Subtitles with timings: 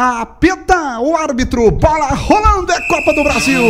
[0.00, 3.60] Apita o árbitro, bola rolando, é Copa do Brasil.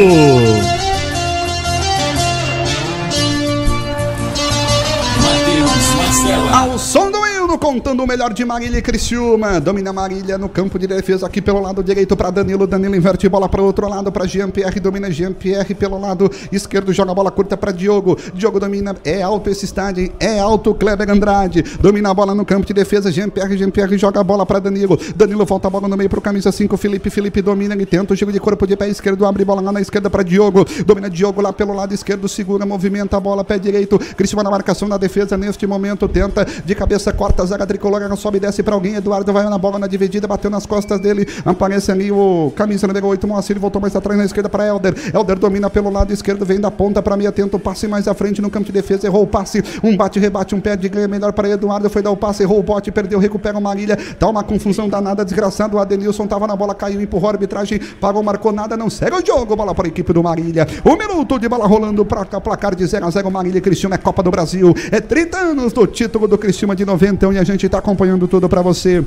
[6.52, 9.58] Ao som do hino, contando o melhor de Marília e Criciúma.
[9.58, 12.66] Domina Marília no campo de defesa aqui pelo lado direito para Danilo.
[12.66, 14.78] Danilo inverte bola para o outro lado para Jean-Pierre.
[14.80, 16.92] Domina Jean-Pierre pelo lado esquerdo.
[16.92, 18.18] Joga a bola curta para Diogo.
[18.34, 18.94] Diogo domina.
[19.02, 20.12] É alto esse estádio.
[20.20, 21.62] É alto Kleber Andrade.
[21.80, 23.10] Domina a bola no campo de defesa.
[23.10, 23.56] Jean-Pierre.
[23.56, 24.98] Jean-Pierre joga a bola para Danilo.
[25.16, 26.76] Danilo volta a bola no meio para o camisa 5.
[26.76, 27.08] Felipe.
[27.08, 27.72] Felipe domina.
[27.72, 29.24] Ele tenta o giro de corpo de pé esquerdo.
[29.24, 30.66] Abre bola lá na esquerda para Diogo.
[30.84, 32.28] Domina Diogo lá pelo lado esquerdo.
[32.28, 33.42] Segura, movimenta a bola.
[33.42, 33.98] Pé direito.
[34.16, 36.06] Criciúma na marcação da defesa neste momento.
[36.08, 37.98] Tenta de cabeça, corta a zaga tricolor.
[38.16, 38.94] Sobe e desce para alguém.
[38.94, 40.26] Eduardo vai na bola na dividida.
[40.26, 41.26] Bateu nas costas dele.
[41.44, 43.26] Aparece ali o camisa número 8.
[43.26, 44.94] Moacir voltou mais atrás na esquerda para Helder.
[45.14, 46.44] Helder domina pelo lado esquerdo.
[46.44, 47.32] Vem da ponta para meia.
[47.32, 49.06] Tenta o passe mais à frente no campo de defesa.
[49.06, 49.62] Errou o passe.
[49.82, 51.88] Um bate, rebate, um pé de ganha melhor para Eduardo.
[51.90, 53.96] Foi dar o passe, errou o bote, perdeu, recupera o Marília.
[54.18, 55.76] Tá uma confusão danada, desgraçado.
[55.76, 59.26] O Adenilson tava na bola, caiu, empurrou a arbitragem, pagou, marcou nada, não segue o
[59.26, 59.56] jogo.
[59.56, 60.66] Bola para a equipe do Marília.
[60.84, 64.22] Um minuto de bola rolando para placar de 0 a 0 Marília Cristiano é Copa
[64.22, 64.74] do Brasil.
[64.90, 68.48] É 30 anos do título do Cristiano de 91 e a gente tá acompanhando tudo
[68.48, 69.04] para você.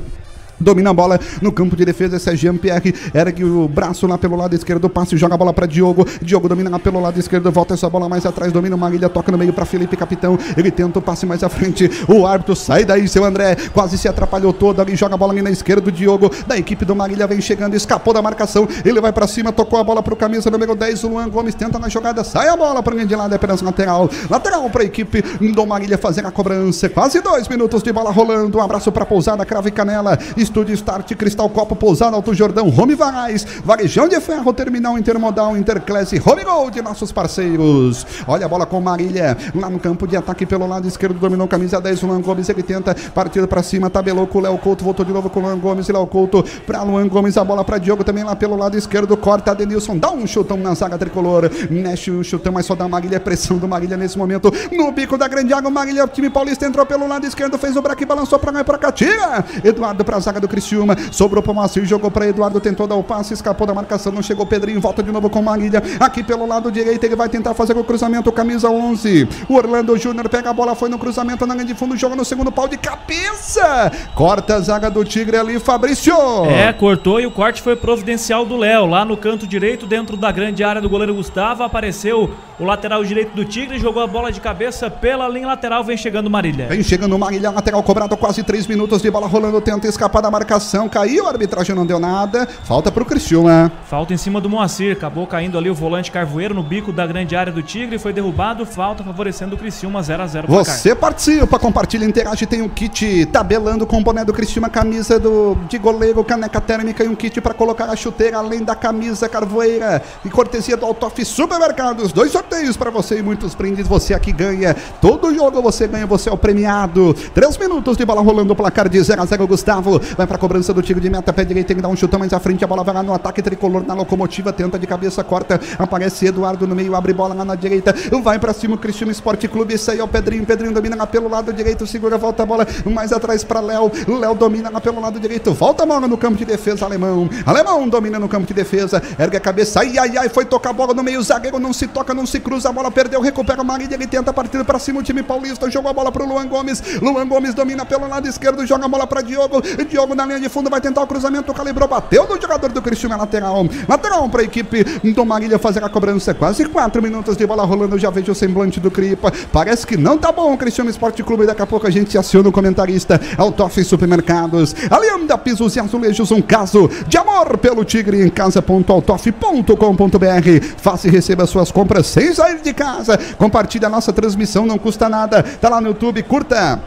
[0.58, 2.16] Domina a bola no campo de defesa.
[2.16, 2.94] Esse é Jean-Pierre.
[3.14, 4.88] Ergue o braço lá pelo lado esquerdo.
[4.88, 6.06] Passe, joga a bola para Diogo.
[6.20, 7.50] Diogo domina lá pelo lado esquerdo.
[7.50, 8.52] Volta essa bola mais atrás.
[8.52, 9.08] Domina o Marília.
[9.08, 10.38] Toca no meio para Felipe Capitão.
[10.56, 11.90] Ele tenta o passe mais à frente.
[12.08, 13.56] O árbitro sai daí, seu André.
[13.72, 14.94] Quase se atrapalhou todo ali.
[14.96, 15.88] Joga a bola ali na esquerda.
[15.88, 17.74] O Diogo da equipe do Marília vem chegando.
[17.74, 18.68] Escapou da marcação.
[18.84, 19.52] Ele vai para cima.
[19.52, 21.04] Tocou a bola para o camisa número 10.
[21.04, 22.22] O Luan Gomes tenta na jogada.
[22.22, 23.32] Sai a bola para de lado.
[23.32, 24.08] É apenas lateral.
[24.30, 26.88] Lateral para a equipe do Marília fazer a cobrança.
[26.88, 28.58] Quase dois minutos de bola rolando.
[28.58, 30.18] Um abraço para Pousada, Crave e Canela.
[30.42, 36.20] Estúdio Start Cristal Copo, Pousada, Alto Jordão, Home Varais, Varejão de Ferro, Terminal Intermodal, Interclasse,
[36.24, 38.04] Home Gold, nossos parceiros.
[38.26, 41.80] Olha a bola com Marília, lá no campo de ataque pelo lado esquerdo, dominou camisa
[41.80, 45.12] 10, Luan Gomes, ele tenta partir para cima, tabelou com o Léo Couto, voltou de
[45.12, 48.24] novo com o Luan Gomes, Léo Couto para Luan Gomes, a bola para Diogo também
[48.24, 52.52] lá pelo lado esquerdo, corta Denilson, dá um chutão na zaga tricolor, mexe o chutão,
[52.52, 56.04] mas só dá Marília, pressão do Marília nesse momento, no bico da grande água, Marília,
[56.04, 58.78] o time paulista entrou pelo lado esquerdo, fez o braque, balançou para lá e para
[58.78, 62.58] cá, tira, Eduardo para a zaga do Criciúma, sobrou para o Moacir, jogou para Eduardo,
[62.58, 64.46] tentou dar o passe, escapou da marcação, não chegou.
[64.46, 67.84] Pedrinho, volta de novo com Marília, aqui pelo lado direito, ele vai tentar fazer o
[67.84, 71.74] cruzamento, camisa 11, o Orlando Júnior pega a bola, foi no cruzamento, na linha de
[71.74, 76.14] fundo, joga no segundo pau de cabeça, corta a zaga do Tigre ali, Fabrício.
[76.46, 80.32] É, cortou e o corte foi providencial do Léo, lá no canto direito, dentro da
[80.32, 84.40] grande área do goleiro Gustavo, apareceu o lateral direito do Tigre, jogou a bola de
[84.40, 86.68] cabeça pela linha lateral, vem chegando Marília.
[86.68, 90.88] Vem chegando Marília, lateral cobrado, quase 3 minutos de bola rolando, tenta escapar da marcação,
[90.88, 93.70] caiu, a arbitragem não deu nada, falta pro Criciúma.
[93.84, 97.36] Falta em cima do Moacir, acabou caindo ali o volante Carvoeiro no bico da grande
[97.36, 102.04] área do Tigre, foi derrubado, falta favorecendo o Criciúma 0 a 0 Você participa, compartilha,
[102.04, 106.60] interage, tem um kit tabelando com o boné do Criciúma, camisa do, de goleiro, caneca
[106.60, 110.02] térmica e um kit para colocar a chuteira, além da camisa carvoeira.
[110.24, 114.74] E cortesia do Altoff Supermercados, dois sorteios para você e muitos brindes, você aqui ganha,
[115.00, 118.88] todo jogo você ganha, você é o premiado, três minutos de bola rolando, o placar
[118.88, 121.76] de 0 a 0 Gustavo, vai para cobrança do tiro de meta, pé direito, tem
[121.76, 123.94] que dar um chutão mais à frente, a bola vai lá no ataque tricolor, na
[123.94, 128.38] locomotiva, tenta de cabeça, corta, aparece Eduardo no meio, abre bola lá na direita, vai
[128.38, 131.52] para cima o Cristiano Esporte Clube, aí é o Pedrinho, Pedrinho domina lá pelo lado
[131.52, 135.52] direito, segura, volta a bola mais atrás para Léo, Léo domina lá pelo lado direito,
[135.52, 139.36] volta a bola no campo de defesa, alemão, alemão domina no campo de defesa, ergue
[139.36, 142.14] a cabeça, ai, ai, ai, foi tocar a bola no meio, zagueiro não se toca,
[142.14, 145.02] não se cruza, a bola perdeu, recupera o Marília, ele tenta partir para cima o
[145.02, 148.84] time paulista, jogou a bola pro Luan Gomes, Luan Gomes domina pelo lado esquerdo, joga
[148.84, 152.26] a bola para Diogo, Diogo na linha de fundo vai tentar o cruzamento, calibrou, bateu
[152.26, 156.66] do jogador do Cristiano lateral, lateral para a equipe do Marília fazer a cobrança, quase
[156.66, 160.32] 4 minutos de bola rolando, já vejo o semblante do Cripa, parece que não tá
[160.32, 164.74] bom o Cristiano Esporte Clube, daqui a pouco a gente aciona o comentarista, Altoff Supermercados,
[164.90, 171.46] Alianda Pisos e Azulejos, um caso de amor pelo Tigre em casa.altoff.com.br, faça e receba
[171.46, 175.80] suas compras sem sair de casa, compartilhe a nossa transmissão, não custa nada, tá lá
[175.80, 176.80] no YouTube, curta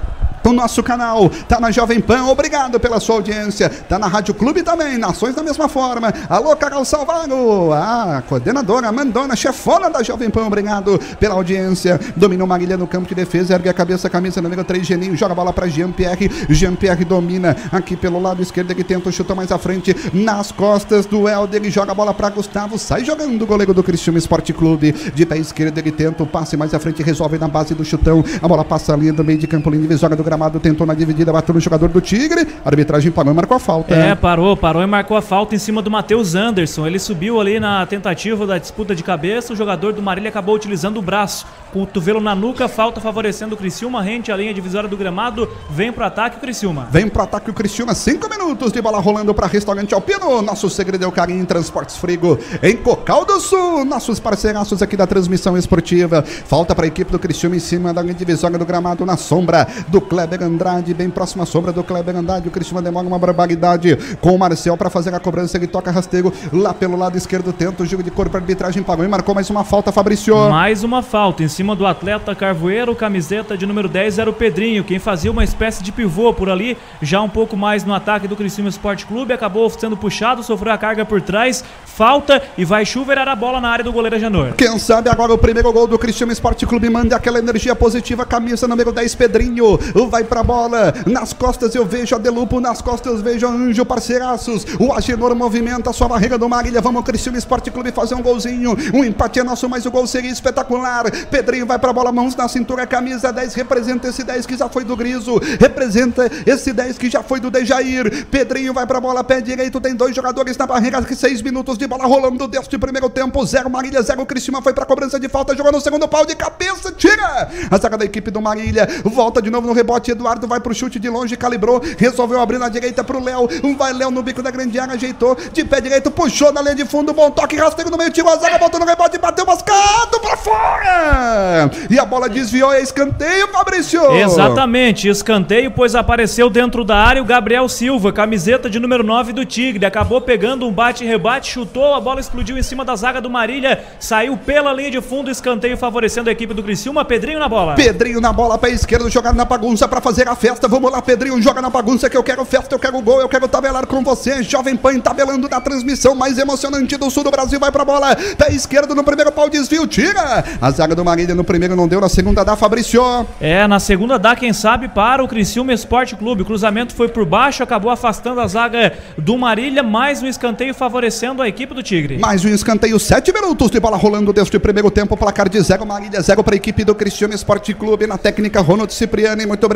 [0.50, 4.64] o nosso canal, tá na Jovem Pan, obrigado pela sua audiência, tá na Rádio Clube
[4.64, 10.46] também, Nações da mesma forma, alô Carol Salvaro, a coordenadora, mandona, chefona da Jovem Pan,
[10.46, 14.86] obrigado pela audiência, dominou Marília no campo de defesa, ergue a cabeça, camisa número 3,
[14.86, 19.12] Geninho, joga a bola para Jean-Pierre, Jean-Pierre domina aqui pelo lado esquerdo, ele tenta o
[19.12, 23.04] chutão mais à frente, nas costas do Helder, ele joga a bola para Gustavo, sai
[23.04, 26.74] jogando o goleiro do Cristiano Esporte Clube, de pé esquerdo, ele tenta o passe mais
[26.74, 29.70] à frente, resolve na base do chutão, a bola passa ali do meio de campo,
[29.70, 32.48] linha divisória do gramado, tentou na dividida, bateu no jogador do Tigre.
[32.64, 33.96] A arbitragem parou e marcou a falta.
[33.96, 36.86] É, parou, parou e marcou a falta em cima do Matheus Anderson.
[36.86, 39.54] Ele subiu ali na tentativa da disputa de cabeça.
[39.54, 41.48] O jogador do Marília acabou utilizando o braço.
[41.72, 44.02] Cotovelo na nuca, falta favorecendo o Criciúma.
[44.02, 45.50] Rente a linha divisória do gramado.
[45.70, 46.88] Vem pro ataque o Criciúma.
[46.92, 47.96] Vem pro ataque o Criciúma.
[47.96, 50.42] Cinco minutos de bola rolando para Restaurante Alpino.
[50.42, 53.86] Nosso segredo é o carinho em Transportes Frigo em Cocal do Sul.
[53.86, 56.24] Nossos parceiraços aqui da transmissão esportiva.
[56.24, 59.68] Falta para a equipe do Criciúma em cima da linha divisória do gramado na sombra
[59.88, 60.94] do Kleber Andrade.
[60.94, 62.48] Bem próxima à sombra do Kleber Andrade.
[62.48, 65.58] O Criciúma demora uma barbaridade com o Marcel para fazer a cobrança.
[65.58, 67.54] Ele toca rasteiro lá pelo lado esquerdo.
[67.54, 68.36] Tenta o jogo de corpo.
[68.36, 70.36] A arbitragem pagou e marcou mais uma falta, Fabrício.
[70.50, 74.84] Mais uma falta em cima do atleta Carvoeiro, camiseta de número 10 era o Pedrinho,
[74.84, 78.36] quem fazia uma espécie de pivô por ali, já um pouco mais no ataque do
[78.36, 83.28] Criciúma Esporte Clube, acabou sendo puxado, sofreu a carga por trás, falta e vai chuveirar
[83.28, 84.54] a bola na área do goleiro Janor.
[84.54, 88.68] Quem sabe agora o primeiro gol do Criciúma Esporte Clube manda aquela energia positiva, camisa
[88.68, 89.78] número 10 Pedrinho,
[90.10, 94.66] vai pra bola, nas costas eu vejo a Delupo, nas costas eu vejo Anjo, parceiraços,
[94.80, 98.76] o Agenor movimenta a sua barriga do Marília, vamos Criciúma Esporte Clube fazer um golzinho,
[98.94, 102.48] um empate é nosso, mas o gol seria espetacular, Pedrinho vai pra bola, mãos na
[102.48, 107.10] cintura, camisa 10, representa esse 10 que já foi do Griso, representa esse 10 que
[107.10, 108.26] já foi do Dejair.
[108.28, 112.06] Pedrinho vai pra bola, pé direito, tem dois jogadores na barreira, seis minutos de bola
[112.06, 115.82] rolando deste primeiro tempo, zero Marília, zero Cristina foi pra cobrança de falta, jogou no
[115.82, 117.50] segundo pau de cabeça, tira!
[117.72, 121.00] A zaga da equipe do Marília, volta de novo no rebote, Eduardo vai pro chute
[121.00, 123.48] de longe, calibrou, resolveu abrir na direita pro Léo,
[123.78, 126.86] vai Léo no bico da grande área, ajeitou, de pé direito, puxou na linha de
[126.86, 130.38] fundo, bom toque, rasteiro no meio, tirou a zaga, voltou no rebote, bateu mascado pra
[130.38, 131.72] fora!
[131.90, 134.02] E a bola desviou, é escanteio, Fabrício!
[134.16, 139.46] Exatamente, escanteio, pois apareceu dentro da área o Gabriel Silva, camiseta de número 9 do
[139.46, 139.86] Tigre.
[139.86, 144.38] Acabou pegando um bate-rebate, chutou, a bola explodiu em cima da zaga do Marília, saiu
[144.38, 147.06] pela linha de fundo, escanteio favorecendo a equipe do Criciúma.
[147.06, 147.76] Pedrinho na bola.
[147.76, 150.68] Pedrinho na bola, pé esquerdo, jogar na bagunça para fazer a festa.
[150.68, 153.48] Vamos lá, Pedrinho, joga na bagunça que eu quero festa, eu quero gol, eu quero
[153.48, 154.44] tabelar com você.
[154.44, 157.60] Jovem Pan tabelando na transmissão mais emocionante do sul do Brasil.
[157.60, 160.44] Vai pra bola, pé esquerdo no primeiro pau, desvio, tira.
[160.62, 163.02] A zaga do Marília no primeiro não deu, na segunda dá, Fabrício.
[163.40, 166.42] É, na segunda dá, quem sabe, para o Criciúma Esporte Clube.
[166.42, 171.42] O cruzamento foi por baixo, acabou afastando a zaga do Marília, mais um escanteio favorecendo
[171.42, 172.18] a equipe do Tigre.
[172.18, 176.22] Mais um escanteio, sete minutos de bola rolando deste primeiro tempo, placar de zero, Marília
[176.22, 179.75] zero para a equipe do Cristiano Esporte Clube, na técnica Ronald Cipriani, muito obrigado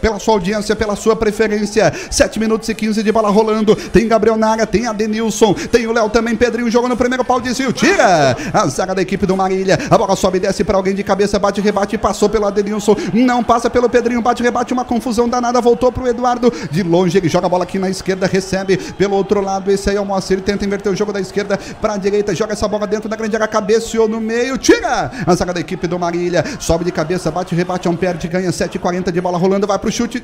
[0.00, 4.36] pela sua audiência, pela sua preferência, sete minutos e quinze de bola rolando, tem Gabriel
[4.36, 8.66] Naga, tem Adenilson, tem o Léo também, Pedrinho jogando no primeiro pau, desvio, tira, a
[8.66, 11.60] zaga da equipe do Marília, a bola sobe e desce para alguém de cabeça, bate,
[11.60, 16.06] rebate, passou pelo Adenilson, não passa pelo Pedrinho, bate, rebate, uma confusão danada, voltou pro
[16.06, 19.88] Eduardo, de longe ele joga a bola aqui na esquerda, recebe pelo outro lado, esse
[19.88, 22.66] aí é o Moacir, tenta inverter o jogo da esquerda para a direita, joga essa
[22.66, 25.10] bola dentro da grande área, cabeceou no meio, tira!
[25.26, 28.50] A zaga da equipe do Marília, sobe de cabeça, bate, rebate, é um perde, ganha
[28.50, 30.22] 7,40 de bola rolando, vai pro chute.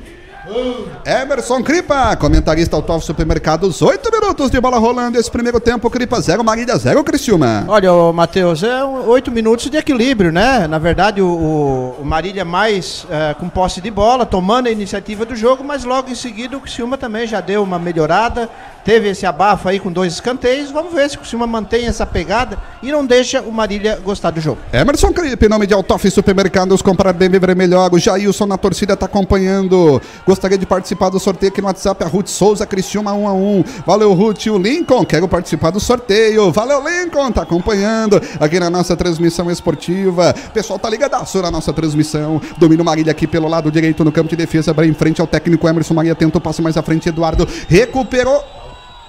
[1.05, 6.43] Emerson Cripa, comentarista Autof Supermercados, 8 minutos de bola rolando esse primeiro tempo, Cripa 0,
[6.43, 7.65] Marília 0, Criciúma.
[7.67, 10.65] Olha, Matheus, é 8 minutos de equilíbrio, né?
[10.67, 15.35] Na verdade, o, o Marília mais é, com posse de bola, tomando a iniciativa do
[15.35, 18.49] jogo, mas logo em seguida o Criciúma também já deu uma melhorada,
[18.87, 20.71] teve esse abafo aí com dois escanteios.
[20.71, 24.39] Vamos ver se o Criciúma mantém essa pegada e não deixa o Marília gostar do
[24.39, 24.59] jogo.
[24.71, 27.93] Emerson Cripa, em nome de Autof Supermercados, comprar bem, viver melhor.
[27.93, 30.01] O Jailson na torcida está acompanhando.
[30.25, 33.63] Gostaria de participar do sorteio aqui no WhatsApp, a Ruth Souza, Criciúma 1 a 1.
[33.85, 34.45] Valeu, Ruth.
[34.45, 36.49] O Lincoln, quero participar do sorteio.
[36.53, 40.33] Valeu, Lincoln, tá acompanhando aqui na nossa transmissão esportiva.
[40.47, 42.41] O pessoal tá ligadaço na nossa transmissão.
[42.57, 45.67] Domínio Marília aqui pelo lado direito no campo de defesa, bem em frente ao técnico
[45.67, 46.15] Emerson Maria.
[46.15, 48.41] Tentou passo mais à frente, Eduardo recuperou.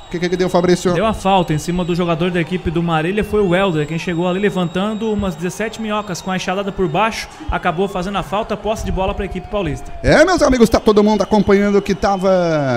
[0.08, 0.94] O que, que, deu, Fabrício?
[0.94, 3.98] Deu a falta em cima do jogador da equipe do Marília, foi o Helder, quem
[3.98, 8.56] chegou ali levantando umas 17 minhocas com a enxadada por baixo, acabou fazendo a falta,
[8.56, 9.92] posse de bola para a equipe paulista.
[10.02, 12.30] É, meus amigos, tá todo mundo acompanhando que tava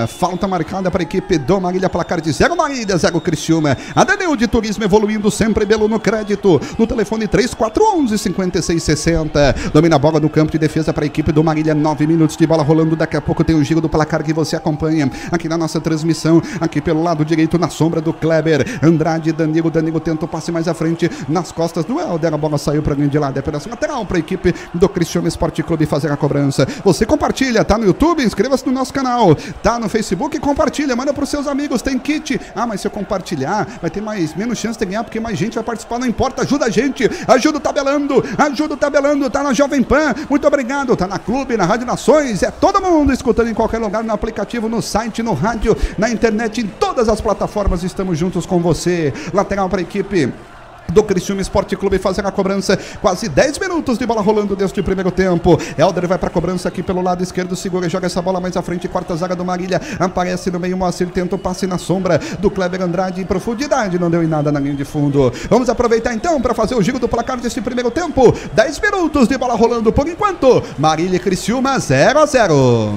[0.09, 3.77] falta marcada para a equipe do Marília, placar de 0 Marília, 0 Criciúma.
[3.95, 9.55] A Danil de Turismo evoluindo sempre belo no crédito, no telefone 3411 5660.
[9.73, 12.45] Domina a bola no campo de defesa para a equipe do Marília, 9 minutos de
[12.45, 15.57] bola rolando, daqui a pouco tem o giro do placar que você acompanha aqui na
[15.57, 18.65] nossa transmissão, aqui pelo lado lado direito na sombra do Kleber.
[18.83, 22.33] Andrade, Danilo, Danilo tenta o passe mais à frente nas costas do Helder.
[22.33, 23.37] A bola saiu para de lado.
[23.37, 26.67] É pedaço lateral para a equipe do Cristiano Esporte Clube fazer a cobrança.
[26.83, 28.23] Você compartilha, tá no YouTube?
[28.23, 29.35] Inscreva-se no nosso canal.
[29.63, 30.37] Tá no Facebook?
[30.39, 31.81] Compartilha, manda para os seus amigos.
[31.81, 32.39] Tem kit.
[32.55, 35.55] Ah, mas se eu compartilhar, vai ter mais menos chance de ganhar porque mais gente
[35.55, 35.99] vai participar.
[35.99, 37.09] Não importa, ajuda a gente.
[37.27, 38.23] Ajuda o tabelando.
[38.37, 39.29] Ajuda o tabelando.
[39.29, 40.13] Tá na Jovem Pan.
[40.29, 40.95] Muito obrigado.
[40.95, 42.43] Tá na Clube, na Rádio Nações.
[42.43, 46.61] É todo mundo escutando em qualquer lugar, no aplicativo, no site, no rádio, na internet,
[46.61, 47.83] em todas as plataformas.
[47.83, 49.13] Estamos juntos com você.
[49.33, 50.31] Lateral para a equipe
[50.91, 52.77] do Criciúma Esporte Clube fazendo a cobrança.
[53.01, 55.59] Quase 10 minutos de bola rolando desde o primeiro tempo.
[55.77, 58.61] Helder vai para a cobrança aqui pelo lado esquerdo, segura, joga essa bola mais à
[58.61, 59.81] frente, quarta zaga do Marília.
[59.99, 64.09] Aparece no meio, Moacir tenta o passe na sombra do Kleber Andrade em profundidade, não
[64.09, 65.31] deu em nada na linha de fundo.
[65.49, 68.33] Vamos aproveitar então para fazer o giro do placar deste primeiro tempo.
[68.53, 70.61] 10 minutos de bola rolando por enquanto.
[70.77, 72.93] Marília e Criciúma 0 a 0.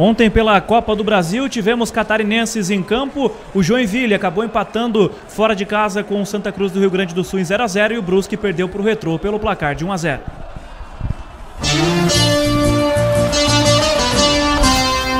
[0.00, 3.32] Ontem, pela Copa do Brasil, tivemos catarinenses em campo.
[3.52, 7.24] O Joinville acabou empatando fora de casa com o Santa Cruz do Rio Grande do
[7.24, 9.84] Sul em 0 a 0 e o Brusque perdeu para o Retrô pelo placar de
[9.84, 10.20] 1 a 0.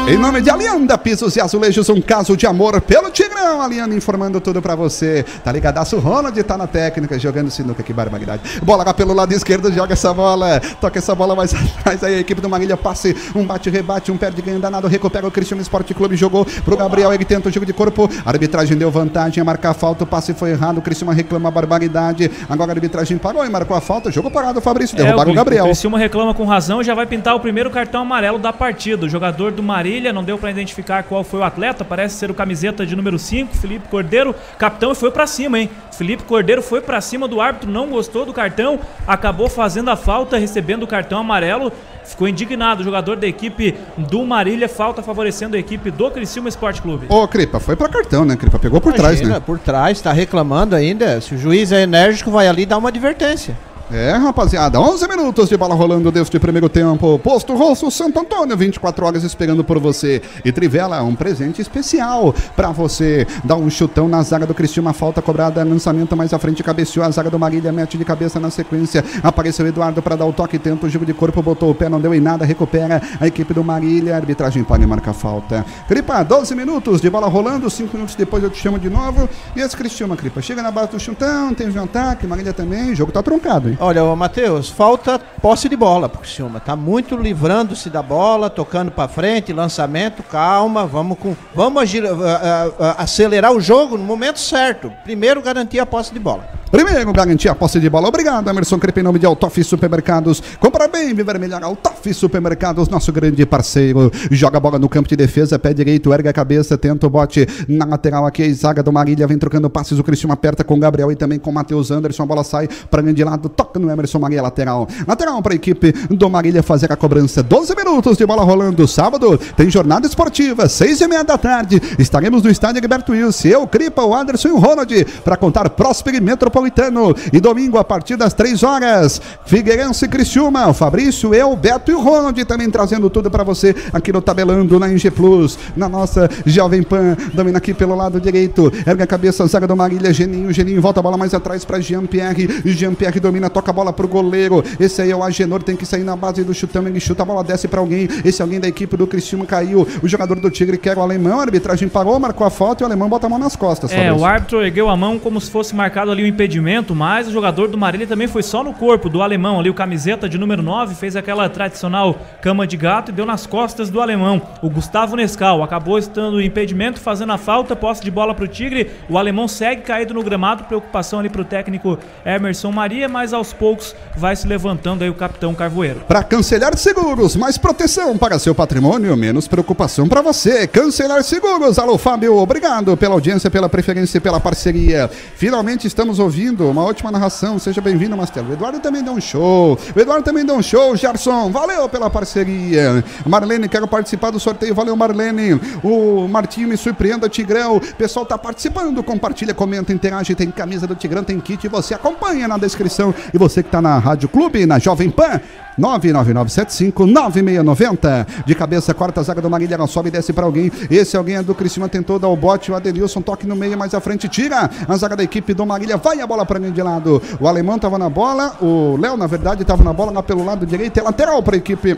[0.08, 3.60] Em nome de Alianda Pisos e Azulejos, um caso de amor pelo Tigrão.
[3.60, 5.22] Alianda informando tudo pra você.
[5.44, 8.40] Tá ligadaço, Ronald tá na técnica, jogando sinuca, que barbaridade.
[8.62, 10.62] Bola lá pelo lado esquerdo, joga essa bola.
[10.80, 14.40] Toca essa bola mais atrás aí, a equipe do Marília passe, um bate-rebate, um perde
[14.40, 17.74] ganho danado, recupera o Cristiano Esporte Clube, jogou pro Gabriel, ele tenta o jogo de
[17.74, 18.08] corpo.
[18.24, 22.30] A arbitragem deu vantagem, a marcar falta, o passe foi errado, o Cristiano reclama barbaridade.
[22.48, 25.36] Agora a arbitragem parou e marcou a falta, jogo parado, Fabrício, derrubaram é, o, o
[25.36, 25.64] Gabriel.
[25.64, 29.04] O Cristiano reclama com razão, já vai pintar o primeiro cartão amarelo da partida.
[29.04, 32.34] O jogador do Marília não deu para identificar qual foi o atleta, parece ser o
[32.34, 35.70] camiseta de número 5, Felipe Cordeiro, capitão e foi para cima, hein?
[35.92, 40.38] Felipe Cordeiro foi para cima do árbitro, não gostou do cartão, acabou fazendo a falta,
[40.38, 41.72] recebendo o cartão amarelo.
[42.04, 46.80] Ficou indignado o jogador da equipe do Marília, falta favorecendo a equipe do Criciúma Esporte
[46.80, 47.06] Clube.
[47.10, 48.58] Ô, Cripa, foi para cartão, né, Cripa?
[48.58, 49.40] Pegou por Imagina, trás, né?
[49.44, 51.20] por trás, tá reclamando ainda.
[51.20, 53.54] Se o juiz é enérgico, vai ali dar uma advertência.
[53.90, 57.18] É, rapaziada, 11 minutos de bola rolando desde primeiro tempo.
[57.18, 60.20] Posto Rosso Santo Antônio, 24 horas esperando por você.
[60.44, 63.26] E Trivela, um presente especial para você.
[63.42, 67.10] Dá um chutão na zaga do Cristiano, falta cobrada, lançamento mais à frente, cabeceou a
[67.10, 69.02] zaga do Marília, mete de cabeça na sequência.
[69.22, 71.98] Apareceu Eduardo para dar o toque, tenta o jogo de corpo, botou o pé, não
[71.98, 74.16] deu em nada, recupera a equipe do Marília.
[74.16, 75.64] Arbitragem pode marcar falta.
[75.88, 79.26] Cripa, 12 minutos de bola rolando, 5 minutos depois eu te chamo de novo.
[79.56, 82.94] E esse Cristiano, Cripa, chega na base do chutão, tem um ataque, Marília também, o
[82.94, 83.77] jogo tá truncado, hein?
[83.80, 86.58] Olha, Matheus, falta posse de bola pro Criciúma.
[86.58, 92.08] Tá muito livrando-se da bola, tocando para frente, lançamento, calma, vamos com, vamos agir, uh,
[92.08, 94.92] uh, acelerar o jogo no momento certo.
[95.04, 96.58] Primeiro garantir a posse de bola.
[96.70, 98.08] Primeiro, garantir a posse de bola.
[98.08, 100.42] Obrigado, Emerson Crepe, em nome de Altoff Supermercados.
[100.60, 101.62] Compra bem, viver melhor.
[101.62, 104.10] Altoff Supermercados, nosso grande parceiro.
[104.30, 107.46] Joga a bola no campo de defesa, pé direito, erga a cabeça, tenta o bote
[107.66, 108.42] na lateral aqui.
[108.42, 109.98] A zaga do Marília vem trocando passes.
[109.98, 112.24] O Cristiano aperta com o Gabriel e também com o Matheus Anderson.
[112.24, 114.86] A bola sai para de lado, no Emerson Maria, lateral.
[115.06, 117.42] Lateral para a equipe do Marília fazer a cobrança.
[117.42, 118.86] 12 minutos de bola rolando.
[118.86, 121.80] Sábado tem jornada esportiva, 6 e meia da tarde.
[121.98, 123.48] Estaremos no estádio Gilberto Wilson.
[123.48, 127.14] Eu, Cripa, o Anderson e o Ronald para contar Próspero Metropolitano.
[127.32, 130.68] E domingo, a partir das 3 horas, Figueirense e Criciúma.
[130.68, 134.78] O Fabrício, eu, Beto e o Ronald também trazendo tudo para você aqui no Tabelando,
[134.78, 137.16] na Ing Plus, na nossa Jovem Pan.
[137.34, 138.72] Domina aqui pelo lado direito.
[138.86, 140.52] Erga a cabeça, zaga do Marília, Geninho.
[140.52, 142.62] Geninho volta a bola mais atrás para Jean-Pierre.
[142.64, 144.62] Jean-Pierre domina, toca a bola pro goleiro.
[144.78, 146.86] Esse aí é o Agenor, tem que sair na base do chutão.
[146.86, 148.08] Ele chuta, a bola desce para alguém.
[148.24, 149.86] Esse alguém da equipe do Criciúma caiu.
[150.02, 151.40] O jogador do Tigre quer o alemão.
[151.40, 153.92] A arbitragem parou, marcou a falta e o alemão bota a mão nas costas.
[153.92, 157.28] É, o árbitro ergueu a mão como se fosse marcado ali o um impedimento mas
[157.28, 160.38] o jogador do Marília também foi só no corpo do alemão ali, o camiseta de
[160.38, 164.40] número 9, fez aquela tradicional cama de gato e deu nas costas do alemão.
[164.62, 168.90] O Gustavo Nescal acabou estando impedimento, fazendo a falta, posse de bola para o Tigre.
[169.08, 173.47] O alemão segue caído no gramado, preocupação ali para o técnico Emerson Maria, mas aos
[173.52, 176.00] poucos vai se levantando aí o capitão Carvoeiro.
[176.00, 180.66] Para cancelar seguros, mais proteção para seu patrimônio, menos preocupação para você.
[180.66, 181.78] Cancelar seguros.
[181.78, 185.08] Alô, Fábio, obrigado pela audiência, pela preferência e pela parceria.
[185.36, 187.58] Finalmente estamos ouvindo, uma ótima narração.
[187.58, 188.50] Seja bem-vindo, Mastelo.
[188.50, 189.78] O Eduardo também deu um show.
[189.94, 190.96] O Eduardo também deu um show.
[190.96, 193.04] Gerson, valeu pela parceria.
[193.24, 194.74] Marlene, quero participar do sorteio.
[194.74, 195.60] Valeu, Marlene.
[195.82, 197.76] O Martinho me surpreenda, Tigrão.
[197.76, 199.02] O pessoal tá participando.
[199.02, 200.34] Compartilha, comenta, interage.
[200.34, 201.68] Tem camisa do Tigrão, tem kit.
[201.68, 203.14] Você acompanha na descrição.
[203.32, 205.40] E você que tá na Rádio Clube, na Jovem Pan,
[205.78, 208.26] 999759690.
[208.44, 210.72] De cabeça, quarta zaga do Marília, sobe e desce para alguém.
[210.90, 212.72] Esse alguém é do Criciúma, tentou dar o bote.
[212.72, 214.68] O Adenilson toque no meio, mais à frente, tira.
[214.86, 217.22] A zaga da equipe do Marília vai a bola para mim de lado.
[217.40, 220.66] O alemão estava na bola, o Léo, na verdade, estava na bola lá pelo lado
[220.66, 220.98] direito.
[220.98, 221.96] É lateral para a equipe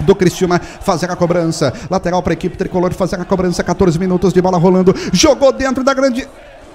[0.00, 1.72] do Cristiúma fazer a cobrança.
[1.90, 3.62] Lateral para a equipe tricolor fazer a cobrança.
[3.62, 4.94] 14 minutos de bola rolando.
[5.12, 6.26] Jogou dentro da grande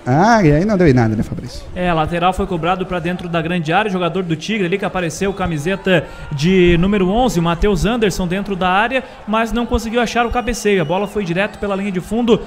[0.06, 1.64] Ah, e aí não deu em nada, né, Fabrício?
[1.76, 5.34] É, lateral foi cobrado para dentro da grande área, jogador do Tigre ali que apareceu,
[5.34, 10.32] camiseta de número 11, o Matheus Anderson dentro da área, mas não conseguiu achar o
[10.32, 10.82] cabeceio.
[10.82, 12.42] A bola foi direto pela linha de fundo,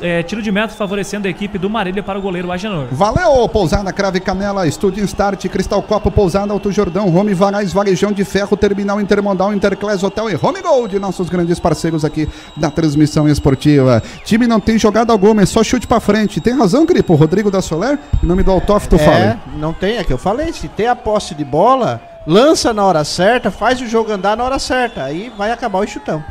[0.00, 2.86] é, tiro de meta favorecendo a equipe do Marília para o goleiro Agenor.
[2.90, 8.24] Valeu, Pousada Crave Canela, Estúdio Start, Cristal Copo, Pousada Alto Jordão, Home Varais, Varejão de
[8.24, 14.02] Ferro, Terminal Intermodal, Interclass Hotel e Home Gold, nossos grandes parceiros aqui da transmissão esportiva.
[14.24, 16.40] Time não tem jogada alguma, é só chute pra frente.
[16.40, 17.14] Tem razão, Gripo?
[17.14, 17.98] Rodrigo da Soler?
[18.22, 19.38] Em nome do Altoff, tu é, fala.
[19.56, 23.04] não tem, é que eu falei, se tem a posse de bola, lança na hora
[23.04, 26.24] certa, faz o jogo andar na hora certa, aí vai acabar o chutão.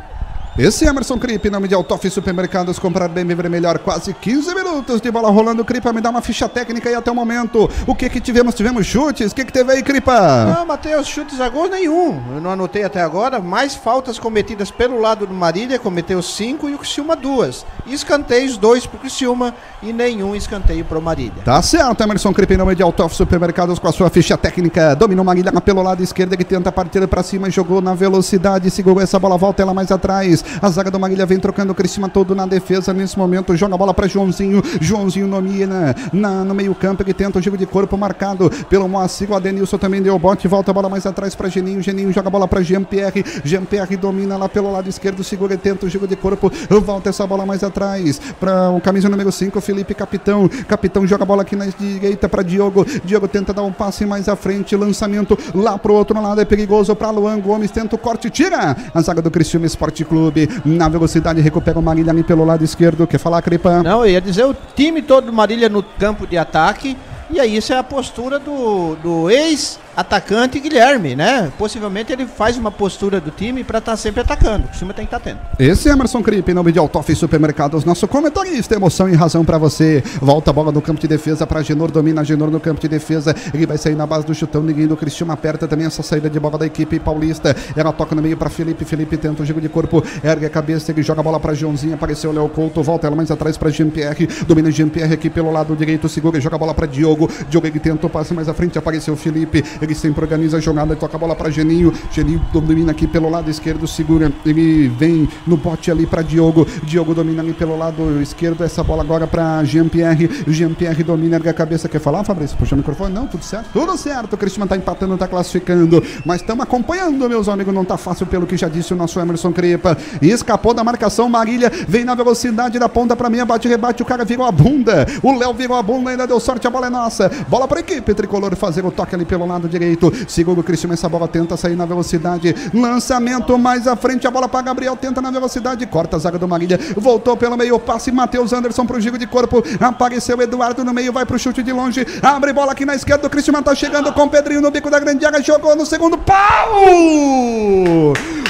[0.56, 5.00] Esse é Emerson Cripe, nome de Altoff Supermercados, comprar bem, viver melhor, quase 15 minutos
[5.00, 7.68] de bola rolando, Cripa, me dá uma ficha técnica aí até o momento.
[7.88, 8.54] O que que tivemos?
[8.54, 10.54] Tivemos chutes, o que que teve aí, Cripa?
[10.54, 15.00] Não, Matheus, chutes a gol nenhum, eu não anotei até agora, mais faltas cometidas pelo
[15.00, 17.66] lado do Marília, cometeu 5 e o Criciúma duas.
[17.84, 21.42] Escanteios, dois pro Criciúma e nenhum escanteio pro Marília.
[21.44, 25.50] Tá certo, Emerson Cripe, nome de Altoff Supermercados, com a sua ficha técnica, dominou Marília
[25.60, 29.60] pelo lado esquerdo, que tenta partir para cima, jogou na velocidade, segurou essa bola, volta
[29.60, 33.18] ela mais atrás, a zaga do Marília vem trocando o Cristina todo na defesa nesse
[33.18, 33.56] momento.
[33.56, 34.62] Joga a bola para Joãozinho.
[34.80, 37.02] Joãozinho domina na, no meio-campo.
[37.02, 39.30] Ele tenta o jogo de corpo marcado pelo Moacir.
[39.30, 40.46] O Adenilson também deu bote.
[40.46, 41.82] Volta a bola mais atrás para Geninho.
[41.82, 43.24] Geninho joga a bola para Jean-Pierre.
[43.44, 45.24] Jean-Pierre domina lá pelo lado esquerdo.
[45.24, 46.50] Segura e tenta o jogo de corpo.
[46.68, 50.48] Volta essa bola mais atrás para o camisa número 5, Felipe Capitão.
[50.68, 52.86] Capitão joga a bola aqui na direita para Diogo.
[53.04, 54.76] Diogo tenta dar um passe mais à frente.
[54.76, 56.40] Lançamento lá pro outro lado.
[56.40, 57.70] É perigoso para Luan Gomes.
[57.70, 58.30] Tenta o corte.
[58.30, 60.33] Tira a zaga do Cristiano Esporte Clube
[60.64, 63.06] na velocidade, recupera o Marília ali pelo lado esquerdo.
[63.06, 63.82] Quer falar, Cripa?
[63.82, 66.96] Não, eu ia dizer o time todo do Marília no campo de ataque.
[67.30, 71.52] E aí, isso é a postura do, do ex atacante Guilherme, né?
[71.58, 74.66] Possivelmente ele faz uma postura do time para estar tá sempre atacando.
[74.66, 75.40] O time tem que estar tá tendo.
[75.58, 79.58] Esse é Emerson Cripe, em nome de Altoff Supermercados, nosso comentarista, emoção e razão para
[79.58, 80.02] você.
[80.20, 83.34] Volta a bola no campo de defesa para Genor, domina Genor no campo de defesa.
[83.52, 86.38] Ele vai sair na base do chutão, ninguém do Cristiano aperta também essa saída de
[86.40, 87.54] bola da equipe paulista.
[87.76, 90.90] Ela toca no meio para Felipe, Felipe tenta o jogo de corpo, ergue a cabeça,
[90.90, 93.70] ele joga a bola para Joãozinho, apareceu o Léo Couto, volta ela mais atrás para
[93.70, 97.30] Jean-Pierre, domina Jean-Pierre aqui pelo lado direito, segura e joga a bola para Diogo.
[97.48, 100.94] Diogo ele tenta o passe mais à frente, apareceu Felipe, ele sempre organiza a jogada,
[100.96, 101.92] toca a bola para Geninho.
[102.10, 104.32] Geninho domina aqui pelo lado esquerdo, segura.
[104.44, 106.66] Ele vem no bote ali para Diogo.
[106.82, 108.64] Diogo domina ali pelo lado esquerdo.
[108.64, 110.28] Essa bola agora para Jean-Pierre.
[110.46, 111.88] Jean-Pierre domina, ergue a cabeça.
[111.88, 112.56] Quer falar, Fabrício?
[112.56, 113.14] Puxa o microfone.
[113.14, 113.70] Não, tudo certo?
[113.72, 114.34] Tudo certo.
[114.34, 116.02] O Cristiano tá empatando, tá classificando.
[116.24, 117.74] Mas estamos acompanhando, meus amigos.
[117.74, 119.96] Não tá fácil pelo que já disse o nosso Emerson Crepa.
[120.20, 121.28] Escapou da marcação.
[121.28, 123.44] Marília vem na velocidade da ponta para mim.
[123.44, 124.02] Bate, rebate.
[124.02, 125.06] O cara virou a bunda.
[125.22, 126.10] O Léo virou a bunda.
[126.10, 126.66] Ainda deu sorte.
[126.66, 127.30] A bola é nossa.
[127.48, 130.12] Bola para equipe tricolor fazer o toque ali pelo lado direito.
[130.28, 130.94] Segura o Cristiano.
[130.94, 132.54] Essa bola tenta sair na velocidade.
[132.72, 134.26] Lançamento mais à frente.
[134.26, 134.96] A bola para Gabriel.
[134.96, 135.84] Tenta na velocidade.
[135.86, 136.78] Corta a zaga do Marília.
[136.96, 137.78] Voltou pelo meio.
[137.78, 138.12] Passe.
[138.12, 139.62] Matheus Anderson pro giro de corpo.
[139.80, 141.12] Apareceu Eduardo no meio.
[141.12, 142.06] Vai pro chute de longe.
[142.22, 143.26] Abre bola aqui na esquerda.
[143.26, 145.42] O Cristiano tá chegando com o Pedrinho no bico da grande área.
[145.42, 146.84] Jogou no segundo pau.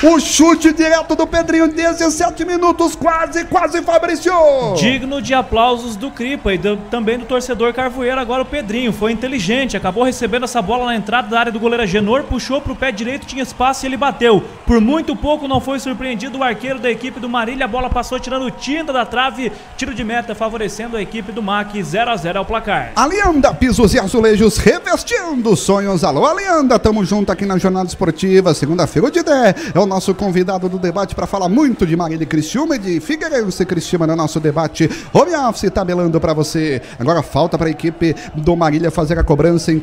[0.02, 1.68] O chute direto do Pedrinho.
[1.68, 2.94] 17 minutos.
[2.94, 4.32] Quase, quase, Fabrício.
[4.76, 8.20] Digno de aplausos do Cripa e do, também do torcedor Carvoeiro.
[8.20, 9.76] Agora o Pedrinho foi inteligente.
[9.76, 12.24] Acabou recebendo essa bola na entrada da área do goleiro Genor.
[12.24, 13.26] Puxou pro pé direito.
[13.26, 14.42] Tinha espaço e ele bateu.
[14.66, 17.64] Por muito pouco não foi surpreendido o arqueiro da equipe do Marília.
[17.64, 19.52] A bola passou tirando tinta da trave.
[19.76, 21.82] Tiro de meta favorecendo a equipe do MAC.
[21.82, 22.92] 0 a 0 ao placar.
[22.96, 26.04] Alianda Pisos e Azulejos revestindo sonhos.
[26.04, 26.78] Alô, Alianda.
[26.78, 28.54] Tamo junto aqui na Jornada Esportiva.
[28.54, 32.76] Segunda-feira, o Didé é o nosso convidado do debate para falar muito de Marília Criciúma
[32.76, 34.88] e de Figueirense e Criciúma no nosso debate.
[35.12, 36.82] Home Office tabelando para você.
[36.98, 39.80] Agora falta para a equipe do Marília fazer a cobrança em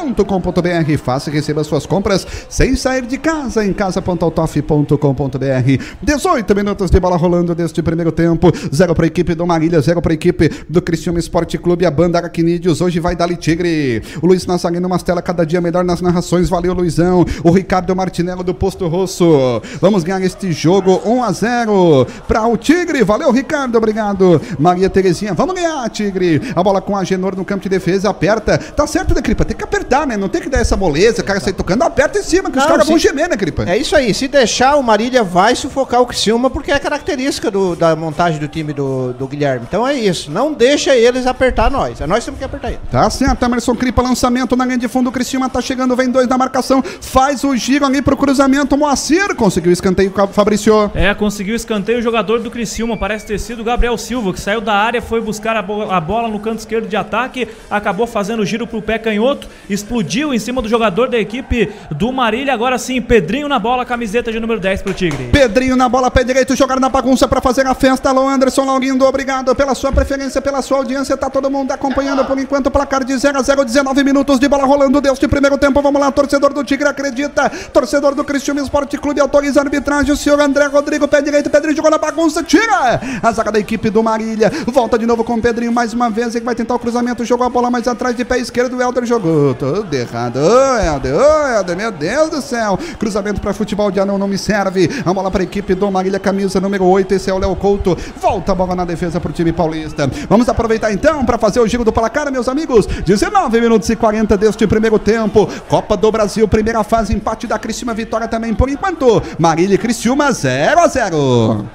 [0.00, 0.98] casa.autof.com.br.
[1.02, 5.84] Faça e receba suas compras sem sair de casa em casa.autof.com.br.
[6.02, 8.50] 18 minutos de bola rolando deste primeiro tempo.
[8.74, 11.84] Zero para a equipe do Marília, zero para a equipe do Criciúma Esporte Clube.
[11.84, 14.02] A banda Arquinídeos hoje vai dar Tigre.
[14.20, 16.48] O Luiz Nassarino Mastela cada dia melhor nas narrações.
[16.48, 17.24] Valeu, Luizão.
[17.44, 19.62] O Ricardo Martinello do Posto Rosso.
[19.80, 23.04] Vamos ganhar este jogo 1 a 0 para o Tigre.
[23.04, 23.76] Valeu, Ricardo.
[23.76, 24.40] Obrigado.
[24.58, 26.40] Maria Terezinha, vamos ganhar, Tigre.
[26.56, 28.58] A bola com a Genor no campo de defesa, aperta.
[28.58, 29.44] Tá certo, né, Cripa?
[29.44, 30.16] Tem que apertar, né?
[30.16, 32.62] Não tem que dar essa moleza, o cara sai tocando, aperta em cima, que os
[32.64, 33.64] Não, caras se- vão gemer, né, Cripa?
[33.68, 37.74] É isso aí, se deixar o Marília vai sufocar o Criciúma porque é característica do-
[37.76, 39.66] da montagem do time do, do Guilherme.
[39.68, 42.80] Então é isso, não deixa eles apertar nós, é nós que temos que apertar eles.
[42.90, 46.26] Tá certo, Emerson Cripa, lançamento na linha de fundo, o Cristiano tá chegando, vem dois
[46.28, 50.90] na marcação, faz o giro ali pro cruzamento, cruzamento, Moacir conseguiu escanteio com Fabrício.
[50.94, 54.60] É, conseguiu escanteio o jogador do Criciúma, parece ter sido o Gabriel Silva, que saiu
[54.60, 58.40] da área, foi buscar a, bo a bola no canto esquerdo de ataque, acabou fazendo
[58.40, 62.52] o giro pro pé canhoto, explodiu em cima do jogador da equipe do Marília.
[62.52, 65.28] Agora sim, Pedrinho na bola, camiseta de número 10 pro Tigre.
[65.32, 68.08] Pedrinho na bola, pé direito, jogar na bagunça para fazer a festa.
[68.08, 71.16] Alô, Anderson Laurindo, obrigado pela sua preferência, pela sua audiência.
[71.16, 74.48] Tá todo mundo acompanhando por enquanto o placar de 0 a 0, 19 minutos de
[74.48, 75.00] bola rolando.
[75.00, 77.50] Deus de primeiro tempo, vamos lá, torcedor do Tigre acredita.
[77.72, 80.12] Torcedor do Cristiano Esporte Clube autoriza a arbitragem.
[80.12, 83.90] O senhor André Rodrigo, pé direito, Pedrinho jogou na bagunça, tira a zaga da equipe
[83.90, 84.50] do Marília.
[84.66, 86.34] Volta de novo com o Pedrinho mais uma vez.
[86.34, 88.76] Ele vai tentar o cruzamento, jogou a bola mais atrás de pé esquerdo.
[88.76, 90.38] O Helder jogou tudo errado.
[90.38, 92.78] Ô, Helder, ô, Helder, meu Deus do céu.
[92.98, 94.88] Cruzamento para futebol de anão não me serve.
[95.04, 97.12] A bola para a equipe do Marília, camisa número 8.
[97.12, 97.94] Esse é o Léo Couto.
[98.16, 100.10] Volta a bola na defesa para o time paulista.
[100.30, 102.86] Vamos aproveitar então para fazer o giro do placar, meus amigos.
[102.86, 105.46] 19 minutos e 40 deste primeiro tempo.
[105.68, 109.22] Copa do Brasil, primeira fase, empate da Criciúma, vitória também por enquanto.
[109.38, 111.66] Marília e Criciúma 0 a 0.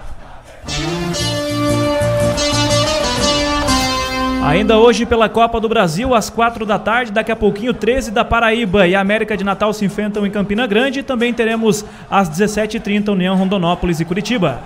[4.45, 8.23] Ainda hoje pela Copa do Brasil, às 4 da tarde, daqui a pouquinho 13 da
[8.23, 13.09] Paraíba e a América de Natal se enfrentam em Campina Grande também teremos às 17h30
[13.09, 14.61] União Rondonópolis e Curitiba.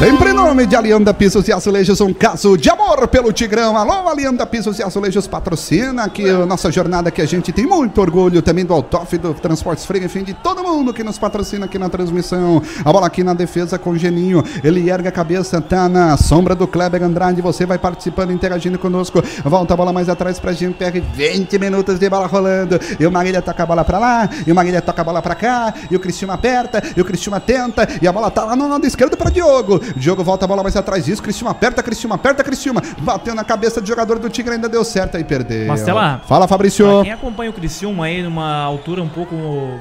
[0.00, 3.76] Sempre em nome de Alianda Pisos e Azulejos, um caso de amor pelo Tigrão.
[3.76, 8.00] Alô, Alianda Pisos e Azulejos patrocina aqui a nossa jornada que a gente tem muito
[8.00, 11.78] orgulho também do Altoff, do Transportes Frio, enfim, de todo mundo que nos patrocina aqui
[11.78, 12.62] na transmissão.
[12.82, 16.54] A bola aqui na defesa com o Geninho, ele ergue a cabeça, tá na sombra
[16.54, 19.22] do Kleber Andrade, você vai participando, interagindo conosco.
[19.44, 22.80] Volta a bola mais atrás pra gente, PR 20 minutos de bola rolando.
[22.98, 25.34] E o Marília toca a bola pra lá, e o Marília toca a bola pra
[25.34, 28.66] cá, e o Cristiano aperta, e o Cristiano tenta, e a bola tá lá no
[28.66, 29.78] lado esquerdo pra Diogo.
[29.96, 31.08] Diogo volta a bola mais atrás.
[31.08, 32.80] Isso, Cristiano aperta, Cristiano aperta, Cristiano.
[32.98, 35.66] Bateu na cabeça do jogador do Tigre, ainda deu certo aí, perdeu.
[35.66, 36.20] Marcela.
[36.26, 37.02] Fala, Fabrício.
[37.02, 39.34] Quem acompanha o Criciúma aí numa altura um pouco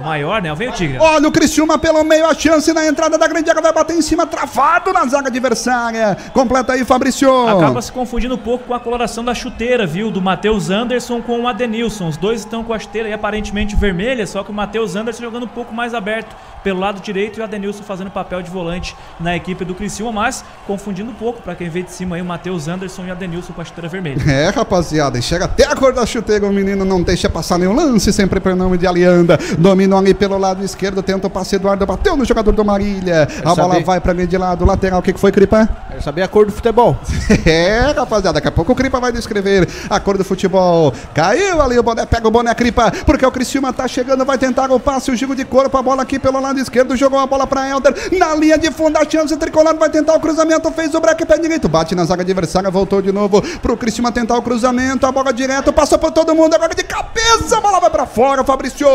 [0.04, 0.54] maior, né?
[0.56, 0.98] Vem o Tigre.
[1.00, 4.02] Olha o Criciúma pelo meio, a chance na entrada da grande área vai bater em
[4.02, 6.18] cima, travado na zaga adversária.
[6.34, 7.48] Completa aí, Fabrício.
[7.48, 10.12] Acaba se confundindo um pouco com a coloração da chuteira, viu?
[10.12, 12.08] Do Matheus Anderson com o Adenilson.
[12.08, 15.44] Os dois estão com a chuteira aí aparentemente vermelha, só que o Matheus Anderson jogando
[15.44, 19.36] um pouco mais aberto pelo lado direito e o Adenilson fazendo papel de volante na
[19.36, 22.68] equipe do Criciúma, mas confundindo um pouco para quem vê de cima aí o Matheus
[22.68, 24.22] Anderson e o Adenilson com a chuteira vermelha.
[24.30, 28.12] É, rapaziada, chega até a cor da chuteira, o menino não deixa passar nenhum lance,
[28.12, 29.38] sempre pronome de Alianda.
[29.58, 33.28] Dominou ali pelo lado esquerdo, tenta o passe Eduardo, bateu no jogador do Marília.
[33.44, 33.86] a bola saber.
[33.86, 35.68] vai para mim de lado, lateral, o que, que foi, Cripa?
[35.90, 36.98] Quero saber a cor do futebol.
[37.46, 40.94] É, rapaziada, daqui a pouco o Cripa vai descrever a cor do futebol.
[41.14, 44.70] Caiu ali o boné, pega o boné, Cripa, porque o Criciúma tá chegando, vai tentar
[44.72, 47.46] o passe, o giro de corpo, a bola aqui pelo lado esquerdo, jogou a bola
[47.46, 51.00] pra Helder, na linha de fundo, a chance tricolor vai tentar o cruzamento, fez o
[51.00, 55.06] break, pé direito, bate na zaga adversária, voltou de novo pro Criciúma tentar o cruzamento,
[55.06, 58.44] a bola direto, passou por todo mundo, agora de cabeça, a bola vai pra fora,
[58.44, 58.88] Fabrício.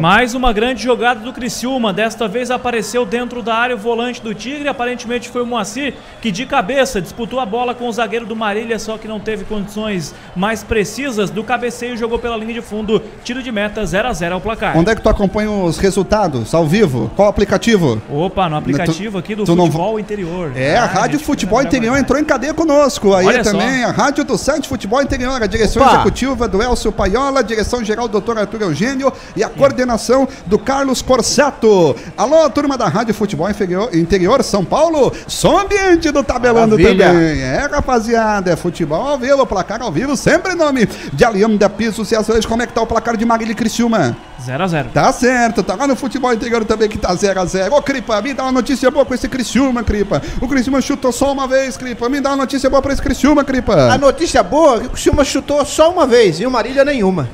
[0.00, 1.92] Mais uma grande jogada do Criciúma.
[1.92, 4.68] Desta vez apareceu dentro da área o volante do Tigre.
[4.68, 8.78] Aparentemente foi o Moacir que de cabeça disputou a bola com o zagueiro do Marília,
[8.78, 11.96] só que não teve condições mais precisas do cabeceio.
[11.96, 13.02] Jogou pela linha de fundo.
[13.22, 14.76] Tiro de meta 0 a 0 ao placar.
[14.76, 16.54] Onde é que tu acompanha os resultados?
[16.54, 16.93] Ao vivo?
[17.16, 18.00] Qual aplicativo?
[18.10, 20.52] Opa, no aplicativo aqui do tu não- Futebol Interior.
[20.56, 23.14] É, a Ah, Rádio Futebol Interior entrou em cadeia conosco.
[23.14, 23.50] Aí Olha só.
[23.52, 25.94] também a Rádio do Site Futebol Interior, a direção Opa.
[25.94, 28.38] executiva do Elcio Paiola, a direção geral do Dr.
[28.38, 31.96] Arthur Eugênio e a coordenação do Carlos Corsato.
[32.16, 37.06] Alô, turma da Rádio Futebol Interior, Interior São Paulo, som ambiente do tabelando Maravilha.
[37.08, 37.40] também.
[37.40, 42.10] É, rapaziada, é futebol ao vivo, placar ao vivo, sempre em nome de Alianda Pisos
[42.12, 42.46] e Azulejos.
[42.46, 44.16] Como é que tá o placar de Marília Criciúma?
[44.44, 47.72] 0 a 0 Tá certo, tá lá no futebol interior também que tá 0x0.
[47.72, 50.20] Ô, Cripa, me dá uma notícia boa com esse Criciúma, Cripa.
[50.40, 52.08] O Criciúma chutou só uma vez, Cripa.
[52.08, 53.98] Me dá uma notícia boa pra esse Criciúma, A Cripa.
[53.98, 57.28] notícia boa é que o Criciúma chutou só uma vez e o Marília nenhuma.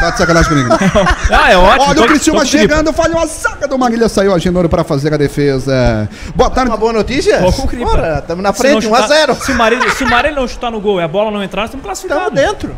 [0.00, 0.68] Tá de sacanagem comigo.
[1.30, 1.84] Ah, é ótimo.
[1.90, 2.58] Olha Tô- o Criciúma gripe.
[2.58, 6.08] chegando, falhou a zaga do Marília, saiu a Genoro pra fazer a defesa.
[6.34, 6.70] Boa tarde.
[6.70, 7.38] Uma boa notícia?
[7.78, 10.48] Bora, estamos na frente, 1 a chutar- 0 Se o Marília, se o Marília não
[10.48, 12.32] chutar no gol e a bola não entrar, nós estamos Estamos classificados.
[12.40, 12.76] dentro.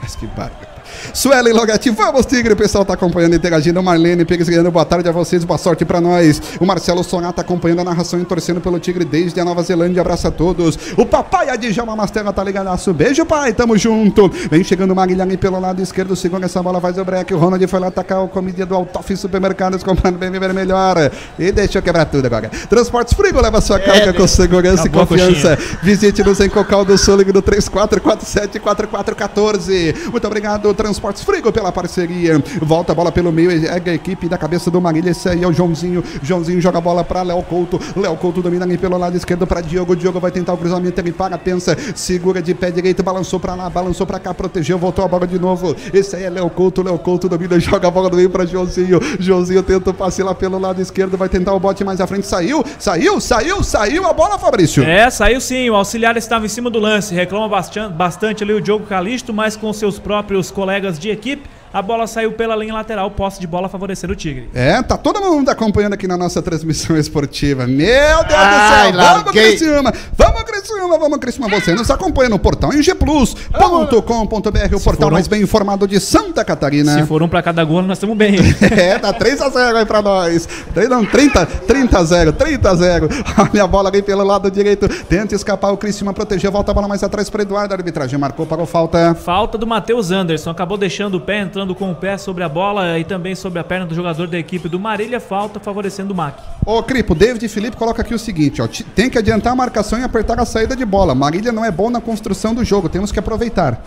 [0.00, 0.73] Mas que barulho.
[1.12, 5.12] Suelen Logatti, vamos Tigre, o pessoal tá acompanhando, interagindo, Marlene Pires ganhando, boa tarde a
[5.12, 9.04] vocês, boa sorte pra nós, o Marcelo Sonata acompanhando a narração e torcendo pelo Tigre
[9.04, 13.52] desde a Nova Zelândia, abraça a todos, o papai Adjalma Mastela tá ligadaço, beijo pai,
[13.52, 17.04] tamo junto, vem chegando o Maguilhão aí pelo lado esquerdo, segura essa bola, faz o
[17.04, 20.96] break, o Ronald foi lá atacar o comida do Altoff Supermercados, comprando bem viver melhor,
[21.38, 25.56] e deixa eu quebrar tudo agora, Transportes Frigo, leva sua carga com segurança e confiança,
[25.82, 32.38] visite-nos em Cocal do Sul, no 3447-4414, muito obrigado, Transportes Frigo pela parceria.
[32.60, 35.12] Volta a bola pelo meio, é a equipe da cabeça do Marília.
[35.12, 36.04] Esse aí é o Joãozinho.
[36.22, 37.80] Joãozinho joga a bola para Léo Couto.
[37.96, 39.96] Léo Couto domina ali pelo lado esquerdo para Diogo.
[39.96, 43.70] Diogo vai tentar o cruzamento, ele para, pensa, segura de pé direito, balançou para lá,
[43.70, 45.74] balançou para cá, protegeu, voltou a bola de novo.
[45.90, 46.82] Esse aí é Léo Couto.
[46.82, 49.00] Léo Couto domina, joga a bola do meio para Joãozinho.
[49.18, 52.26] Joãozinho tenta o passe lá pelo lado esquerdo, vai tentar o bote mais à frente.
[52.26, 54.84] Saiu, saiu, saiu, saiu a bola, Fabrício.
[54.84, 55.70] É, saiu sim.
[55.70, 57.14] O auxiliar estava em cima do lance.
[57.14, 61.48] Reclama bastante, bastante ali o Diogo Calisto, mas com seus próprios colegas de equipe.
[61.74, 64.48] A bola saiu pela linha lateral, posse de bola favorecendo o Tigre.
[64.54, 67.66] É, tá todo mundo acompanhando aqui na nossa transmissão esportiva.
[67.66, 69.04] Meu Deus Ai, do céu!
[69.04, 69.48] Vamos, larguei.
[69.56, 69.92] Criciúma!
[70.16, 70.98] Vamos, Criciúma!
[70.98, 71.48] Vamos, Criciúma!
[71.50, 76.94] Você nos acompanha no portal ngplus.com.br, o portal um- mais bem informado de Santa Catarina.
[77.00, 78.36] Se for um pra cada gol, nós estamos bem.
[78.74, 80.48] É, dá 3x0 aí pra nós.
[80.72, 83.08] Três- Não, 30, 30 a 0, 30 a 0.
[83.52, 84.88] Olha a bola aí pelo lado direito.
[85.06, 87.74] Tenta escapar o Criciúma, protegeu, volta a bola mais atrás para Eduardo.
[87.74, 89.14] A arbitragem marcou, pagou falta.
[89.14, 90.50] Falta do Matheus Anderson.
[90.50, 93.64] Acabou deixando o pé, entrando com o pé sobre a bola e também sobre a
[93.64, 95.20] perna do jogador da equipe do Marília.
[95.20, 96.40] Falta favorecendo o Mac.
[96.66, 98.66] Ô, Cripo, David Felipe coloca aqui o seguinte, ó.
[98.92, 101.14] Tem que adiantar a marcação e apertar a saída de bola.
[101.14, 103.80] Marília não é bom na construção do jogo, temos que aproveitar.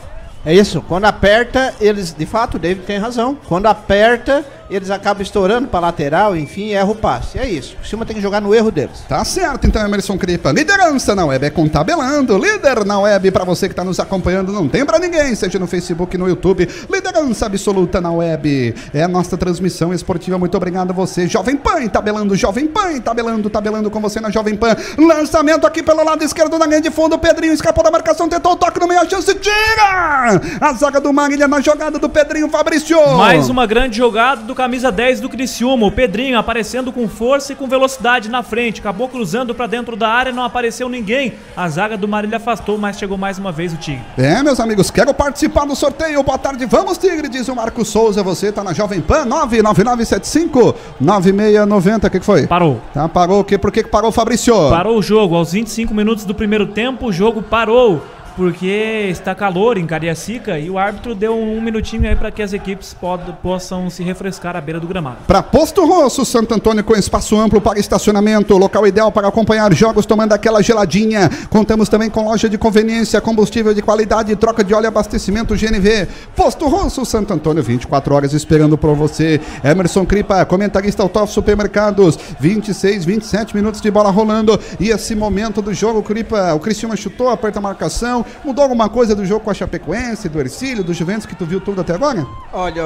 [0.45, 3.37] É isso, quando aperta, eles, de fato, o David tem razão.
[3.49, 7.39] Quando aperta, eles acabam estourando pra lateral, enfim, erra o passe.
[7.39, 7.75] É isso.
[7.81, 8.99] O Cima tem que jogar no erro deles.
[9.07, 10.51] Tá certo, então, Emerson Cripa.
[10.51, 12.37] Liderança na web é contabelando.
[12.37, 14.51] Líder na web pra você que tá nos acompanhando.
[14.51, 16.67] Não tem pra ninguém, seja no Facebook, no YouTube.
[16.89, 18.75] Liderança absoluta na web.
[18.93, 20.37] É a nossa transmissão esportiva.
[20.37, 21.27] Muito obrigado a você.
[21.27, 24.75] Jovem Pan, tabelando, Jovem Pan, tabelando, tabelando com você na Jovem Pan.
[24.97, 27.17] Lançamento aqui pelo lado esquerdo na linha de fundo.
[27.17, 30.41] Pedrinho escapou da marcação, tentou o toque no meio, a chance, tira!
[30.59, 32.97] A zaga do Marília na jogada do Pedrinho Fabrício.
[33.15, 35.85] Mais uma grande jogada do camisa 10 do Criciúma.
[35.85, 38.79] O Pedrinho aparecendo com força e com velocidade na frente.
[38.79, 41.33] Acabou cruzando pra dentro da área, não apareceu ninguém.
[41.55, 44.03] A zaga do Marília afastou, mas chegou mais uma vez o Tigre.
[44.17, 46.23] É, meus amigos, quero participar do sorteio.
[46.23, 48.23] Boa tarde, vamos, Tigre, diz o Marco Souza.
[48.23, 52.07] Você tá na Jovem Pan 99975 9690.
[52.07, 52.47] O que, que foi?
[52.47, 52.81] Parou.
[52.91, 53.59] Tá, parou o quê?
[53.59, 54.55] Por que, que parou, Fabrício?
[54.71, 55.35] Parou o jogo.
[55.35, 58.01] Aos 25 minutos do primeiro tempo, o jogo parou.
[58.37, 62.53] Porque está calor em Cariacica e o árbitro deu um minutinho aí para que as
[62.53, 65.17] equipes pod- possam se refrescar à beira do gramado.
[65.25, 70.05] Para Posto Rosso, Santo Antônio com espaço amplo para estacionamento, local ideal para acompanhar jogos
[70.05, 71.31] tomando aquela geladinha.
[71.49, 76.07] Contamos também com loja de conveniência, combustível de qualidade, troca de óleo e abastecimento GNV.
[76.35, 79.41] Posto Rosso, Santo Antônio, 24 horas esperando por você.
[79.63, 84.59] Emerson Cripa, comentarista Autof Supermercados, 26, 27 minutos de bola rolando.
[84.79, 88.26] E esse momento do jogo, Cripa, o Cristiano chutou, aperta a marcação.
[88.43, 91.59] Mudou alguma coisa do jogo com a Chapecoense, do Ercílio, do Juventus que tu viu
[91.61, 92.25] tudo até agora?
[92.53, 92.83] Olha,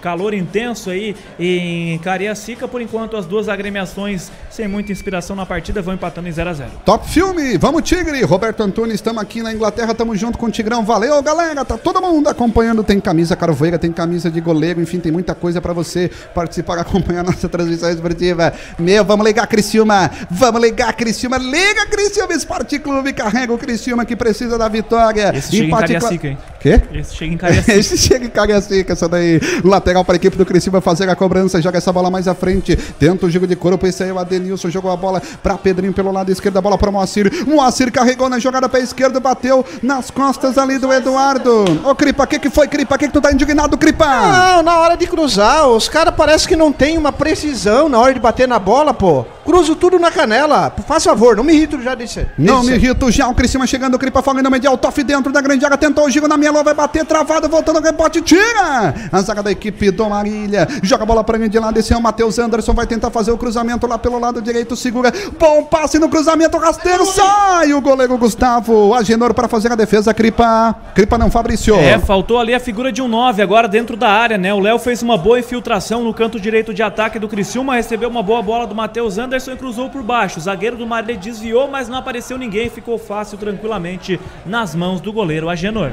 [0.00, 2.66] calor intenso aí em Cariacica.
[2.66, 6.52] Por enquanto, as duas agremiações sem muita inspiração na partida vão empatando em 0 a
[6.52, 8.22] 0 Top filme, vamos Tigre!
[8.22, 10.84] Roberto Antunes, estamos aqui na Inglaterra, estamos junto com o Tigrão.
[10.84, 11.64] Valeu, galera!
[11.64, 12.82] Tá todo mundo acompanhando.
[12.82, 17.22] Tem camisa carvoeira, tem camisa de goleiro, enfim, tem muita coisa para você participar, acompanhar
[17.22, 18.52] nossa transmissão esportiva.
[18.78, 20.10] Meu, vamos ligar, Criciúma!
[20.30, 21.38] Vamos ligar, Criciúma!
[21.38, 23.12] Liga, Criciúma Esporte Clube!
[23.12, 25.32] Carrega o Criciúma que precisa da vitória.
[25.34, 26.38] Esse Empate em Cariacica, hein?
[26.60, 26.78] Quê?
[26.92, 27.72] Esse chega em Cariacica.
[27.80, 29.40] Esse chega em Cariacica, essa daí.
[29.64, 32.76] Lateral para a equipe do Criciúma fazer a cobrança, joga essa bola mais à frente,
[32.76, 35.92] tenta o jogo de corpo, esse aí é o Adenilson, jogou a bola para Pedrinho
[35.94, 39.64] pelo lado esquerdo, a bola para Moacir, Moacir carregou na jogada para a esquerda, bateu
[39.82, 41.64] nas costas ali do Eduardo.
[41.82, 42.94] Ô Cripa, o que que foi Cripa?
[42.94, 44.06] O que que tu tá indignado, Cripa?
[44.06, 48.12] Não, na hora de cruzar, os caras parece que não tem uma precisão na hora
[48.12, 49.24] de bater na bola, pô.
[49.44, 50.72] Cruzo tudo na canela.
[50.86, 52.26] Faz favor, não me irrito já desse.
[52.38, 53.26] Não me irrito já.
[53.28, 54.76] O Criciúma chegando, o Cripa falando no medial.
[54.76, 55.76] Toff dentro da grande área.
[55.76, 57.48] Tentou o giro na minha vai bater travado.
[57.48, 58.20] Voltando o rebote.
[58.20, 58.94] Tira!
[59.10, 60.66] A zaga da equipe do Marília.
[60.82, 61.78] Joga a bola pra mim de lado.
[61.78, 62.74] Esse é o Matheus Anderson.
[62.74, 64.76] Vai tentar fazer o cruzamento lá pelo lado direito.
[64.76, 65.12] Segura.
[65.38, 66.58] Bom passe no cruzamento.
[66.58, 67.06] Rasteiro.
[67.06, 68.94] Sai o goleiro Gustavo.
[68.94, 70.12] Agenor para fazer a defesa.
[70.12, 70.74] Cripa.
[70.94, 71.74] Cripa não, Fabrício.
[71.76, 74.52] É, faltou ali a figura de um 9 agora dentro da área, né?
[74.52, 77.74] O Léo fez uma boa infiltração no canto direito de ataque do Criciúma.
[77.76, 80.38] Recebeu uma boa bola do Matheus Anderson e cruzou por baixo.
[80.38, 82.68] O zagueiro do Marília desviou, mas não apareceu ninguém.
[82.68, 85.92] Ficou fácil, tranquilamente, nas mãos do goleiro Agenor.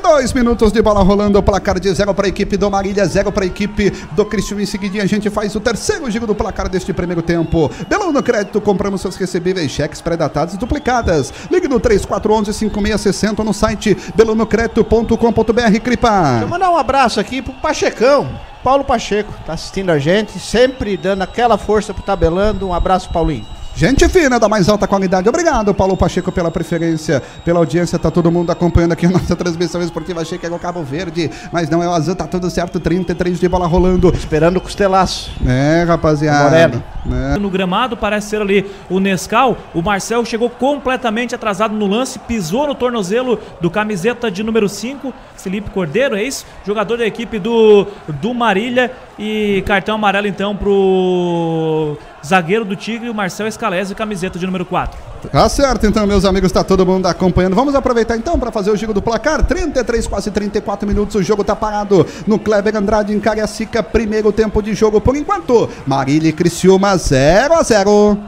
[0.00, 1.42] 32 minutos de bola rolando.
[1.42, 4.62] Placar de zero para a equipe do Marília, zero para a equipe do Cristiano.
[4.62, 7.70] Em seguida, a gente faz o terceiro giro do placar deste primeiro tempo.
[7.88, 11.32] Belão no crédito, compramos seus recebíveis, cheques pré-datados e duplicadas.
[11.50, 15.80] Ligue no 3411-5660 no site belonocredito.com.br.
[15.82, 16.30] Cripa.
[16.30, 18.28] Deixa mandar um abraço aqui pro Pachecão.
[18.62, 22.68] Paulo Pacheco, tá assistindo a gente, sempre dando aquela força pro tabelando.
[22.68, 23.57] Um abraço, Paulinho.
[23.78, 25.28] Gente fina, da mais alta qualidade.
[25.28, 27.96] Obrigado, Paulo Pacheco, pela preferência, pela audiência.
[27.96, 30.20] Tá todo mundo acompanhando aqui a nossa transmissão esportiva.
[30.20, 32.80] Achei que era o Cabo Verde, mas não é o azul, tá tudo certo.
[32.80, 34.12] 33 de bola rolando.
[34.12, 35.30] Esperando o costelaço.
[35.46, 36.82] É, rapaziada.
[37.08, 37.38] É.
[37.38, 39.56] No gramado, parece ser ali o Nescau.
[39.72, 45.14] O Marcel chegou completamente atrasado no lance, pisou no tornozelo do camiseta de número 5,
[45.36, 46.44] Felipe Cordeiro, é isso?
[46.66, 48.90] Jogador da equipe do, do Marília.
[49.16, 51.96] E cartão amarelo então pro
[52.28, 54.98] zagueiro do Tigre, o Marcel Escalese, camiseta de número 4.
[55.32, 57.56] Tá certo, então, meus amigos, tá todo mundo acompanhando.
[57.56, 59.44] Vamos aproveitar então para fazer o giro do placar.
[59.44, 61.16] 33, quase 34 minutos.
[61.16, 63.82] O jogo tá parado no Kleber Andrade em Cariacica.
[63.82, 65.68] Primeiro tempo de jogo por enquanto.
[65.86, 68.18] Marília e Criciúma 0 a 0.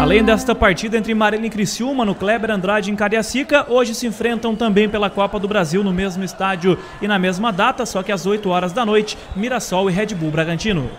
[0.00, 4.56] Além desta partida entre Marília e Criciúma, no Kleber Andrade em Cariacica, hoje se enfrentam
[4.56, 8.24] também pela Copa do Brasil no mesmo estádio e na mesma data, só que às
[8.24, 10.90] 8 horas da noite, Mirassol e Red Bull Bragantino.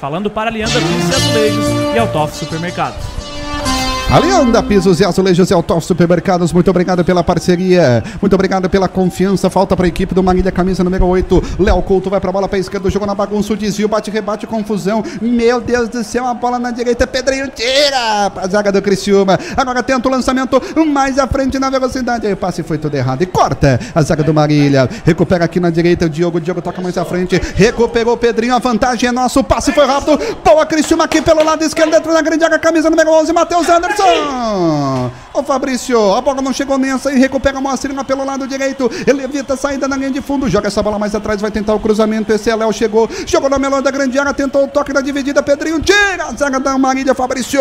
[0.00, 3.29] Falando para Aliança Pisos e Azulejos e Altoff Supermercados.
[4.12, 9.48] Alianda Pisos e Azulejos e Autof Supermercados, muito obrigado pela parceria, muito obrigado pela confiança.
[9.48, 11.58] Falta para a equipe do Marília, camisa número 8.
[11.60, 14.10] Léo Couto vai para a bola para a esquerda, jogou na bagunça, o desvio, bate,
[14.10, 15.04] rebate, confusão.
[15.22, 19.38] Meu Deus do céu, a bola na direita, Pedrinho tira para a zaga do Criciúma.
[19.56, 22.26] Agora tenta o lançamento mais à frente na velocidade.
[22.26, 24.90] Aí o passe foi todo errado e corta a zaga do Marília.
[25.04, 28.56] Recupera aqui na direita o Diogo, o Diogo toca mais à frente, recuperou o Pedrinho,
[28.56, 30.18] a vantagem é nossa, o passe foi rápido.
[30.44, 33.99] Boa Criciúma aqui pelo lado esquerdo, dentro da grande área, camisa número 11, Matheus Anderson.
[35.32, 38.90] Ô Fabrício, a bola não chegou nessa e recupera a Moacirina pelo lado direito.
[39.06, 41.72] Ele evita a saída na linha de fundo, joga essa bola mais atrás, vai tentar
[41.72, 42.32] o cruzamento.
[42.32, 45.42] Esse é Léo chegou, jogou na melhor da grande área, tentou o toque na dividida.
[45.42, 47.60] Pedrinho tira a zaga da Marília, Fabrício.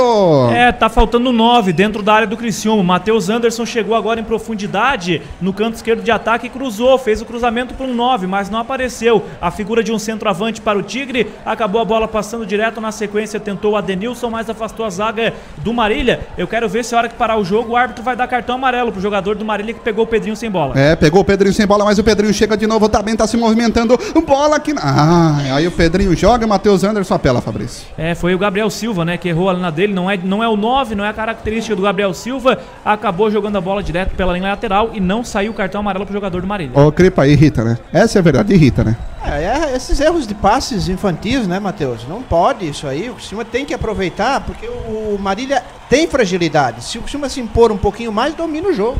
[0.51, 2.83] É, tá faltando nove dentro da área do Criciúma.
[2.83, 7.25] Matheus Anderson chegou agora em profundidade no canto esquerdo de ataque e cruzou, fez o
[7.25, 9.23] cruzamento para um nove, mas não apareceu.
[9.39, 13.39] A figura de um centroavante para o Tigre, acabou a bola passando direto na sequência,
[13.39, 16.27] tentou o Adenilson, mas afastou a zaga do Marília.
[16.37, 18.55] Eu quero ver se a hora que parar o jogo, o árbitro vai dar cartão
[18.55, 20.79] amarelo pro jogador do Marília que pegou o Pedrinho sem bola.
[20.79, 23.35] É, pegou o Pedrinho sem bola, mas o Pedrinho chega de novo, também tá se
[23.35, 23.99] movimentando.
[24.25, 24.73] Bola aqui.
[24.77, 27.87] Ah, aí o Pedrinho joga, o Matheus Anderson apela, Fabrício.
[27.97, 29.93] É, foi o Gabriel Silva, né, que errou ali na dele.
[29.93, 32.59] Não é, não é o 9, não é a característica do Gabriel Silva.
[32.85, 36.13] Acabou jogando a bola direto pela linha lateral e não saiu o cartão amarelo pro
[36.13, 36.79] jogador do Marília.
[36.79, 37.77] Ô, Cripa, irrita, né?
[37.91, 38.95] Essa é a verdade, irrita, né?
[39.23, 42.07] É, é, esses erros de passes infantis, né, Matheus?
[42.07, 43.09] Não pode isso aí.
[43.09, 46.83] O Criciúma tem que aproveitar, porque o Marília tem fragilidade.
[46.83, 48.99] Se o Criciúma se impor um pouquinho mais, domina o jogo.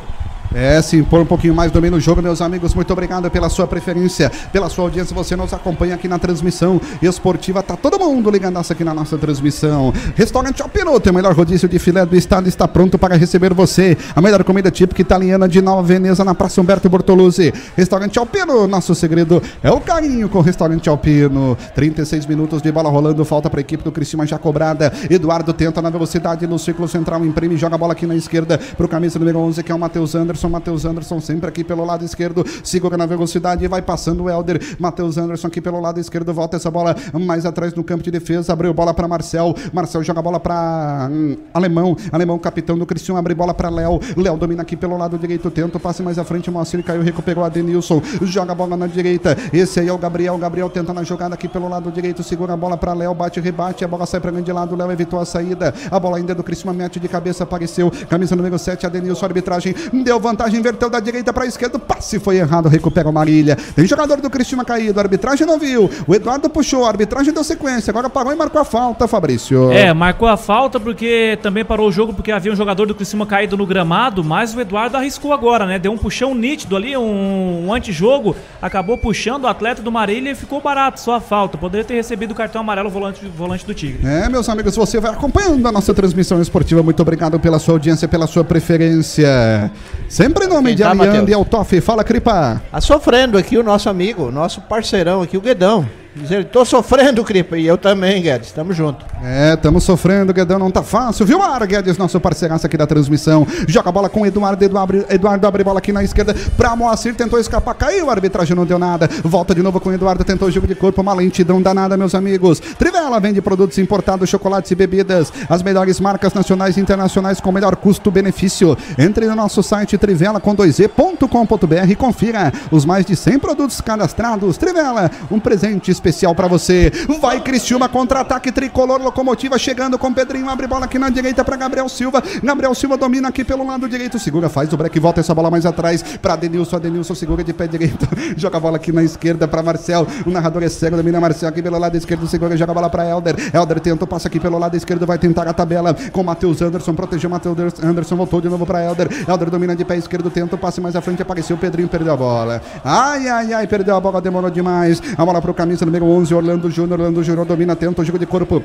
[0.54, 2.74] É, se impor um pouquinho mais domínio no jogo, meus amigos.
[2.74, 5.16] Muito obrigado pela sua preferência, pela sua audiência.
[5.16, 7.62] Você nos acompanha aqui na transmissão esportiva.
[7.62, 9.94] Tá todo mundo ligando aqui na nossa transmissão.
[10.16, 13.96] Restaurante Alpino, o melhor rodízio de filé do estado, está pronto para receber você.
[14.16, 17.54] A melhor comida típica italiana de Nova Veneza, na Praça Humberto Bortoluzzi.
[17.78, 21.56] Restaurante Alpino, nosso segredo é o carinho com o Restaurante Alpino.
[21.76, 24.92] 36 minutos de bola rolando, falta para a equipe do Cristina já cobrada.
[25.10, 28.86] Eduardo tenta na velocidade no círculo central, imprime, joga a bola aqui na esquerda para
[28.86, 30.39] o camisa número 11, que é o Matheus Anderson.
[30.40, 34.30] Anderson, Matheus Anderson sempre aqui pelo lado esquerdo, segura na velocidade e vai passando o
[34.30, 34.60] Helder.
[34.80, 38.54] Matheus Anderson aqui pelo lado esquerdo, volta essa bola mais atrás no campo de defesa,
[38.54, 39.54] abriu bola para Marcel.
[39.74, 41.98] Marcel joga a bola para hum, Alemão.
[42.12, 44.00] Alemão, capitão do Cristiano, abre bola para Léo.
[44.16, 46.50] Léo domina aqui pelo lado direito, tenta o passe mais à frente.
[46.50, 48.02] Moacir caiu, recuperou a Denilson.
[48.22, 49.36] Joga a bola na direita.
[49.52, 50.38] Esse aí é o Gabriel.
[50.38, 53.84] Gabriel tenta na jogada aqui pelo lado direito, segura a bola para Léo, bate, rebate.
[53.84, 54.76] A bola sai para grande lado.
[54.76, 55.74] Léo evitou a saída.
[55.92, 57.92] A bola ainda é do Cristiano, mete de cabeça, apareceu.
[58.10, 59.76] Camisa número 7, a Denilson, arbitragem.
[60.04, 61.78] Deu vantagem, inverteu da direita para a esquerda.
[61.78, 63.56] O passe foi errado, recupera o Marília.
[63.76, 65.90] Tem jogador do Cristina caído, a arbitragem não viu.
[66.08, 67.92] O Eduardo puxou, a arbitragem deu sequência.
[67.92, 69.72] Agora parou e marcou a falta, Fabrício.
[69.72, 73.26] É, marcou a falta porque também parou o jogo porque havia um jogador do Criciúma
[73.26, 75.80] caído no gramado, mas o Eduardo arriscou agora, né?
[75.80, 80.36] Deu um puxão nítido ali, um, um antijogo, acabou puxando o atleta do Marília e
[80.36, 81.58] ficou barato, só a falta.
[81.58, 84.06] Poderia ter recebido o cartão amarelo volante, volante do Tigre.
[84.06, 86.84] É, meus amigos, você vai acompanhando a nossa transmissão esportiva.
[86.84, 89.72] Muito obrigado pela sua audiência, pela sua preferência.
[90.20, 90.92] Sempre em nome de tá,
[91.26, 91.80] e Altoff.
[91.80, 92.62] Fala, Cripa.
[92.70, 95.88] Tá sofrendo aqui o nosso amigo, nosso parceirão aqui, o Guedão.
[96.14, 97.58] Diz ele, tô sofrendo, Cripa.
[97.58, 98.52] E eu também, Guedes.
[98.52, 99.06] Tamo junto.
[99.24, 103.48] É, estamos sofrendo, Guedão, não tá fácil, viu, Ar Guedes, nosso parceiraço aqui da transmissão.
[103.68, 107.16] Joga a bola com o Eduardo, Eduardo, Eduardo abre bola aqui na esquerda pra Moacir,
[107.16, 109.10] tentou escapar, caiu, a arbitragem não deu nada.
[109.24, 112.14] Volta de novo com o Eduardo, tentou o jogo de corpo, uma lentidão danada, meus
[112.14, 112.60] amigos.
[113.00, 117.78] Trivela vende produtos importados, chocolates e bebidas, as melhores marcas nacionais e internacionais com melhor
[117.78, 118.78] custo-benefício.
[118.98, 124.58] Entre no nosso site trivela com 2e.com.br e confira os mais de 100 produtos cadastrados.
[124.58, 126.92] Trivela, um presente especial pra você.
[127.22, 131.88] Vai Criciúma, contra-ataque tricolor, locomotiva chegando com Pedrinho, abre bola aqui na direita para Gabriel
[131.88, 132.22] Silva.
[132.44, 135.66] Gabriel Silva domina aqui pelo lado direito, segura, faz o break, volta essa bola mais
[135.66, 136.76] atrás para Denilson.
[136.76, 140.06] Adenilson segura de pé direito, joga a bola aqui na esquerda para Marcel.
[140.26, 143.08] O narrador é cego, domina Marcel aqui pelo lado esquerdo, segura, joga a bola para
[143.08, 143.36] Helder.
[143.54, 147.30] Helder tenta, passa aqui pelo lado esquerdo, vai tentar a tabela com Matheus Anderson, protegeu
[147.30, 149.10] Matheus Anderson, voltou de novo para Helder.
[149.28, 152.14] Helder domina de pé esquerdo, tenta o passe mais à frente, apareceu o Pedrinho, perdeu
[152.14, 152.62] a bola.
[152.84, 155.02] Ai, ai, ai, perdeu a bola, demorou demais.
[155.18, 157.00] A bola para o camisa número 11, Orlando Júnior.
[157.00, 158.64] Orlando Júnior domina, tenta o jogo de corpo.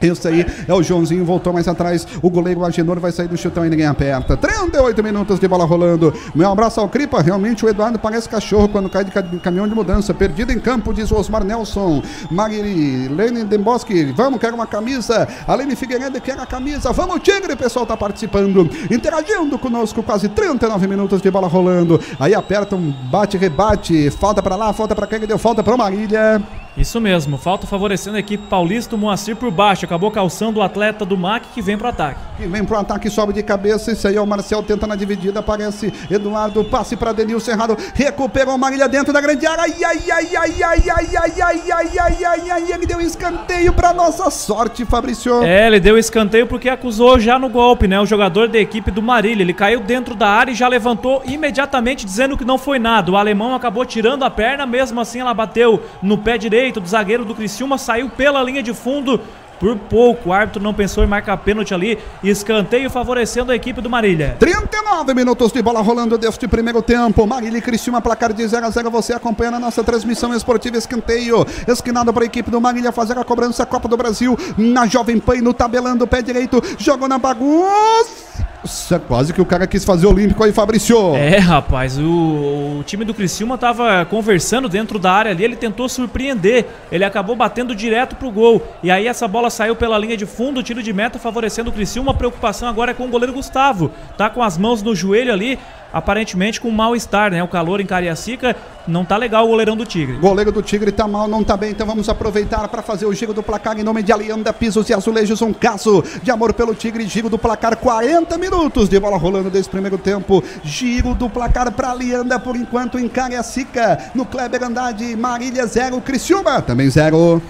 [0.00, 2.06] Esse aí é o Joãozinho, voltou mais atrás.
[2.22, 4.36] O goleiro Agenor vai sair do chutão e ninguém aperta.
[4.36, 6.12] 38 minutos de bola rolando.
[6.34, 7.22] Meu abraço ao Cripa.
[7.22, 10.12] Realmente o Eduardo parece cachorro quando cai de caminhão de mudança.
[10.12, 12.02] Perdido em campo, diz o Osmar Nelson.
[12.30, 15.26] Marilene Demboski, vamos, quero uma camisa.
[15.46, 16.92] Aline Figueiredo quer a camisa.
[16.92, 20.02] Vamos, Tigre, o pessoal tá participando, interagindo conosco.
[20.02, 22.00] Quase 39 minutos de bola rolando.
[22.20, 24.10] Aí aperta um bate-rebate.
[24.10, 26.42] Falta para lá, falta para quem deu falta para Marília.
[26.76, 31.06] Isso mesmo, falta favorecendo a equipe paulista, o Moacir por baixo, acabou calçando o atleta
[31.06, 32.20] do MAC que vem pro ataque.
[32.36, 35.40] Que vem pro ataque, sobe de cabeça, isso aí é o Marcel tenta na dividida,
[35.40, 40.36] aparece Eduardo, passe para Denilson Errado, recuperou Marília dentro da grande área, ai, ai, ai,
[40.36, 44.84] ai, ai, ai, ai, ai, ai, ai, ai, ai, ele deu escanteio para nossa sorte,
[44.84, 45.42] Fabrício.
[45.44, 49.00] É, ele deu escanteio porque acusou já no golpe, né, o jogador da equipe do
[49.00, 53.10] Marília, ele caiu dentro da área e já levantou imediatamente dizendo que não foi nada,
[53.10, 56.88] o alemão acabou tirando a perna, mesmo assim ela bateu no pé direito, direito do
[56.88, 59.20] zagueiro do Criciúma, saiu pela linha de fundo.
[59.58, 61.98] Por pouco, o árbitro não pensou em marcar pênalti ali.
[62.22, 64.36] Escanteio favorecendo a equipe do Marília.
[64.38, 67.26] 39 minutos de bola rolando deste primeiro tempo.
[67.26, 71.46] Marília e Criciúma, placar de 0 a 0 Você acompanha na nossa transmissão esportiva escanteio.
[71.66, 74.36] Esquinado para a equipe do Marília fazer a cobrança Copa do Brasil.
[74.56, 76.62] Na Jovem Pan, no tabelando, pé direito.
[76.78, 78.46] Jogou na bagunça.
[78.66, 81.14] Nossa, quase que o cara quis fazer olímpico aí, Fabrício.
[81.14, 85.88] É, rapaz, o, o, time do Criciúma tava conversando dentro da área ali, ele tentou
[85.88, 88.60] surpreender, ele acabou batendo direto pro gol.
[88.82, 92.12] E aí essa bola saiu pela linha de fundo, tiro de meta favorecendo o Criciúma.
[92.12, 93.90] A preocupação agora é com o goleiro Gustavo.
[94.16, 95.58] Tá com as mãos no joelho ali,
[95.92, 97.42] aparentemente com mal-estar, né?
[97.42, 100.16] O calor em Cariacica não tá legal o goleirão do Tigre.
[100.16, 103.32] Goleiro do Tigre tá mal, não tá bem, então vamos aproveitar para fazer o giro
[103.32, 107.06] do placar em nome de Alianda Pisos e Azulejos, um caso de amor pelo Tigre,
[107.06, 111.90] giro do placar 40 minutos de bola rolando desse primeiro tempo, giro do placar para
[111.90, 117.42] Alianda por enquanto em Cariacica, no Kleber Andrade, Marília 0, Criciúma também 0.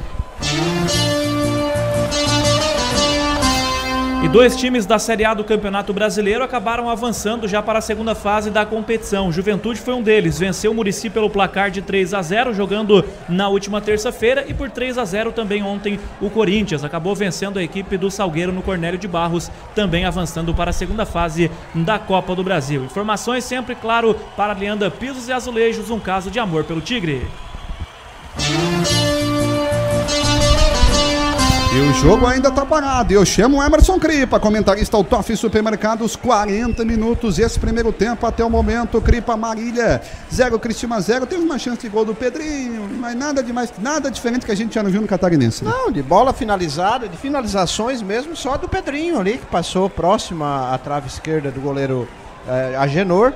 [4.37, 8.51] Dois times da Série A do Campeonato Brasileiro acabaram avançando já para a segunda fase
[8.51, 9.33] da competição.
[9.33, 13.49] Juventude foi um deles, venceu o Murici pelo placar de 3 a 0, jogando na
[13.49, 17.97] última terça-feira, e por 3 a 0 também ontem o Corinthians acabou vencendo a equipe
[17.97, 22.45] do Salgueiro no Cornélio de Barros, também avançando para a segunda fase da Copa do
[22.45, 22.85] Brasil.
[22.85, 27.27] Informações sempre, claro, para Leanda Pisos e Azulejos, um caso de amor pelo Tigre.
[31.77, 33.13] E o jogo ainda tá parado.
[33.13, 38.49] Eu chamo o Emerson Cripa, comentarista Autof Supermercados, 40 minutos esse primeiro tempo até o
[38.49, 38.99] momento.
[38.99, 40.01] Cripa Marília,
[40.33, 41.27] 0 Cristina 0.
[41.27, 44.75] Teve uma chance de gol do Pedrinho, mas nada demais, nada diferente que a gente
[44.75, 45.63] já não viu no Catarinense.
[45.63, 45.71] Né?
[45.71, 50.81] Não, de bola finalizada, de finalizações mesmo, só do Pedrinho ali, que passou próximo à
[50.83, 52.09] trave esquerda do goleiro
[52.49, 53.35] é, Agenor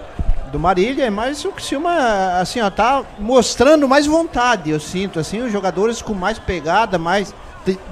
[0.51, 5.53] do Marília, mas o Criciúma, assim, ó, tá mostrando mais vontade, eu sinto, assim, os
[5.53, 7.35] jogadores com mais pegada, mais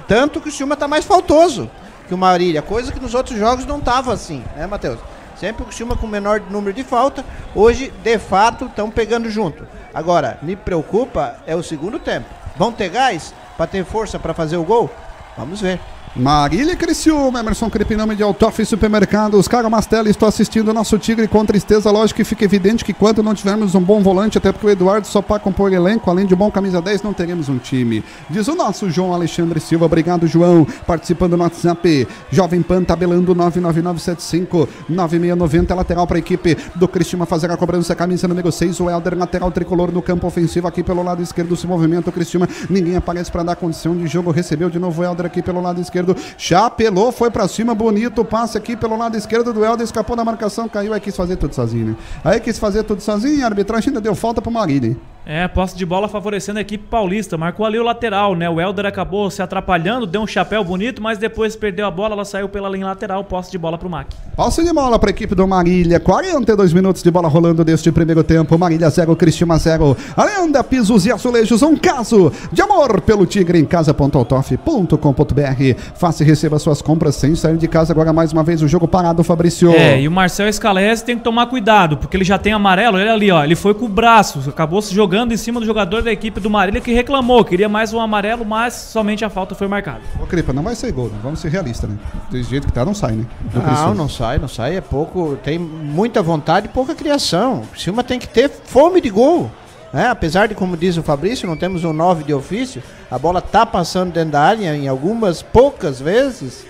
[0.07, 1.69] tanto que o Ciúma está mais faltoso
[2.07, 4.99] que o Marília, coisa que nos outros jogos não estava assim, né, Matheus?
[5.35, 9.65] Sempre o Ciúma com menor número de falta, hoje, de fato, estão pegando junto.
[9.93, 12.27] Agora, me preocupa é o segundo tempo.
[12.57, 14.89] Vão ter gás para ter força para fazer o gol?
[15.37, 15.79] Vamos ver.
[16.15, 21.45] Marília Criciúma, Emerson Crepiname de Autof Supermercados, Caga Mastella, estou assistindo o nosso Tigre com
[21.45, 24.69] tristeza, lógico que fica evidente que quando não tivermos um bom volante, até porque o
[24.71, 28.03] Eduardo só para compor elenco, além de bom camisa 10, não teremos um time.
[28.27, 34.67] Diz o nosso João Alexandre Silva, obrigado João, participando no WhatsApp, Jovem Pan tabelando 99975
[34.89, 39.15] 9690, lateral para a equipe do Cristina fazer a cobrança, camisa número 6, o Helder,
[39.15, 43.31] lateral tricolor no campo ofensivo aqui pelo lado esquerdo, se movimenta o Cristina, ninguém aparece
[43.31, 46.15] para dar condição de jogo, recebeu de novo o Helder aqui pelo lado esquerdo, esquerdo,
[46.37, 50.67] chapelou, foi para cima, bonito, passe aqui pelo lado esquerdo do Helder, escapou da marcação,
[50.67, 51.95] caiu, aí quis fazer tudo sozinho, né?
[52.23, 54.97] Aí quis fazer tudo sozinho, a arbitragem ainda deu falta pro Marília.
[55.25, 57.37] É, posse de bola favorecendo a equipe paulista.
[57.37, 58.49] Marcou ali o lateral, né?
[58.49, 62.25] O Helder acabou se atrapalhando, deu um chapéu bonito, mas depois perdeu a bola, ela
[62.25, 63.23] saiu pela linha lateral.
[63.23, 64.07] Posse de bola pro Mac.
[64.35, 65.99] Posse de bola para a equipe do Marília.
[65.99, 68.57] 42 minutos de bola rolando deste primeiro tempo.
[68.57, 69.95] Marília 0, Cristina 0.
[70.17, 71.61] Alenda, pisos e azulejos.
[71.61, 75.81] Um caso de amor pelo Tigre em casa.autof.com.br.
[75.95, 77.93] Faça e receba suas compras sem sair de casa.
[77.93, 79.71] Agora mais uma vez o jogo parado, Fabrício.
[79.73, 82.97] É, e o Marcel Scalese tem que tomar cuidado, porque ele já tem amarelo.
[82.97, 83.43] Olha ali, ó.
[83.43, 86.39] Ele foi com o braço, acabou se jogando jogando em cima do jogador da equipe
[86.39, 90.01] do Marília que reclamou, queria mais um amarelo, mas somente a falta foi marcada.
[90.21, 91.17] Ô, Cripa, não vai ser gol, né?
[91.23, 91.97] Vamos ser realistas, né?
[92.29, 93.25] Do jeito que tá, não sai, né?
[93.51, 94.77] Do não, não sai, não sai.
[94.77, 95.35] É pouco.
[95.43, 97.63] Tem muita vontade e pouca criação.
[97.73, 99.49] O Silma tem que ter fome de gol.
[99.91, 103.41] É, apesar de, como diz o Fabrício, não temos um 9 de ofício, a bola
[103.41, 106.67] tá passando dentro da área em algumas poucas vezes,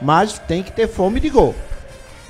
[0.00, 1.54] mas tem que ter fome de gol.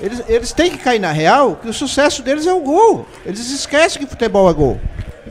[0.00, 3.06] Eles, eles têm que cair na real que o sucesso deles é o gol.
[3.24, 4.80] Eles esquecem que futebol é gol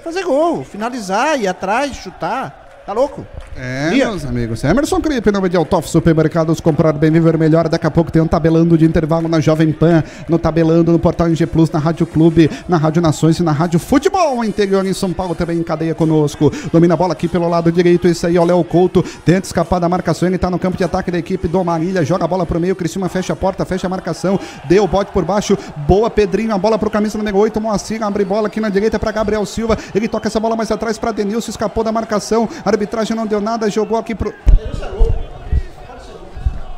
[0.02, 2.61] fazer gol, finalizar, ir atrás, chutar.
[2.86, 3.26] Tá louco?
[3.56, 4.08] É, Lia.
[4.08, 4.64] meus amigos.
[4.64, 7.70] Emerson Cripe, nome de Altoff Supermercados, comprar bem, viver melhor.
[7.70, 11.28] Daqui a pouco tem um tabelando de intervalo na Jovem Pan, no tabelando, no portal
[11.28, 15.14] NG Plus, na Rádio Clube, na Rádio Nações e na Rádio Futebol interior em São
[15.14, 16.52] Paulo também em cadeia conosco.
[16.72, 19.80] Domina a bola aqui pelo lado direito, esse aí é o Léo Couto, tenta escapar
[19.80, 22.48] da marcação, ele tá no campo de ataque da equipe do Marília, joga a bola
[22.48, 25.56] pro meio, Criciúma fecha a porta, fecha a marcação, deu o bote por baixo,
[25.88, 29.12] boa Pedrinho, a bola pro camisa número 8, Moacir, abre bola aqui na direita para
[29.12, 33.16] Gabriel Silva, ele toca essa bola mais atrás para Denilson, escapou da marcação, a arbitragem
[33.16, 34.34] não deu nada, jogou aqui pro...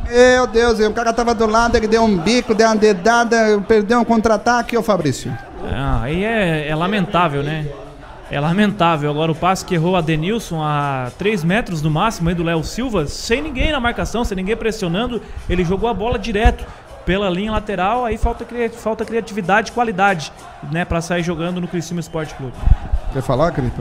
[0.09, 3.99] Meu Deus, o cara tava do lado, ele deu um bico, deu uma dedada, perdeu
[3.99, 5.35] um contra-ataque, ô Fabrício.
[5.71, 7.65] Ah, aí é, é lamentável, né?
[8.29, 9.09] É lamentável.
[9.09, 12.63] Agora o passe que errou a Denilson a 3 metros no máximo aí do Léo
[12.63, 16.65] Silva, sem ninguém na marcação, sem ninguém pressionando, ele jogou a bola direto
[17.05, 20.31] pela linha lateral, aí falta, falta criatividade e qualidade,
[20.71, 22.53] né, para sair jogando no Criciúma Esporte Clube.
[23.13, 23.79] Quer falar, Crito?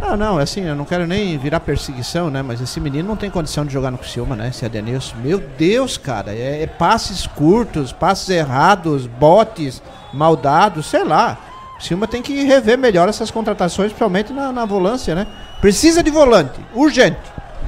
[0.00, 2.42] Não, não, assim, eu não quero nem virar perseguição, né?
[2.42, 4.48] Mas esse menino não tem condição de jogar no Criciúma, né?
[4.48, 5.14] Esse Adenilson.
[5.22, 9.80] Meu Deus, cara, é, é passes curtos, passes errados, botes,
[10.12, 11.38] maldados, sei lá.
[11.70, 15.28] O Criciúma tem que rever melhor essas contratações, principalmente na, na volância, né?
[15.60, 17.20] Precisa de volante, urgente.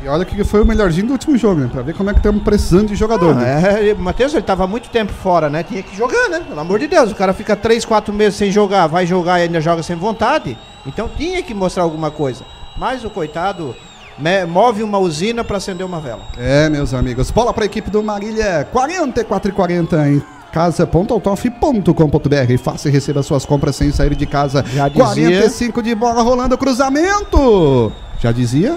[0.05, 1.69] E olha que foi o melhorzinho do último jogo, né?
[1.73, 3.35] Pra ver como é que estamos precisando de jogador.
[3.35, 3.91] né?
[3.91, 5.63] É, Matheus, ele tava muito tempo fora, né?
[5.63, 6.41] Tinha que jogar, né?
[6.47, 9.45] Pelo amor de Deus, o cara fica 3, 4 meses sem jogar, vai jogar e
[9.45, 10.57] ainda joga sem vontade.
[10.87, 12.45] Então tinha que mostrar alguma coisa.
[12.77, 13.75] Mas o coitado
[14.19, 16.23] me- move uma usina pra acender uma vela.
[16.39, 17.31] É, meus amigos.
[17.31, 20.23] Bola pra equipe do Marília, 44 e 40 em
[20.53, 22.59] casa.autof.com.br.
[22.63, 24.65] Faça e receba suas compras sem sair de casa.
[24.73, 25.05] Já dizia.
[25.05, 27.93] 45 de bola rolando, cruzamento.
[28.21, 28.77] Já dizia?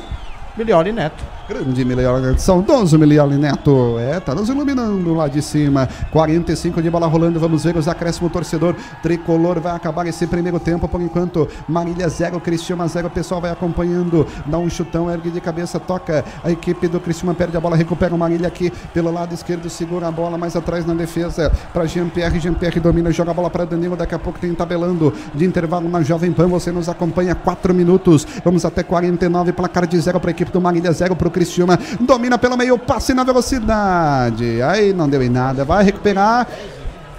[0.60, 1.39] E neto.
[1.50, 3.98] Grande Milioli Neto, saudoso Milioli Neto.
[3.98, 5.90] É, tá nos iluminando lá de cima.
[6.12, 8.32] 45 de bola rolando, vamos ver os acréscimos.
[8.32, 10.88] Torcedor tricolor vai acabar esse primeiro tempo.
[10.88, 13.08] Por enquanto, Marília 0, Cristiúma 0.
[13.08, 14.28] O pessoal vai acompanhando.
[14.46, 16.24] Dá um chutão, ergue de cabeça, toca.
[16.44, 20.08] A equipe do Cristiúma perde a bola, recupera o Marília aqui pelo lado esquerdo, segura
[20.08, 22.40] a bola mais atrás na defesa para Jean-Pierre.
[22.40, 23.96] Jean-Pierre domina, joga a bola para Danilo.
[23.96, 26.48] Daqui a pouco tem tabelando de intervalo na Jovem Pan.
[26.48, 28.28] Você nos acompanha 4 minutos.
[28.46, 31.80] Vamos até 49, placar de 0 para a equipe do Marília, 0 para o Cristiúma.
[32.02, 34.62] Domina pelo meio, passe na velocidade.
[34.62, 36.48] Aí não deu em nada, vai recuperar.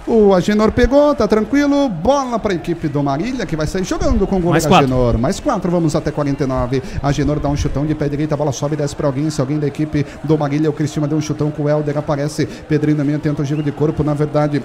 [0.07, 1.87] O Agenor pegou, tá tranquilo.
[1.87, 4.85] Bola para a equipe do Marília, que vai sair jogando com o Mais goleiro quatro.
[4.85, 5.17] Agenor.
[5.17, 6.81] Mais quatro, vamos até 49.
[7.01, 9.29] Agenor dá um chutão de pé direito, a bola sobe e desce para alguém.
[9.29, 12.45] Se alguém da equipe do Marília, o Cristiúma deu um chutão com o Helder, aparece.
[12.45, 14.63] Pedrinho também tenta o giro de corpo, na verdade.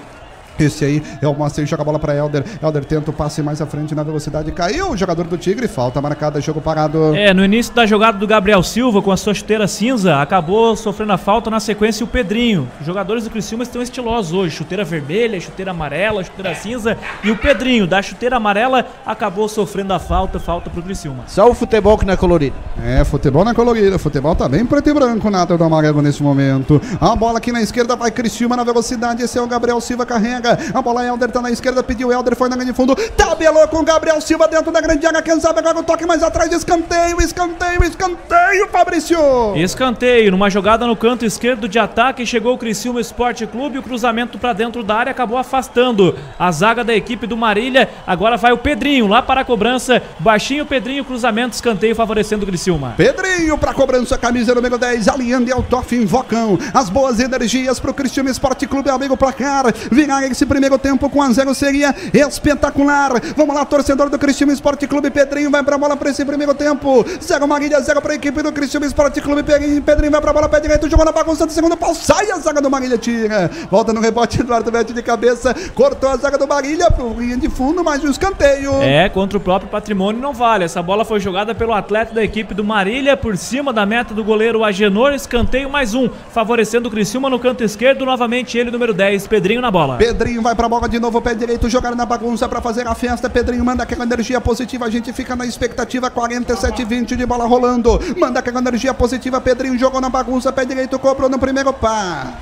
[0.59, 2.43] Esse aí é o Moacir, joga a bola para Helder.
[2.61, 4.51] Helder tenta o passe mais à frente na velocidade.
[4.51, 7.15] Caiu o jogador do Tigre, falta marcada, jogo parado.
[7.15, 11.13] É, no início da jogada do Gabriel Silva com a sua chuteira cinza, acabou sofrendo
[11.13, 12.67] a falta na sequência o Pedrinho.
[12.79, 17.37] Os jogadores do Criciúma estão estilosos hoje, chuteira vermelha, chuteira amarela, chuteira cinza e o
[17.37, 21.23] Pedrinho da chuteira amarela acabou sofrendo a falta, falta pro Criciúma.
[21.27, 22.55] Só o futebol que não é colorido.
[22.83, 26.81] É, futebol na colorida, futebol tá bem preto e branco na do amarelo nesse momento.
[26.99, 30.46] A bola aqui na esquerda vai Criciúma na velocidade, esse é o Gabriel Silva carrega.
[30.73, 33.83] A bola Helder tá na esquerda, pediu Helder, foi na grande fundo, tabelou com o
[33.83, 37.83] Gabriel Silva dentro da grande área, quem sabe agora o toque mais atrás, escanteio, escanteio,
[37.83, 39.17] escanteio, Fabrício.
[39.55, 44.37] Escanteio, numa jogada no canto esquerdo de ataque, chegou o Criciúma Esporte Clube, o cruzamento
[44.37, 47.89] para dentro da área acabou afastando a zaga da equipe do Marília.
[48.05, 52.93] Agora vai o Pedrinho lá para a cobrança, baixinho Pedrinho, cruzamento, escanteio favorecendo o Criciúma.
[52.97, 58.29] Pedrinho pra cobrança, camisa número 10, Aliando e Altoff invocam as boas energias pro Cristiano
[58.29, 59.65] Esporte Clube, amigo placar.
[59.91, 63.11] Virar esse primeiro tempo com a zero seria espetacular.
[63.35, 67.03] Vamos lá, torcedor do Cristiano Esporte Clube, Pedrinho vai pra bola pra esse primeiro tempo.
[67.19, 70.59] Zero Marília, zero pra equipe do Cristiano Esporte Clube, Pedrinho, Pedrinho vai pra bola, pé
[70.59, 73.49] direito, jogou na bagunça do segundo pau, sai a zaga do Marília, tira.
[73.71, 77.49] Volta no rebote, Eduardo mete de cabeça, cortou a zaga do Marília pro linha de
[77.49, 78.73] fundo, mais um escanteio.
[78.83, 80.65] É, contra o próprio patrimônio não vale.
[80.65, 84.23] Essa bola foi jogada pelo atleta da equipe do Marília por cima da meta do
[84.23, 85.13] goleiro Agenor.
[85.13, 88.05] Escanteio mais um, favorecendo o Criciúma no canto esquerdo.
[88.05, 89.97] Novamente ele, número 10, Pedrinho na bola.
[89.97, 93.29] Pedrinho vai pra bola de novo, pé direito, jogar na bagunça pra fazer a festa.
[93.29, 96.09] Pedrinho manda aquela energia positiva, a gente fica na expectativa.
[96.09, 97.99] 47 20 de bola rolando.
[98.17, 99.39] Manda aquela energia positiva.
[99.39, 102.33] Pedrinho jogou na bagunça, pé direito, cobrou no primeiro pá.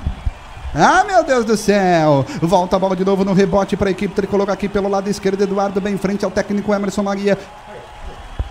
[0.74, 2.26] Ah, meu Deus do céu!
[2.42, 5.40] Volta a bola de novo no rebote para a equipe tricolor aqui pelo lado esquerdo.
[5.40, 7.38] Eduardo bem em frente ao técnico Emerson Maria.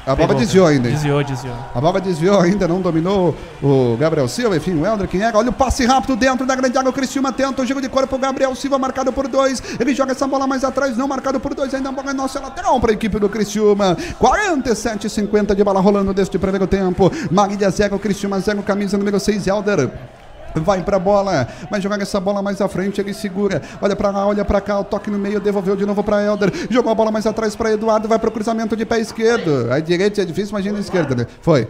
[0.05, 0.89] A bola desviou ainda.
[0.89, 1.55] Desviou, desviou.
[1.73, 5.31] A bola desviou ainda, não dominou o Gabriel Silva, enfim, o Helder, quem é?
[5.33, 8.15] Olha o passe rápido dentro da grande área, o Cristiúma tenta o giro de corpo,
[8.15, 11.55] o Gabriel Silva marcado por dois, ele joga essa bola mais atrás, não marcado por
[11.55, 15.63] dois, ainda a bola é nossa lateral para a equipe do Cristiúma, 47 50 de
[15.63, 19.89] bola rolando deste primeiro tempo, Marília 0, Cristiúma 0, camisa número 6, Helder.
[20.55, 24.25] Vai pra bola, vai jogar essa bola mais à frente, ele segura, olha pra lá,
[24.25, 27.11] olha pra cá, o toque no meio, devolveu de novo pra Helder, jogou a bola
[27.11, 30.77] mais atrás pra Eduardo, vai pro cruzamento de pé esquerdo, aí direito é difícil, imagina
[30.77, 31.27] a esquerda, né?
[31.41, 31.67] Foi.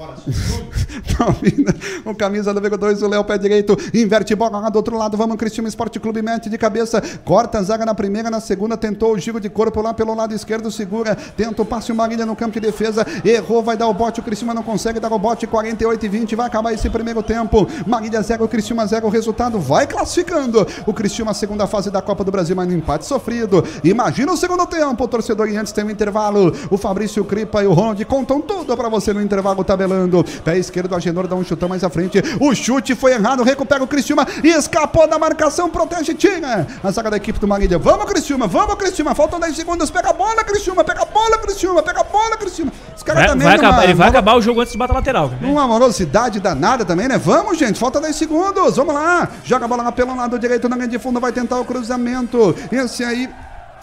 [0.00, 1.74] Domina
[2.06, 5.36] o camisa número 2, o Léo pé direito, inverte bola lá do outro lado, vamos
[5.36, 9.18] Cristiano Esporte Clube, mete de cabeça, corta a zaga na primeira, na segunda, tentou o
[9.18, 12.52] giro de corpo lá pelo lado esquerdo, segura, tenta o passe o Marília no campo
[12.52, 16.06] de defesa, errou, vai dar o bote, o Cristiano não consegue dar o bote, 48
[16.06, 20.66] e 20, vai acabar esse primeiro tempo, Marília 0, Cristiano 0, o resultado vai classificando,
[20.86, 24.66] o Cristiano segunda fase da Copa do Brasil, mas no empate sofrido, imagina o segundo
[24.66, 28.40] tempo, o torcedor e antes tem um intervalo, o Fabrício Cripa e o Ronald contam
[28.40, 31.90] tudo para você no intervalo tabelando, pé esquerdo, a Genor dá um chutão mais à
[31.90, 37.10] frente, o chute foi errado, recupera o Cristiano, escapou da marcação, protege, tira a zaga
[37.10, 40.82] da equipe do Marília, vamos Cristiano, vamos Cristiano, faltam 10 segundos, pega a bola Cristiano,
[40.84, 44.06] pega a bola Cristiano, pega a bola Cristiano, os caras também vai acabar, ele vai
[44.06, 45.30] numa- acabar o jogo antes de bater a lateral.
[45.30, 45.46] cara.
[45.50, 47.18] uma morosidade danada também, né?
[47.18, 49.28] Vamos, gente, falta 10 segundos, vamos lá.
[49.44, 52.54] Joga a bola lá pelo lado direito na linha de fundo, vai tentar o cruzamento.
[52.70, 53.28] Esse aí.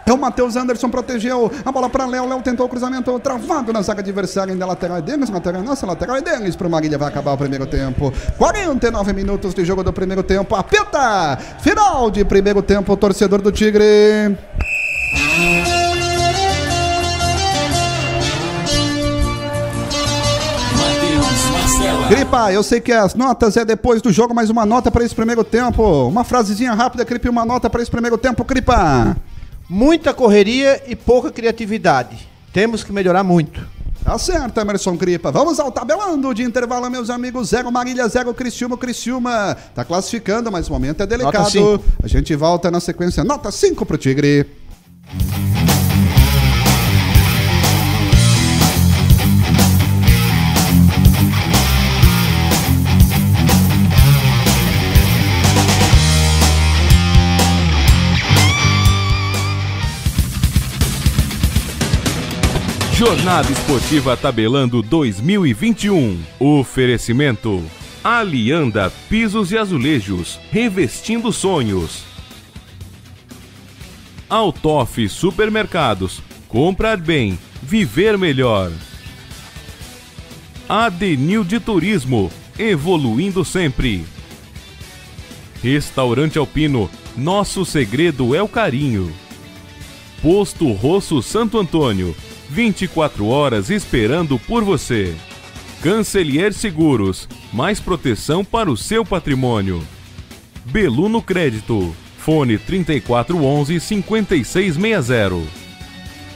[0.08, 2.30] É o Matheus Anderson, protegeu a bola para Léo.
[2.30, 4.54] Léo tentou o cruzamento travado na zaga adversária.
[4.54, 6.56] Ainda lateral é deles, lateral é nossa, lateral é deles.
[6.56, 8.14] Pro Marília vai acabar o primeiro tempo.
[8.38, 10.56] 49 minutos de jogo do primeiro tempo.
[10.56, 11.38] Apita!
[11.60, 14.38] Final de primeiro tempo, torcedor do Tigre.
[22.10, 25.14] Gripa, eu sei que as notas é depois do jogo, mas uma nota para esse
[25.14, 26.08] primeiro tempo.
[26.08, 29.18] Uma frasezinha rápida, Gripe, uma nota para esse primeiro tempo, Gripa.
[29.70, 32.28] Muita correria e pouca criatividade.
[32.54, 33.68] Temos que melhorar muito.
[34.04, 35.30] Tá certo, Emerson Gripa.
[35.32, 37.50] Vamos ao tabelando de intervalo, meus amigos.
[37.50, 39.58] Zero Marília, zero Criciúma, Criciúma.
[39.76, 41.84] Tá classificando, mas o momento é delicado.
[42.02, 43.26] A gente volta na sequência.
[43.26, 44.46] Nota 5 pro Tigre.
[62.98, 66.20] Jornada Esportiva Tabelando 2021.
[66.40, 67.64] Oferecimento.
[68.04, 72.02] Alianda Pisos e Azulejos, revestindo sonhos.
[74.28, 76.24] Altoff Supermercados.
[76.48, 78.72] Comprar bem, viver melhor.
[80.68, 84.06] Adenil de Turismo, evoluindo sempre.
[85.62, 89.14] Restaurante Alpino, nosso segredo é o carinho.
[90.20, 92.16] Posto Rosso Santo Antônio,
[92.50, 95.16] 24 horas esperando por você.
[95.82, 99.84] Cancelier Seguros, mais proteção para o seu patrimônio.
[100.66, 105.36] Beluno Crédito, fone 3411 5660.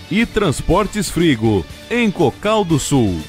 [0.10, 3.20] E Transportes Frigo, em Cocal do Sul.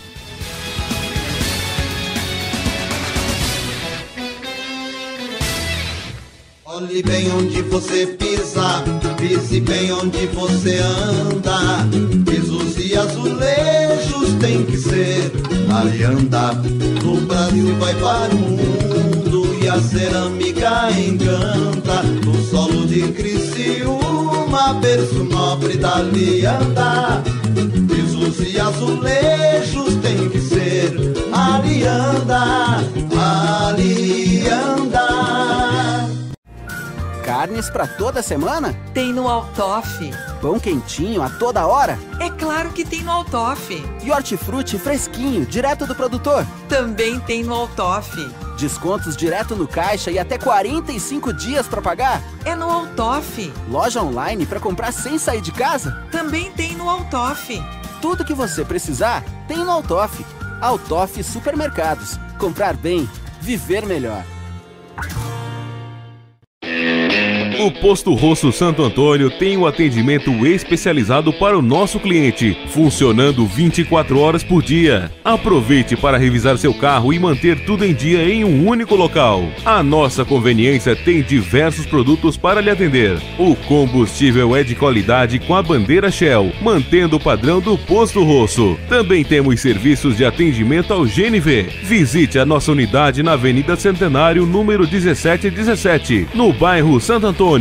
[6.64, 8.82] Olhe bem onde você pisa,
[9.16, 11.86] pise bem onde você anda.
[12.96, 15.32] Azulejos tem que ser
[15.70, 16.54] Alianda.
[17.00, 22.02] Do Brasil vai para o mundo e a cerâmica encanta.
[22.24, 27.22] No solo de Criciúma, berço nobre da Alianda.
[27.88, 30.94] Pisos e azulejos tem que ser
[31.32, 32.84] Alianda,
[33.68, 34.81] Alianda.
[37.22, 38.74] Carnes pra toda semana?
[38.92, 40.10] Tem no Altoff.
[40.40, 41.96] Pão quentinho a toda hora?
[42.18, 43.72] É claro que tem no Altoff.
[44.02, 46.44] E hortifruti fresquinho, direto do produtor?
[46.68, 48.10] Também tem no Altoff.
[48.58, 52.20] Descontos direto no caixa e até 45 dias pra pagar?
[52.44, 53.52] É no Altoff.
[53.68, 56.04] Loja online pra comprar sem sair de casa?
[56.10, 57.62] Também tem no Altoff.
[58.00, 60.26] Tudo que você precisar tem no Altoff.
[60.60, 62.18] Altoff Supermercados.
[62.38, 63.08] Comprar bem,
[63.40, 64.24] viver melhor.
[67.62, 74.18] O Posto Rosso Santo Antônio tem um atendimento especializado para o nosso cliente, funcionando 24
[74.18, 75.12] horas por dia.
[75.24, 79.44] Aproveite para revisar seu carro e manter tudo em dia em um único local.
[79.64, 83.16] A nossa conveniência tem diversos produtos para lhe atender.
[83.38, 88.76] O combustível é de qualidade com a bandeira Shell, mantendo o padrão do Posto Rosso.
[88.88, 91.68] Também temos serviços de atendimento ao GNV.
[91.84, 97.51] Visite a nossa unidade na Avenida Centenário, número 1717, no bairro Santo Antônio.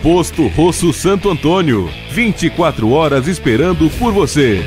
[0.00, 1.90] Posto Rosso Santo Antônio.
[2.12, 4.62] 24 horas esperando por você.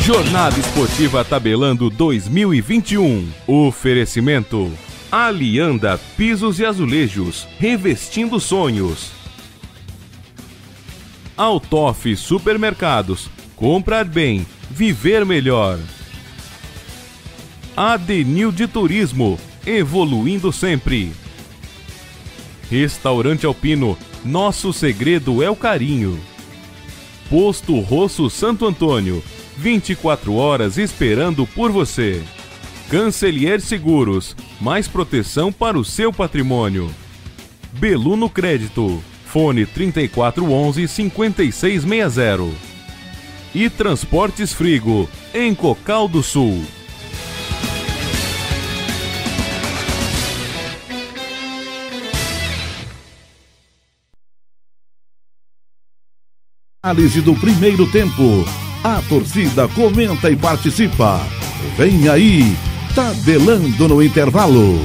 [0.00, 3.28] Jornada Esportiva Tabelando 2021.
[3.46, 4.72] Oferecimento.
[5.08, 9.12] Alianda Pisos e Azulejos, revestindo sonhos.
[11.36, 13.30] Altoff Supermercados.
[13.54, 15.78] Comprar bem, viver melhor.
[17.80, 21.12] Adenil de Turismo, evoluindo sempre.
[22.68, 26.18] Restaurante Alpino, nosso segredo é o carinho.
[27.30, 29.22] Posto Rosso Santo Antônio.
[29.56, 32.20] 24 horas esperando por você.
[32.90, 34.34] Cancelier Seguros.
[34.60, 36.92] Mais proteção para o seu patrimônio.
[37.74, 39.00] Beluno Crédito.
[39.24, 42.42] Fone 3411 5660.
[43.54, 45.08] E Transportes Frigo.
[45.32, 46.66] Em Cocal do Sul.
[56.80, 58.22] Análise do primeiro tempo.
[58.84, 61.20] A torcida comenta e participa.
[61.76, 62.56] Vem aí,
[62.94, 64.78] tabelando no intervalo.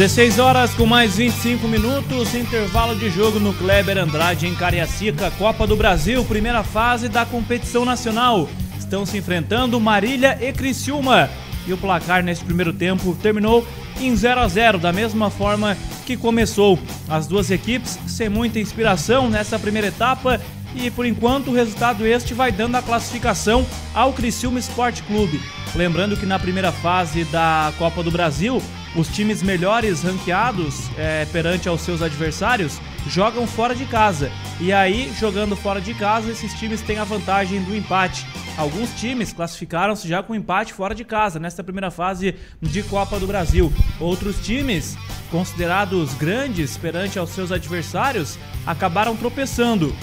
[0.00, 5.66] Dezesseis horas com mais 25 minutos, intervalo de jogo no Kleber Andrade em Cariacica, Copa
[5.66, 8.48] do Brasil, primeira fase da competição nacional.
[8.78, 11.28] Estão se enfrentando Marília e Criciúma.
[11.66, 13.66] E o placar nesse primeiro tempo terminou
[14.00, 15.76] em 0 a 0 da mesma forma
[16.06, 16.78] que começou.
[17.06, 20.40] As duas equipes sem muita inspiração nessa primeira etapa
[20.74, 25.40] e por enquanto o resultado este vai dando a classificação ao Criciúma Esporte Clube.
[25.74, 28.60] Lembrando que na primeira fase da Copa do Brasil,
[28.94, 34.30] os times melhores ranqueados é, perante aos seus adversários jogam fora de casa.
[34.58, 38.26] E aí, jogando fora de casa, esses times têm a vantagem do empate.
[38.56, 43.26] Alguns times classificaram-se já com empate fora de casa nesta primeira fase de Copa do
[43.26, 43.72] Brasil.
[44.00, 44.96] Outros times,
[45.30, 49.94] considerados grandes perante aos seus adversários, acabaram tropeçando.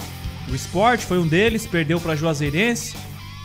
[0.50, 2.96] O Sport foi um deles, perdeu para Juazeirense.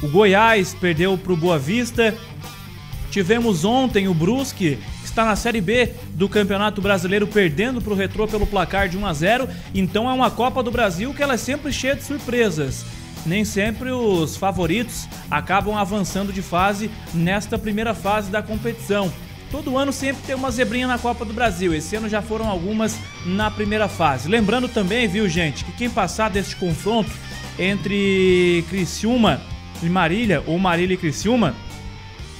[0.01, 2.15] O Goiás perdeu para o Boa Vista.
[3.11, 7.95] Tivemos ontem o Brusque, que está na Série B do Campeonato Brasileiro, perdendo para o
[7.95, 9.49] Retrô pelo placar de 1 a 0.
[9.75, 12.85] Então é uma Copa do Brasil que ela é sempre cheia de surpresas.
[13.25, 19.11] Nem sempre os favoritos acabam avançando de fase nesta primeira fase da competição.
[19.53, 21.75] Todo ano sempre tem uma zebrinha na Copa do Brasil.
[21.75, 24.27] Esse ano já foram algumas na primeira fase.
[24.27, 27.11] Lembrando também, viu, gente, que quem passar deste confronto
[27.59, 29.39] entre Criciúma
[29.83, 31.55] e Marília, ou Marília e Criciúma,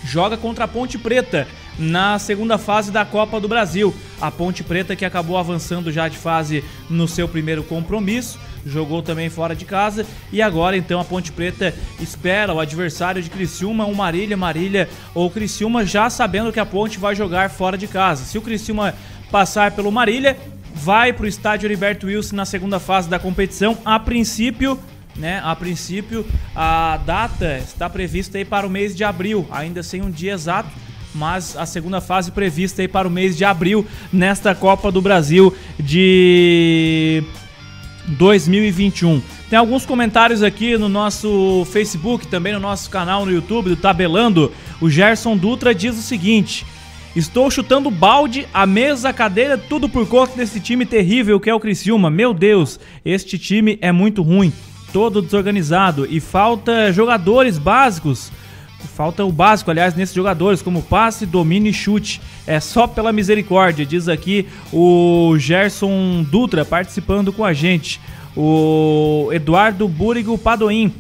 [0.04, 1.48] joga contra a Ponte Preta
[1.78, 3.94] na segunda fase da Copa do Brasil.
[4.20, 9.30] A Ponte Preta que acabou avançando já de fase no seu primeiro compromisso, jogou também
[9.30, 13.96] fora de casa e agora então a Ponte Preta espera o adversário de Criciúma, o
[13.96, 18.24] Marília, Marília ou Criciúma, já sabendo que a Ponte vai jogar fora de casa.
[18.24, 18.94] Se o Criciúma
[19.32, 20.38] passar pelo Marília,
[20.74, 23.78] vai para o estádio Heriberto Wilson na segunda fase da competição.
[23.86, 24.80] A princípio,
[25.16, 25.42] né?
[25.44, 30.10] A princípio, a data está prevista aí para o mês de abril, ainda sem um
[30.10, 30.70] dia exato,
[31.14, 35.56] mas a segunda fase prevista aí para o mês de abril nesta Copa do Brasil
[35.80, 37.24] de
[38.08, 39.22] 2021.
[39.50, 44.52] Tem alguns comentários aqui no nosso Facebook, também no nosso canal no YouTube do Tabelando.
[44.82, 46.66] O Gerson Dutra diz o seguinte:
[47.16, 51.54] Estou chutando balde, a mesa, a cadeira, tudo por conta desse time terrível que é
[51.54, 52.10] o Criciúma.
[52.10, 54.52] Meu Deus, este time é muito ruim
[54.94, 58.32] todo desorganizado e falta jogadores básicos.
[58.88, 62.22] Falta o básico, aliás, nesses jogadores, como passe, domínio e chute.
[62.46, 68.00] É só pela misericórdia, diz aqui o Gerson Dutra participando com a gente.
[68.36, 70.94] O Eduardo Búrigo Padoim.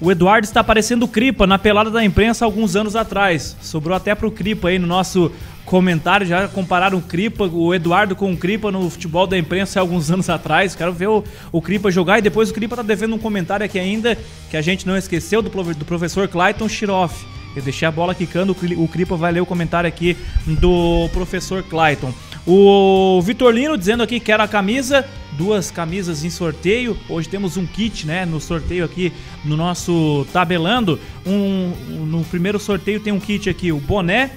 [0.00, 3.56] O Eduardo está parecendo Cripa na pelada da imprensa alguns anos atrás.
[3.60, 5.32] Sobrou até pro Cripa aí no nosso
[5.68, 9.82] comentário, já compararam o Cripa, o Eduardo com o Cripa no futebol da imprensa há
[9.82, 10.74] alguns anos atrás.
[10.74, 13.78] Quero ver o, o Cripa jogar e depois o Cripa tá devendo um comentário aqui
[13.78, 14.16] ainda
[14.50, 17.26] que a gente não esqueceu do, do professor Clayton Shiroff.
[17.54, 20.16] Eu deixei a bola quicando, o Cripa vai ler o comentário aqui
[20.46, 22.12] do professor Clayton.
[22.46, 26.96] O Vitorlino dizendo aqui que era a camisa, duas camisas em sorteio.
[27.08, 29.12] Hoje temos um kit, né, no sorteio aqui
[29.44, 30.98] no nosso tabelando.
[31.26, 31.72] Um,
[32.06, 34.30] no primeiro sorteio tem um kit aqui, o boné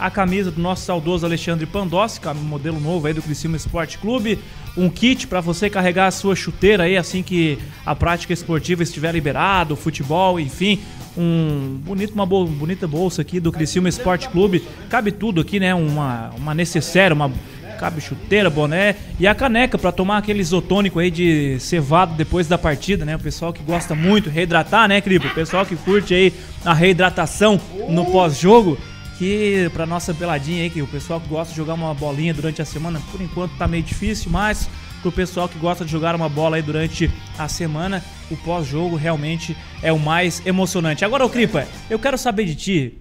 [0.00, 4.38] a camisa do nosso saudoso Alexandre Pandossi, modelo novo aí do Criciúma Esporte Clube,
[4.76, 9.12] um kit para você carregar a sua chuteira aí assim que a prática esportiva estiver
[9.12, 10.80] liberada, o futebol, enfim,
[11.18, 14.64] um bonito, uma bol- bonita bolsa aqui do Criciúma Esporte Clube.
[14.88, 15.74] Cabe tudo aqui, né?
[15.74, 17.30] Uma, uma necessária, uma
[17.78, 22.56] cabe chuteira, boné e a caneca pra tomar aquele isotônico aí de cevado depois da
[22.56, 23.16] partida, né?
[23.16, 25.26] O pessoal que gosta muito reidratar, né, Cripo?
[25.26, 26.32] O pessoal que curte aí
[26.64, 28.78] a reidratação no pós-jogo,
[29.20, 32.62] que pra nossa peladinha aí, que o pessoal que gosta de jogar uma bolinha durante
[32.62, 34.66] a semana, por enquanto tá meio difícil, mas
[35.02, 39.54] pro pessoal que gosta de jogar uma bola aí durante a semana, o pós-jogo realmente
[39.82, 41.04] é o mais emocionante.
[41.04, 42.98] Agora, ô Cripa, eu quero saber de ti,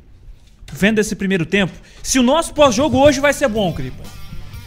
[0.74, 1.72] vendo esse primeiro tempo,
[2.04, 4.04] se o nosso pós-jogo hoje vai ser bom, Cripa.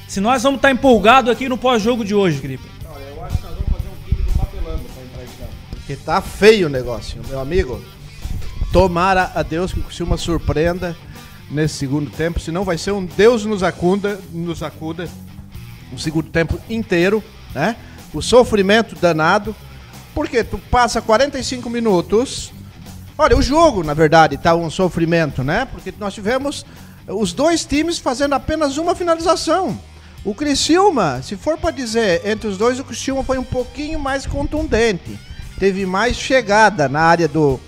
[0.08, 2.64] Se nós vamos estar empolgados aqui no pós-jogo de hoje, Cripa.
[5.68, 7.84] Porque tá feio o negócio, meu amigo.
[8.72, 10.96] Tomara a Deus que o Criciúma surpreenda
[11.52, 15.08] nesse segundo tempo, senão vai ser um Deus nos acuda, nos acuda
[15.92, 17.22] o segundo tempo inteiro,
[17.54, 17.76] né?
[18.14, 19.54] O sofrimento danado,
[20.14, 22.52] porque tu passa 45 minutos.
[23.16, 25.66] Olha, o jogo, na verdade, tá um sofrimento, né?
[25.70, 26.64] Porque nós tivemos
[27.06, 29.78] os dois times fazendo apenas uma finalização.
[30.24, 34.24] O Criciúma, se for para dizer entre os dois, o Criciúma foi um pouquinho mais
[34.24, 35.18] contundente.
[35.58, 37.60] Teve mais chegada na área do,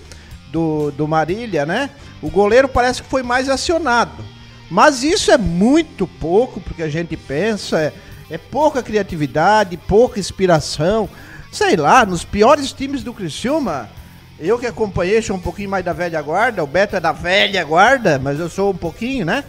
[0.51, 1.89] do, do Marília, né?
[2.25, 4.25] O goleiro parece que foi mais acionado.
[4.67, 7.93] Mas isso é muito pouco porque a gente pensa, é,
[8.31, 11.07] é pouca criatividade, pouca inspiração.
[11.51, 13.87] Sei lá, nos piores times do Criciúma,
[14.39, 17.63] eu que acompanhei, sou um pouquinho mais da velha guarda, o Beto é da velha
[17.63, 19.43] guarda, mas eu sou um pouquinho, né?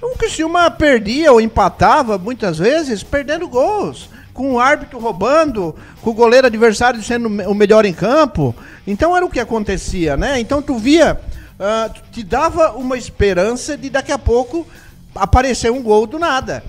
[0.00, 6.14] O Criciúma perdia ou empatava muitas vezes perdendo gols, com o árbitro roubando, com o
[6.14, 8.54] goleiro adversário sendo o melhor em campo.
[8.86, 10.38] Então era o que acontecia, né?
[10.38, 11.20] Então tu via,
[11.58, 14.66] ah, te dava uma esperança de daqui a pouco
[15.14, 16.62] aparecer um gol do nada.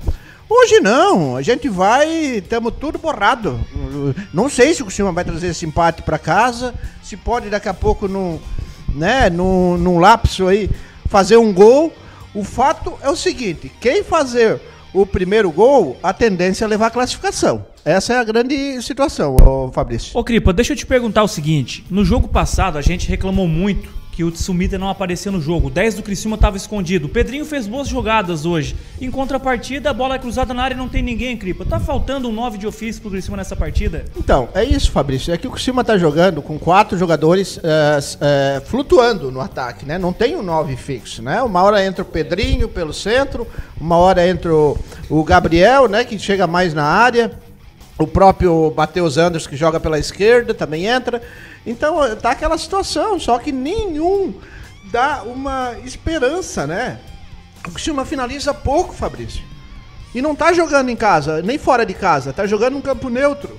[0.49, 3.59] Hoje não, a gente vai, estamos tudo borrado.
[4.33, 6.73] Não sei se o Criciúma vai trazer esse empate para casa,
[7.03, 8.39] se pode daqui a pouco num,
[8.95, 10.69] né, num, num lapso aí
[11.07, 11.91] fazer um gol.
[12.33, 14.61] O fato é o seguinte, quem fazer
[14.93, 17.65] o primeiro gol, a tendência é levar a classificação.
[17.83, 19.35] Essa é a grande situação,
[19.73, 20.17] Fabrício.
[20.17, 21.85] Ô Cripa, deixa eu te perguntar o seguinte.
[21.89, 25.67] No jogo passado, a gente reclamou muito que o Tsumita não aparecia no jogo.
[25.67, 27.05] O 10 do Criciúma estava escondido.
[27.05, 28.75] O Pedrinho fez boas jogadas hoje.
[28.99, 31.63] Em contrapartida, a bola é cruzada na área e não tem ninguém, Cripa.
[31.63, 34.05] Tá faltando um 9 de ofício pro Criciúma nessa partida?
[34.17, 35.31] Então, é isso, Fabrício.
[35.31, 39.99] É que o Criciúma tá jogando com quatro jogadores é, é, flutuando no ataque, né?
[39.99, 41.39] Não tem um nove fixo, né?
[41.43, 43.45] Uma hora entra o Pedrinho pelo centro,
[43.79, 44.75] uma hora entra o,
[45.11, 46.03] o Gabriel, né?
[46.03, 47.33] Que chega mais na área.
[47.99, 51.21] O próprio Matheus Anderson, que joga pela esquerda, também entra.
[51.67, 54.33] Então, tá aquela situação, só que nenhum
[54.89, 56.97] dá uma esperança, né?
[57.67, 59.43] O Criciúma finaliza pouco, Fabrício.
[60.15, 63.57] E não tá jogando em casa, nem fora de casa, tá jogando num campo neutro.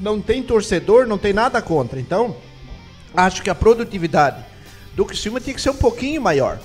[0.00, 2.00] Não tem torcedor, não tem nada contra.
[2.00, 2.36] Então,
[3.16, 4.44] acho que a produtividade
[4.94, 6.58] do Criciúma tinha que ser um pouquinho maior.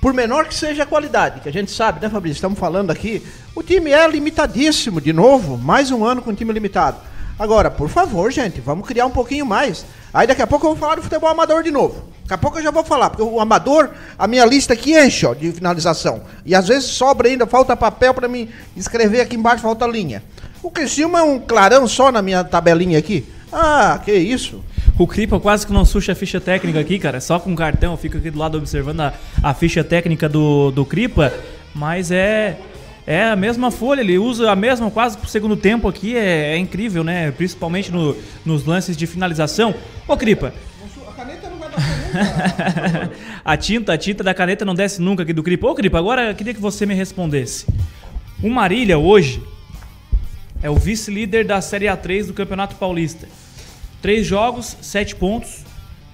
[0.00, 2.38] Por menor que seja a qualidade, que a gente sabe, né, Fabrício?
[2.38, 3.24] Estamos falando aqui.
[3.54, 7.13] O time é limitadíssimo, de novo, mais um ano com um time limitado.
[7.38, 9.84] Agora, por favor, gente, vamos criar um pouquinho mais.
[10.12, 12.04] Aí daqui a pouco eu vou falar do futebol amador de novo.
[12.22, 15.26] Daqui a pouco eu já vou falar, porque o amador, a minha lista aqui enche
[15.26, 16.22] ó, de finalização.
[16.46, 20.22] E às vezes sobra ainda, falta papel para mim escrever aqui embaixo, falta linha.
[20.62, 23.26] O Criciúma é um clarão só na minha tabelinha aqui.
[23.52, 24.64] Ah, que isso.
[24.98, 27.20] O Cripa quase que não suja a ficha técnica aqui, cara.
[27.20, 29.12] Só com cartão, eu fico aqui do lado observando a,
[29.42, 31.32] a ficha técnica do, do Cripa.
[31.74, 32.56] Mas é.
[33.06, 36.56] É a mesma folha, ele usa a mesma quase pro segundo tempo aqui, é, é
[36.58, 37.30] incrível, né?
[37.32, 39.74] Principalmente no- nos lances de finalização.
[40.08, 40.54] Ô, Cripa.
[43.44, 45.66] a tinta, a tinta da caneta não desce nunca aqui do Cripa.
[45.66, 47.66] Ô, Cripa, agora eu queria que você me respondesse.
[48.42, 49.42] O Marília hoje
[50.62, 53.28] é o vice-líder da Série A3 do Campeonato Paulista.
[54.00, 55.58] Três jogos, sete pontos,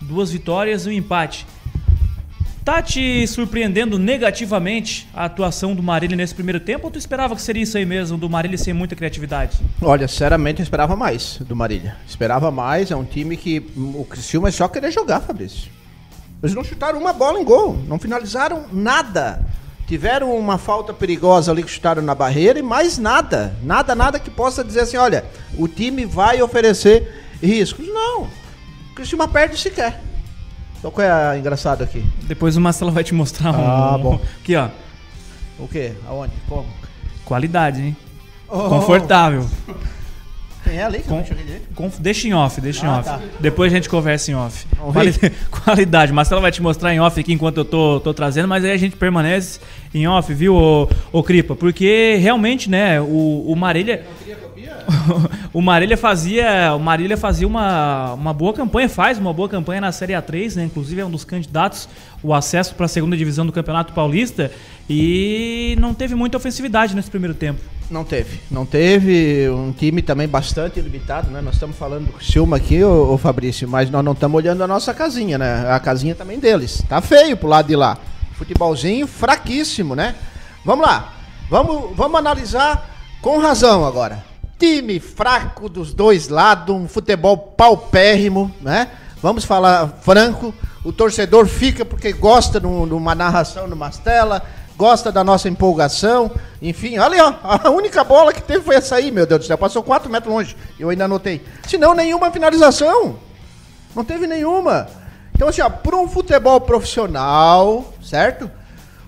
[0.00, 1.46] duas vitórias e um empate.
[2.70, 7.42] Tá te surpreendendo negativamente a atuação do Marília nesse primeiro tempo ou tu esperava que
[7.42, 9.58] seria isso aí mesmo, do Marília sem muita criatividade?
[9.82, 11.96] Olha, sinceramente eu esperava mais do Marília.
[12.06, 15.68] Esperava mais, é um time que o Criciúma é só querer jogar, Fabrício.
[16.40, 19.44] Eles não chutaram uma bola em gol, não finalizaram nada.
[19.88, 23.52] Tiveram uma falta perigosa ali que chutaram na barreira e mais nada.
[23.64, 25.24] Nada, nada que possa dizer assim, olha,
[25.58, 27.88] o time vai oferecer riscos.
[27.88, 28.28] Não.
[28.92, 30.00] O Criciúma perde sequer.
[30.80, 32.02] Então qual é a engraçado aqui?
[32.22, 33.64] Depois o Marcelo vai te mostrar um.
[33.94, 34.18] Ah, bom.
[34.42, 34.68] Aqui, ó.
[35.58, 35.92] O quê?
[36.08, 36.32] Aonde?
[36.48, 36.66] Como?
[37.24, 37.96] Qualidade, hein?
[38.48, 38.68] Oh.
[38.68, 39.46] Confortável.
[40.64, 41.24] Tem ela aí que eu Com-?
[41.74, 43.04] Conf- Deixa em off, deixa em Ah, off.
[43.08, 43.20] tá.
[43.38, 44.66] Depois a gente conversa em off.
[44.92, 45.14] Quali-.
[45.64, 46.12] Qualidade.
[46.12, 48.76] Marcelo vai te mostrar em off aqui enquanto eu tô, tô trazendo, mas aí a
[48.76, 49.58] gente permanece
[49.94, 51.54] em off, viu, ô, ô Cripa?
[51.56, 54.04] Porque realmente, né, o, o Marília.
[55.52, 59.92] o Marília fazia, o Marília fazia uma, uma boa campanha, faz uma boa campanha na
[59.92, 60.64] Série A3, né?
[60.64, 61.88] Inclusive é um dos candidatos
[62.22, 64.50] o acesso para a segunda divisão do Campeonato Paulista
[64.88, 67.60] e não teve muita ofensividade nesse primeiro tempo.
[67.90, 68.40] Não teve.
[68.50, 69.48] Não teve.
[69.50, 71.40] Um time também bastante limitado, né?
[71.40, 74.66] Nós estamos falando do Silma aqui, ô, ô Fabrício, mas nós não estamos olhando a
[74.66, 75.68] nossa casinha, né?
[75.68, 76.82] A casinha também deles.
[76.88, 77.98] Tá feio pro lado de lá.
[78.34, 80.14] Futebolzinho fraquíssimo, né?
[80.64, 81.14] Vamos lá.
[81.50, 82.88] Vamos, vamos analisar
[83.20, 84.29] com razão agora.
[84.60, 88.88] Time fraco dos dois lados, um futebol paupérrimo, né?
[89.22, 90.54] Vamos falar franco.
[90.84, 94.42] O torcedor fica porque gosta de um- uma narração no Mastela,
[94.76, 96.30] gosta da nossa empolgação.
[96.60, 99.56] Enfim, olha ó, a única bola que teve foi essa aí, meu Deus do céu.
[99.56, 100.54] Passou 4 metros longe.
[100.78, 101.42] Eu ainda anotei.
[101.66, 103.18] Se não, nenhuma finalização.
[103.96, 104.88] Não teve nenhuma.
[105.34, 108.50] Então, assim, ó, para um futebol profissional, certo?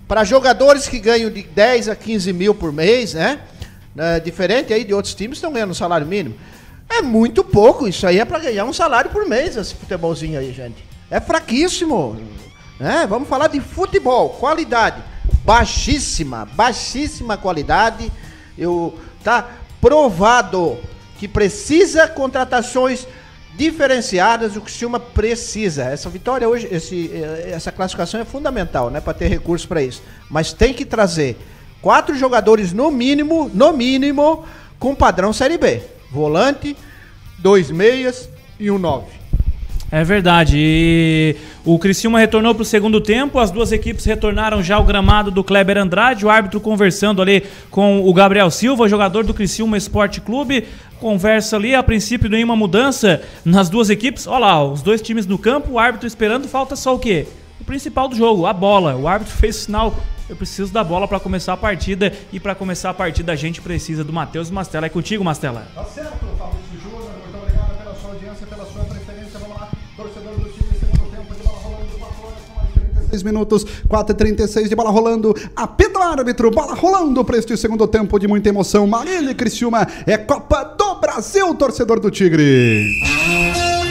[0.08, 3.40] Para jogadores que ganham de 10 a 15 mil por mês, né?
[3.96, 6.34] É, diferente aí de outros times que estão ganhando salário mínimo.
[6.88, 7.86] É muito pouco.
[7.86, 10.84] Isso aí é para ganhar um salário por mês, esse futebolzinho aí, gente.
[11.10, 12.16] É fraquíssimo.
[12.78, 13.06] Né?
[13.08, 14.30] Vamos falar de futebol.
[14.30, 15.02] Qualidade.
[15.44, 16.48] Baixíssima.
[16.54, 18.10] Baixíssima qualidade.
[18.56, 19.48] Eu, tá
[19.80, 20.78] provado
[21.18, 23.06] que precisa contratações
[23.54, 25.84] diferenciadas, o que Silma precisa.
[25.84, 30.02] Essa vitória hoje, esse, eh, essa classificação é fundamental, né, para ter recursos para isso.
[30.30, 31.36] Mas tem que trazer
[31.82, 34.44] quatro jogadores no mínimo, no mínimo,
[34.78, 35.82] com padrão Série B.
[36.10, 36.76] Volante,
[37.38, 39.22] dois meias e um nove.
[39.90, 40.56] É verdade.
[40.56, 43.38] E o Criciúma retornou para o segundo tempo.
[43.38, 46.24] As duas equipes retornaram já ao gramado do Kleber Andrade.
[46.24, 50.66] O árbitro conversando ali com o Gabriel Silva, jogador do Criciúma Esporte Clube.
[50.98, 54.26] Conversa ali, a princípio nenhuma mudança nas duas equipes.
[54.26, 56.48] Olha lá, os dois times no campo, o árbitro esperando.
[56.48, 57.26] Falta só o quê?
[57.62, 58.96] O principal do jogo, a bola.
[58.96, 59.94] O árbitro fez o sinal.
[60.28, 62.12] Eu preciso da bola para começar a partida.
[62.32, 64.86] E para começar a partida a gente precisa do Matheus Mastella.
[64.86, 65.68] É contigo, Mastella.
[65.72, 67.12] Tá certo, Fabrício Júnior.
[67.22, 69.38] Muito obrigado pela sua audiência, pela sua preferência.
[69.38, 73.22] Vamos lá, torcedor do time, segundo tempo de bola rolando, 4 horas com mais 36
[73.22, 75.32] minutos, 4 e 36 de bola rolando.
[75.54, 78.88] Apito árbitro, bola rolando para este segundo tempo de muita emoção.
[78.88, 83.81] Marília Criciúma é Copa do Brasil, torcedor do Tigre.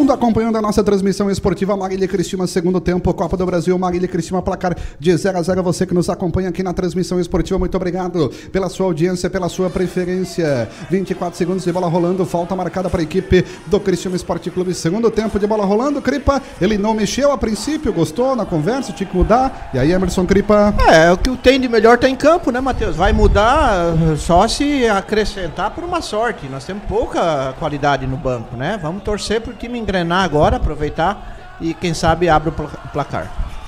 [0.00, 4.40] Mundo acompanhando a nossa transmissão esportiva Marília Cristina, segundo tempo, Copa do Brasil, Marília Cristina,
[4.40, 8.30] placar de 0 a 0 Você que nos acompanha aqui na transmissão esportiva, muito obrigado
[8.50, 10.70] pela sua audiência, pela sua preferência.
[10.88, 14.72] 24 segundos de bola rolando, falta marcada para a equipe do Cristina Esporte Clube.
[14.72, 19.06] Segundo tempo de bola rolando, Cripa, ele não mexeu a princípio, gostou na conversa, tinha
[19.06, 19.70] que mudar.
[19.74, 20.74] E aí, Emerson Cripa.
[20.88, 22.96] É, o que tem de melhor tá em campo, né, Matheus?
[22.96, 26.48] Vai mudar eh, só se acrescentar por uma sorte.
[26.48, 28.78] Nós temos pouca qualidade no banco, né?
[28.80, 33.26] Vamos torcer pro time engrenar agora, aproveitar e quem sabe abre o pla- placar.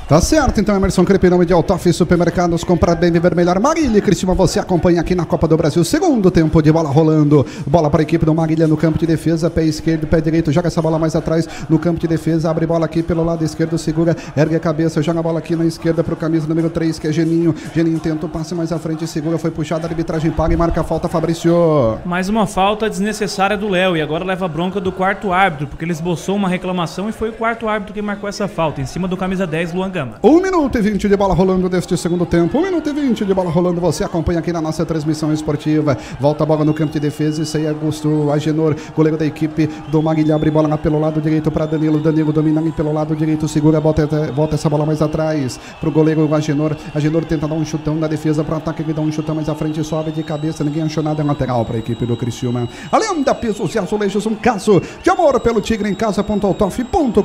[0.09, 3.59] Tá certo, então Emerson nome de Altoff Supermercados, comprar bem, viver melhor.
[3.61, 5.83] Marília Cristina, você acompanha aqui na Copa do Brasil.
[5.85, 7.47] Segundo tempo de bola rolando.
[7.67, 9.49] Bola para a equipe do Marília no campo de defesa.
[9.49, 10.53] Pé esquerdo, pé direito.
[10.53, 12.51] Joga essa bola mais atrás no campo de defesa.
[12.51, 15.01] Abre bola aqui pelo lado esquerdo, segura, ergue a cabeça.
[15.01, 17.55] Joga a bola aqui na esquerda para o camisa número 3, que é Geninho.
[17.75, 19.87] Geninho tenta o passe mais à frente, segura, foi puxado.
[19.87, 21.99] A arbitragem paga e marca a falta, Fabrício.
[22.05, 25.93] Mais uma falta desnecessária do Léo e agora leva bronca do quarto árbitro, porque ele
[25.93, 29.17] esboçou uma reclamação e foi o quarto árbitro que marcou essa falta, em cima do
[29.17, 30.02] camisa 10, Luan Gama.
[30.23, 32.59] 1 minuto e 20 de bola rolando deste segundo tempo.
[32.59, 33.81] 1 minuto e 20 de bola rolando.
[33.81, 35.97] Você acompanha aqui na nossa transmissão esportiva.
[36.19, 37.43] Volta a bola no campo de defesa.
[37.43, 40.35] Isso aí é Augusto Agenor, goleiro da equipe do Maguilha.
[40.35, 42.01] Abre bola pelo lado direito para Danilo.
[42.01, 43.47] Danilo domina pelo lado direito.
[43.49, 46.77] Segura, bota, bota essa bola mais atrás para o goleiro Agenor.
[46.95, 48.83] Agenor tenta dar um chutão na defesa para ataque.
[48.83, 49.83] Ele dá um chutão mais à frente.
[49.85, 50.65] Sobe de cabeça.
[50.65, 51.23] Ninguém achou nada.
[51.23, 52.69] É lateral para a equipe do Criciúma.
[52.91, 57.23] Além da pisos e azulejos, um caso de amor pelo Tigre em casa.autof.com.br.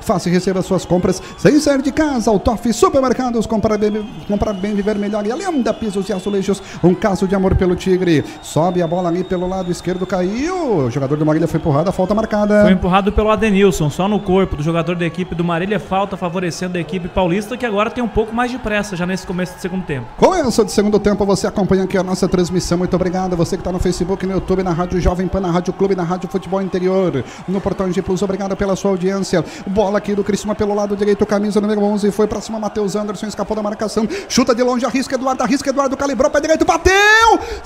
[0.00, 2.30] Faça e receba suas compras sem sair de casa.
[2.30, 3.46] Autof Supermercados.
[3.46, 5.26] Comprar bem, comprar bem, viver melhor.
[5.26, 8.24] E além da pisos e azulejos, um caso de amor pelo Tigre.
[8.42, 10.06] Sobe a bola ali pelo lado esquerdo.
[10.06, 10.86] Caiu.
[10.86, 11.88] O jogador do Marília foi empurrado.
[11.88, 12.62] A falta marcada.
[12.62, 16.78] Foi empurrado pelo Adenilson, só no corpo do jogador da equipe do Marília, falta favorecendo
[16.78, 19.60] a equipe paulista, que agora tem um pouco mais de pressa já nesse começo do
[19.60, 20.06] segundo tempo.
[20.16, 22.78] Começo de segundo tempo, você acompanha aqui a nossa transmissão.
[22.78, 23.36] Muito obrigado.
[23.36, 26.02] Você que está no Facebook, no YouTube, na Rádio Jovem Pan, na Rádio Clube, na
[26.02, 28.22] Rádio Futebol Interior, no Portão G Plus.
[28.22, 29.44] Obrigado pela sua audiência.
[29.66, 32.10] Bola aqui do Criciúma pelo lado direito, camisa número 11.
[32.10, 34.06] Foi pra cima, Matheus Anderson, escapou da marcação.
[34.28, 36.92] Chuta de longe, arrisca Eduardo, arrisca Eduardo, calibrou, pé direito, bateu!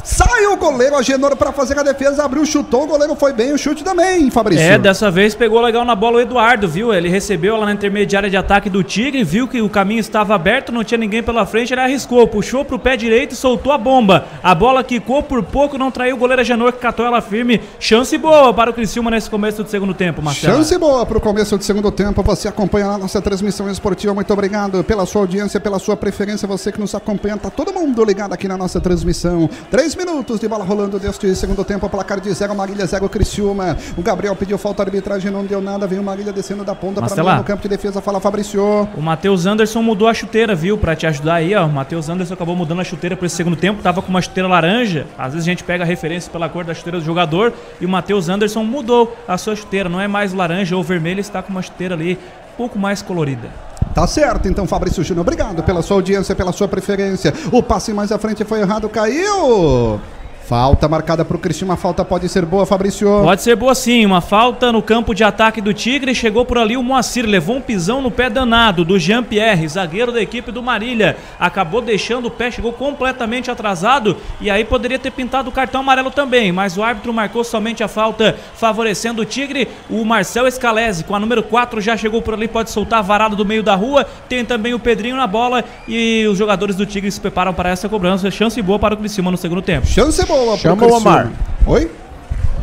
[0.03, 2.85] Sai o goleiro Agenor para fazer a defesa, abriu, chutou.
[2.85, 4.65] O goleiro foi bem, o chute também, Fabrício.
[4.65, 6.95] É, dessa vez pegou legal na bola o Eduardo, viu?
[6.95, 10.73] Ele recebeu lá na intermediária de ataque do Tigre, viu que o caminho estava aberto,
[10.73, 14.27] não tinha ninguém pela frente, ele arriscou, puxou pro pé direito e soltou a bomba.
[14.43, 17.61] A bola quicou por pouco, não traiu o goleiro Agenor, que catou ela firme.
[17.81, 20.57] Chance boa para o Criciúma nesse começo do segundo tempo, Marcelo.
[20.57, 22.23] Chance boa para o começo do segundo tempo.
[22.23, 26.71] Você acompanha a nossa transmissão Esportiva, muito obrigado pela sua audiência, pela sua preferência, você
[26.71, 29.49] que nos acompanha, tá todo mundo ligado aqui na nossa transmissão.
[29.71, 33.77] Três minutos de bola rolando deste segundo tempo, placar de zero, Marília zero, Criciúma.
[33.97, 37.03] O Gabriel pediu falta de arbitragem, não deu nada, veio o Marília descendo da ponta
[37.03, 38.63] para mim no campo de defesa, fala Fabrício.
[38.97, 40.79] O Matheus Anderson mudou a chuteira, viu?
[40.79, 41.67] Pra te ajudar aí, ó.
[41.67, 43.83] O Matheus Anderson acabou mudando a chuteira pra esse segundo tempo.
[43.83, 45.07] Tava com uma chuteira laranja.
[45.19, 47.53] Às vezes a gente pega a referência pela cor da chuteira do jogador.
[47.81, 49.89] E o Matheus Anderson mudou a sua chuteira.
[49.89, 52.19] Não é mais laranja ou vermelha, está com uma chuteira ali
[52.57, 53.49] pouco mais colorida.
[53.95, 57.33] Tá certo, então, Fabrício Júnior, obrigado pela sua audiência, pela sua preferência.
[57.51, 60.01] O passe mais à frente foi errado, caiu.
[60.45, 63.09] Falta marcada pro Cristiano, a falta pode ser boa, Fabrício.
[63.23, 66.77] Pode ser boa sim, uma falta no campo de ataque do Tigre, chegou por ali
[66.77, 71.17] o Moacir, levou um pisão no pé danado do Jean-Pierre, zagueiro da equipe do Marília,
[71.39, 74.17] acabou deixando o pé, chegou completamente atrasado.
[74.41, 77.89] E aí poderia ter pintado o cartão amarelo também, mas o árbitro marcou somente a
[77.89, 82.49] falta favorecendo o Tigre, o Marcel Escalese com a número 4 já chegou por ali,
[82.49, 85.65] pode soltar varado do meio da rua, tem também o Pedrinho na bola.
[85.87, 89.31] E os jogadores do Tigre se preparam para essa cobrança, chance boa para o Criciúma
[89.31, 89.87] no segundo tempo.
[89.87, 90.97] Chance boa pro Chama o.
[90.97, 91.31] Omar.
[91.67, 92.02] Oi?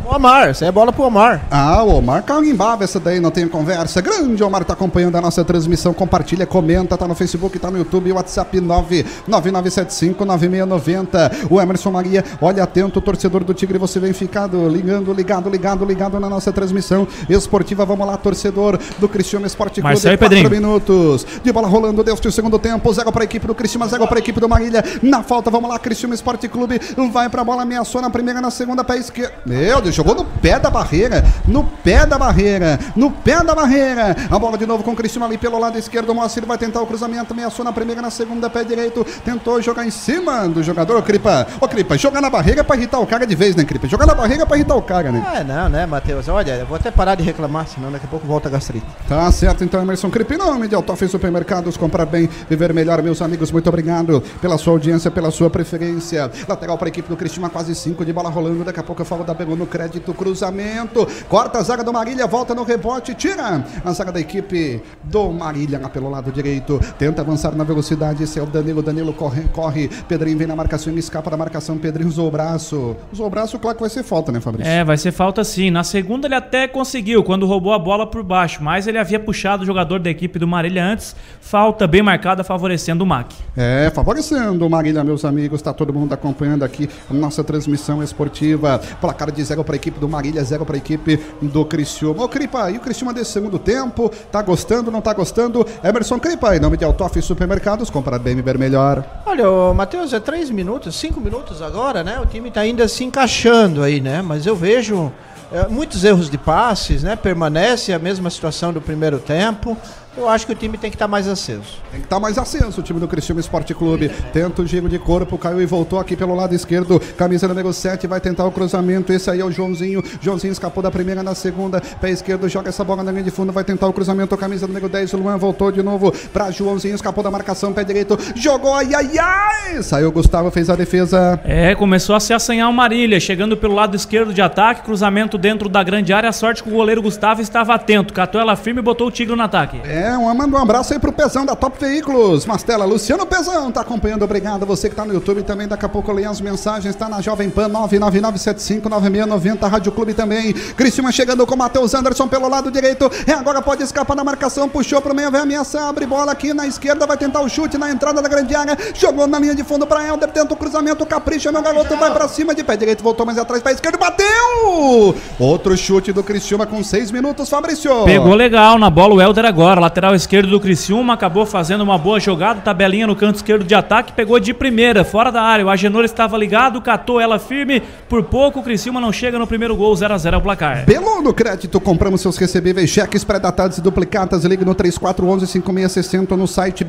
[0.10, 1.46] O Omar, essa é bola pro Omar.
[1.52, 4.02] Ah, o Omar carimbava essa daí, não tem conversa.
[4.02, 8.12] Grande Omar tá acompanhando a nossa transmissão, compartilha, comenta, tá no Facebook, tá no YouTube,
[8.14, 11.48] WhatsApp 999759690.
[11.48, 16.20] O Emerson Maria, olha atento, torcedor do Tigre, você vem ficado ligando, ligado, ligado, ligado
[16.20, 17.86] na nossa transmissão esportiva.
[17.86, 19.94] Vamos lá, torcedor do Cristiano Esporte Clube.
[19.94, 20.50] Marcelo Quatro Pedrinho.
[20.50, 22.92] minutos de bola rolando desde o segundo tempo.
[22.92, 24.84] Zero para a equipe do Cristiano, zero para a equipe do Marília.
[25.04, 26.82] Na falta, vamos lá, Cristiano Esporte Clube.
[27.12, 29.34] Vai pra bola, ameaçou na primeira, na segunda, pé esquerdo.
[29.46, 31.26] Meu Deus, jogou no pé da barreira.
[31.46, 32.80] No pé da barreira.
[32.96, 34.16] No pé da barreira.
[34.32, 36.12] A bola de novo com o Cristiano ali pelo lado esquerdo.
[36.12, 37.34] O Moacir vai tentar o cruzamento.
[37.34, 39.06] Ameaçou na primeira, na segunda, pé direito.
[39.26, 40.98] Tentou jogar em cima do jogador.
[40.98, 41.46] Ô, Cripa.
[41.60, 43.88] Ô, Cripa, jogar na barreira pra irritar o cara de vez, né, Cripa?
[43.88, 45.22] Jogar na barreira pra irritar o cara, né?
[45.36, 46.30] É, não, né, Matheus?
[46.30, 48.86] Olha, eu vou até parar de reclamar, senão daqui a pouco volta a gastrite.
[49.08, 53.22] Tá certo, então, Emerson Cripe, em nome de Altoff Supermercados, comprar bem, viver melhor, meus
[53.22, 56.32] amigos, muito obrigado pela sua audiência, pela sua preferência.
[56.48, 59.06] Lateral para a equipe do Cristina, quase 5 de bola rolando, daqui a pouco eu
[59.06, 63.64] falo da Belo no crédito, cruzamento, corta a zaga do Marília, volta no rebote, tira
[63.84, 68.40] a zaga da equipe do Marília lá pelo lado direito, tenta avançar na velocidade, esse
[68.40, 72.10] é o Danilo, Danilo corre, corre, Pedrinho vem na marcação, ele escapa da marcação, Pedrinho
[72.10, 74.72] usou o braço, usou o braço, claro que vai ser falta, né, Fabrício?
[74.72, 75.70] É, vai ser falta sim.
[75.72, 79.64] Na segunda ele até conseguiu, quando roubou a bola por baixo, mas ele havia puxado
[79.64, 81.16] o jogador da equipe do Marília antes.
[81.40, 83.36] Falta bem marcada, favorecendo o MAC.
[83.56, 85.62] É, favorecendo o Marília, meus amigos.
[85.62, 88.80] Tá todo mundo acompanhando aqui a nossa transmissão esportiva.
[89.00, 92.24] Placar de zero para a equipe do Marília, zero para a equipe do Criciúma.
[92.24, 94.10] Ô, Cripa, e o Criciúma desse segundo tempo?
[94.32, 95.64] Tá gostando, não tá gostando?
[95.84, 99.06] Emerson Cripa, em nome de Altoff Supermercados, comprar bem e melhor.
[99.28, 102.20] Olha, Matheus, é três minutos, cinco minutos agora, né?
[102.20, 104.24] O time tá ainda se encaixando aí, né?
[104.24, 105.12] Mas eu vejo
[105.52, 107.16] é, muitos erros de passes, né?
[107.16, 109.78] Permanece a mesma situação do primeiro tempo.
[110.18, 111.78] Eu acho que o time tem que estar mais aceso.
[111.92, 114.10] Tem que estar mais aceso o time do Criciúma Esporte Clube.
[114.34, 117.00] Tenta o giro de corpo, caiu e voltou aqui pelo lado esquerdo.
[117.18, 119.14] Camisa número 7 vai tentar o cruzamento.
[119.14, 120.04] Esse aí é o Joãozinho.
[120.20, 121.82] Joãozinho escapou da primeira na segunda.
[122.02, 123.52] Pé esquerdo joga essa bola na linha de fundo.
[123.54, 124.36] Vai tentar o cruzamento.
[124.36, 126.96] Camisa número 10, o Luan voltou de novo para Joãozinho.
[126.96, 127.72] Escapou da marcação.
[127.72, 128.18] Pé direito.
[128.36, 128.74] Jogou.
[128.74, 129.84] Ai, ai, ai.
[129.84, 131.40] Saiu o Gustavo, fez a defesa.
[131.46, 135.70] É, começou a se assanhar o Marília, chegando pelo lado esquerdo de ataque, cruzamento dentro
[135.70, 136.30] da grande área.
[136.30, 139.36] A sorte que o goleiro Gustavo estava atento, catou ela firme e botou o Tigre
[139.36, 139.80] no ataque.
[139.86, 142.46] É, um, manda um abraço aí pro Pezão da Top Veículos.
[142.46, 144.24] Mastela, Luciano Pezão tá acompanhando.
[144.24, 144.66] Obrigado.
[144.66, 145.68] Você que tá no YouTube também.
[145.68, 146.96] Daqui a pouco eu leio as mensagens.
[146.96, 149.70] Tá na Jovem Pan 999759690.
[149.70, 150.54] Rádio Clube também.
[150.54, 153.10] Cristiúma chegando com o Matheus Anderson pelo lado direito.
[153.26, 154.70] É, agora pode escapar da marcação.
[154.70, 155.90] Puxou pro meio, vai ameaçar.
[155.90, 157.08] Abre bola aqui na esquerda.
[157.08, 158.78] Vai tentar o chute na entrada da grande área.
[158.94, 160.30] Jogou na linha de fundo pra Helder.
[160.30, 161.06] Tenta o cruzamento.
[161.06, 161.96] Capricha, meu garoto.
[161.96, 163.04] Vai pra cima de pé direito.
[163.04, 163.64] Voltou mais atrás.
[163.64, 163.98] Pé esquerdo.
[163.98, 165.16] Bateu!
[165.40, 168.04] Outro chute do Cristiúma com seis minutos, Fabrício.
[168.06, 172.20] Pegou legal na bola o Helder agora, lateral esquerdo do Criciúma, acabou fazendo uma boa
[172.20, 175.66] jogada, tabelinha no canto esquerdo de ataque, pegou de primeira, fora da área.
[175.66, 179.76] O Agenor estava ligado, catou ela firme, por pouco o Criciúma não chega no primeiro
[179.76, 180.86] gol, 0 a 0 é o placar.
[180.86, 184.46] Belo no crédito, compramos seus recebíveis, cheques pré-datados e duplicatas.
[184.46, 186.84] Ligue no 3411-5660 no site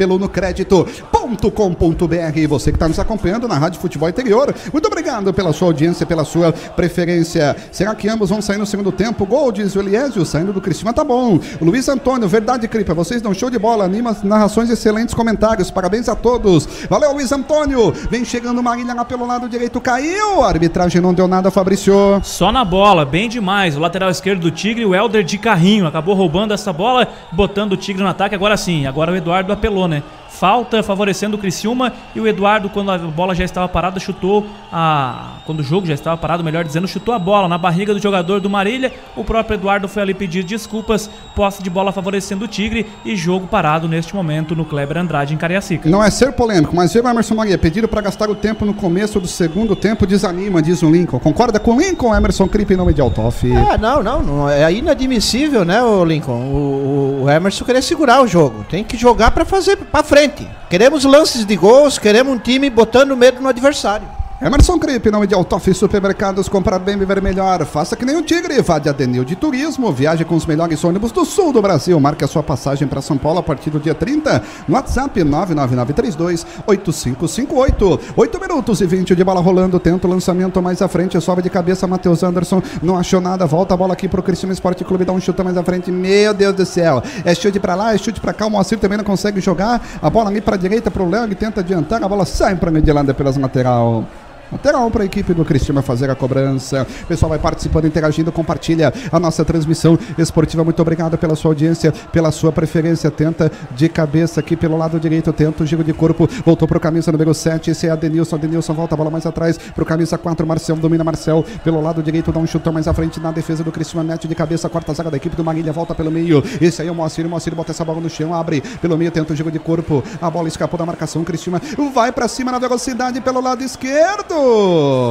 [1.30, 2.48] belonocredito.com.br.
[2.48, 6.24] Você que está nos acompanhando na Rádio Futebol Interior, muito obrigado pela sua audiência, pela
[6.24, 7.56] sua preferência.
[7.70, 9.26] Será que ambos vão sair no segundo tempo?
[9.26, 11.38] Gol, diz o Eliésio, saindo do Cristina, tá bom.
[11.60, 16.16] Luiz Antônio, verdade, Cripa, vocês dão show de bola, anima, narrações, excelentes comentários, parabéns a
[16.16, 16.66] todos.
[16.88, 17.92] Valeu, Luiz Antônio.
[18.10, 20.42] Vem chegando Marília lá pelo lado direito, caiu.
[20.42, 22.20] A arbitragem não deu nada, Fabrício.
[22.22, 23.76] Só na bola, bem demais.
[23.76, 27.76] O lateral esquerdo do Tigre, o Helder de carrinho, acabou roubando essa bola, botando o
[27.76, 28.34] Tigre no ataque.
[28.34, 30.02] Agora sim, agora o Eduardo apelou, né?
[30.30, 35.34] Falta favorecendo o Criciúma e o Eduardo, quando a bola já estava parada, chutou a.
[35.44, 38.40] Quando o jogo já estava parado, melhor dizendo, chutou a bola na barriga do jogador
[38.40, 38.92] do Marília.
[39.16, 43.46] O próprio Eduardo foi ali pedir desculpas, posse de bola favorecendo o Tigre e jogo
[43.48, 45.90] parado neste momento no Kleber Andrade em Cariacica.
[45.90, 49.18] Não é ser polêmico, mas eu, Emerson Maria, pedido para gastar o tempo no começo
[49.18, 51.18] do segundo tempo desanima, diz o Lincoln.
[51.18, 53.50] Concorda com o Lincoln, Emerson Cripe em nome de Altoff?
[53.52, 54.48] Ah, não, não, não.
[54.48, 56.44] É inadmissível, né, o Lincoln?
[56.44, 58.64] O, o Emerson querer segurar o jogo.
[58.68, 60.19] Tem que jogar pra fazer pra frente.
[60.68, 64.19] Queremos lances de gols, queremos um time botando medo no adversário.
[64.42, 67.62] Emerson Cripe, nome de Altoff Supermercados, comprar bem, viver melhor.
[67.66, 71.12] Faça que nem o Tigre, vá de Adenil de Turismo, viaje com os melhores ônibus
[71.12, 72.00] do sul do Brasil.
[72.00, 76.46] Marque a sua passagem para São Paulo a partir do dia 30 no WhatsApp 99932
[76.66, 78.00] 8558.
[78.16, 81.50] 8 minutos e 20 de bola rolando, tenta o lançamento mais à frente, sobe de
[81.50, 85.12] cabeça Matheus Anderson, não achou nada, volta a bola aqui pro Cristiano Esporte Clube, dá
[85.12, 85.92] um chute mais à frente.
[85.92, 87.02] Meu Deus do céu.
[87.26, 89.86] É chute para lá, é chute para cá, o Moacir também não consegue jogar.
[90.00, 93.12] A bola ali para direita pro Léo, ele tenta adiantar, a bola sai para Medilândia
[93.12, 94.06] pelas lateral.
[94.52, 96.86] Lateral para a equipe do Cristiano fazer a cobrança.
[97.02, 100.64] O pessoal vai participando, interagindo, compartilha a nossa transmissão esportiva.
[100.64, 103.10] Muito obrigado pela sua audiência, pela sua preferência.
[103.10, 106.28] Tenta de cabeça aqui pelo lado direito, tenta o giro de corpo.
[106.44, 107.70] Voltou para o camisa número 7.
[107.70, 108.36] Esse é Adenilson.
[108.36, 110.46] Adenilson volta a bola mais atrás para o camisa 4.
[110.46, 113.70] Marcel domina Marcel pelo lado direito, dá um chutão mais à frente na defesa do
[113.70, 114.68] Cristiano Mete de cabeça.
[114.68, 116.42] Quarta zaga da equipe do Marília volta pelo meio.
[116.60, 117.24] Esse aí é o Moacir.
[117.24, 120.02] O Moacir bota essa bola no chão, abre pelo meio, tenta o giro de corpo.
[120.20, 121.22] A bola escapou da marcação.
[121.22, 121.60] Cristiano
[121.94, 124.39] vai para cima na velocidade pelo lado esquerdo.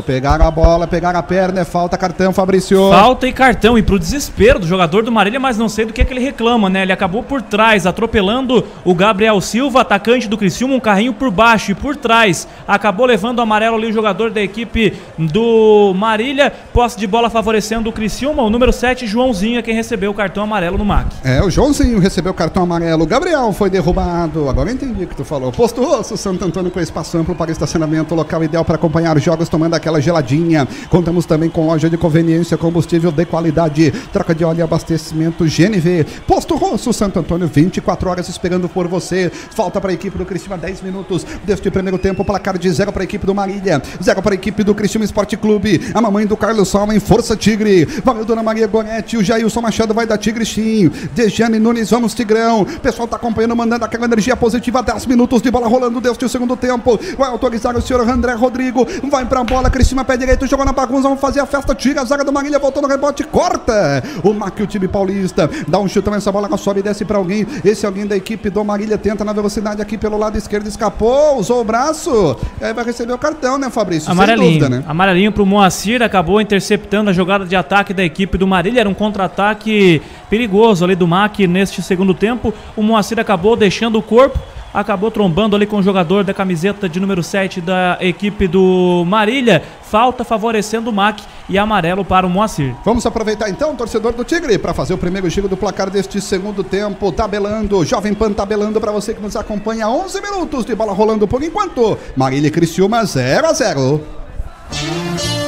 [0.06, 2.90] Pegaram a bola, pegaram a perna, é falta, cartão, Fabrício.
[2.90, 6.02] Falta e cartão, e pro desespero do jogador do Marília, mas não sei do que,
[6.02, 6.82] é que ele reclama, né?
[6.84, 11.72] Ele acabou por trás, atropelando o Gabriel Silva, atacante do Criciúma, um carrinho por baixo
[11.72, 12.48] e por trás.
[12.68, 16.52] Acabou levando o amarelo ali o jogador da equipe do Marília.
[16.74, 18.44] Posse de bola favorecendo o Criciúma.
[18.44, 21.08] O número 7, Joãozinho, é quem recebeu o cartão amarelo no MAC.
[21.24, 23.04] É, o Joãozinho recebeu o cartão amarelo.
[23.04, 24.50] O Gabriel foi derrubado.
[24.50, 25.52] Agora eu entendi o que tu falou.
[25.52, 29.48] Posto Rosso, Santo Antônio com espaço amplo para estacionamento, local ideal para acompanhar os jogos
[29.48, 30.68] tomando aquela geladinha.
[30.90, 36.06] Contamos também com loja de conveniência, combustível de qualidade, troca de óleo e abastecimento GNV.
[36.26, 39.30] Posto Rosso, Santo Antônio, 24 horas esperando por você.
[39.30, 43.04] Falta para a equipe do Cristiúma 10 minutos deste primeiro tempo, placar de zero para
[43.04, 45.92] a equipe do Marília, zero para a equipe do Cristiúma Esporte Clube.
[45.94, 47.86] A mamãe do Carlos Salma em Força Tigre.
[48.04, 50.90] Valeu, Dona Maria Goretti, o Jailson Machado vai da Tigre Sim.
[51.14, 52.62] Dejane Nunes, vamos Tigrão.
[52.62, 56.56] O pessoal tá acompanhando, mandando aquela energia positiva, 10 minutos de bola rolando deste segundo
[56.56, 57.00] tempo.
[57.18, 61.04] Vai autorizar o senhor André Rodrigo, vai pra bola, Cristiúma pé direito, jogou na bagunça,
[61.04, 64.04] vamos fazer a festa, tira a zaga do Marília, voltou no rebote, corta.
[64.24, 67.46] O Mac, o time paulista, dá um chutão, essa bola sobe e desce pra alguém.
[67.64, 71.62] Esse alguém da equipe do Marília tenta na velocidade aqui pelo lado esquerdo, escapou, usou
[71.62, 72.38] o braço.
[72.62, 74.12] E aí vai receber o cartão, né, Fabrício?
[74.12, 74.60] Amarelinho.
[74.60, 74.84] Dúvida, né?
[74.88, 78.82] Amarelinho pro Moacir, acabou interceptando a jogada de ataque da equipe do Marília.
[78.82, 82.54] Era um contra-ataque perigoso ali do MAC neste segundo tempo.
[82.76, 84.40] O Moacir acabou deixando o corpo.
[84.74, 89.64] Acabou trombando ali com o jogador da camiseta de número 7 da equipe do Marília.
[89.84, 92.76] Falta favorecendo o MAC e amarelo para o Moacir.
[92.86, 96.64] Vamos aproveitar então, torcedor do Tigre, para fazer o primeiro giro do placar deste segundo
[96.64, 97.12] tempo.
[97.12, 99.90] Tabelando, Jovem Pan tabelando para você que nos acompanha.
[99.90, 101.98] 11 minutos de bola rolando por enquanto.
[102.16, 105.39] Marília e Criciúma 0 a 0.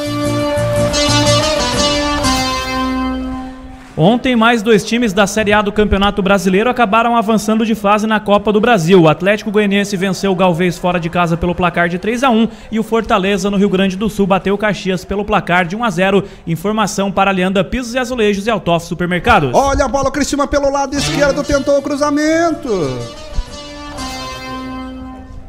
[4.04, 8.20] Ontem, mais dois times da Série A do Campeonato Brasileiro acabaram avançando de fase na
[8.20, 9.00] Copa do Brasil.
[9.00, 12.48] O Atlético Goianiense venceu o Galvez fora de casa pelo placar de 3 a 1
[12.72, 15.84] e o Fortaleza, no Rio Grande do Sul, bateu o Caxias pelo placar de 1
[15.84, 19.52] a 0 Informação para a Leanda Pisos e Azulejos e Altoff Supermercados.
[19.54, 22.72] Olha a bola, o Criciúma pelo lado esquerdo tentou o cruzamento.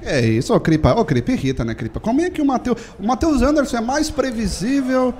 [0.04, 0.92] É isso, ô Cripa.
[0.92, 2.00] Ô, Cripa irrita, né, Cripa?
[2.00, 2.76] Como é que o Matheus.
[2.98, 5.14] O Matheus Anderson é mais previsível.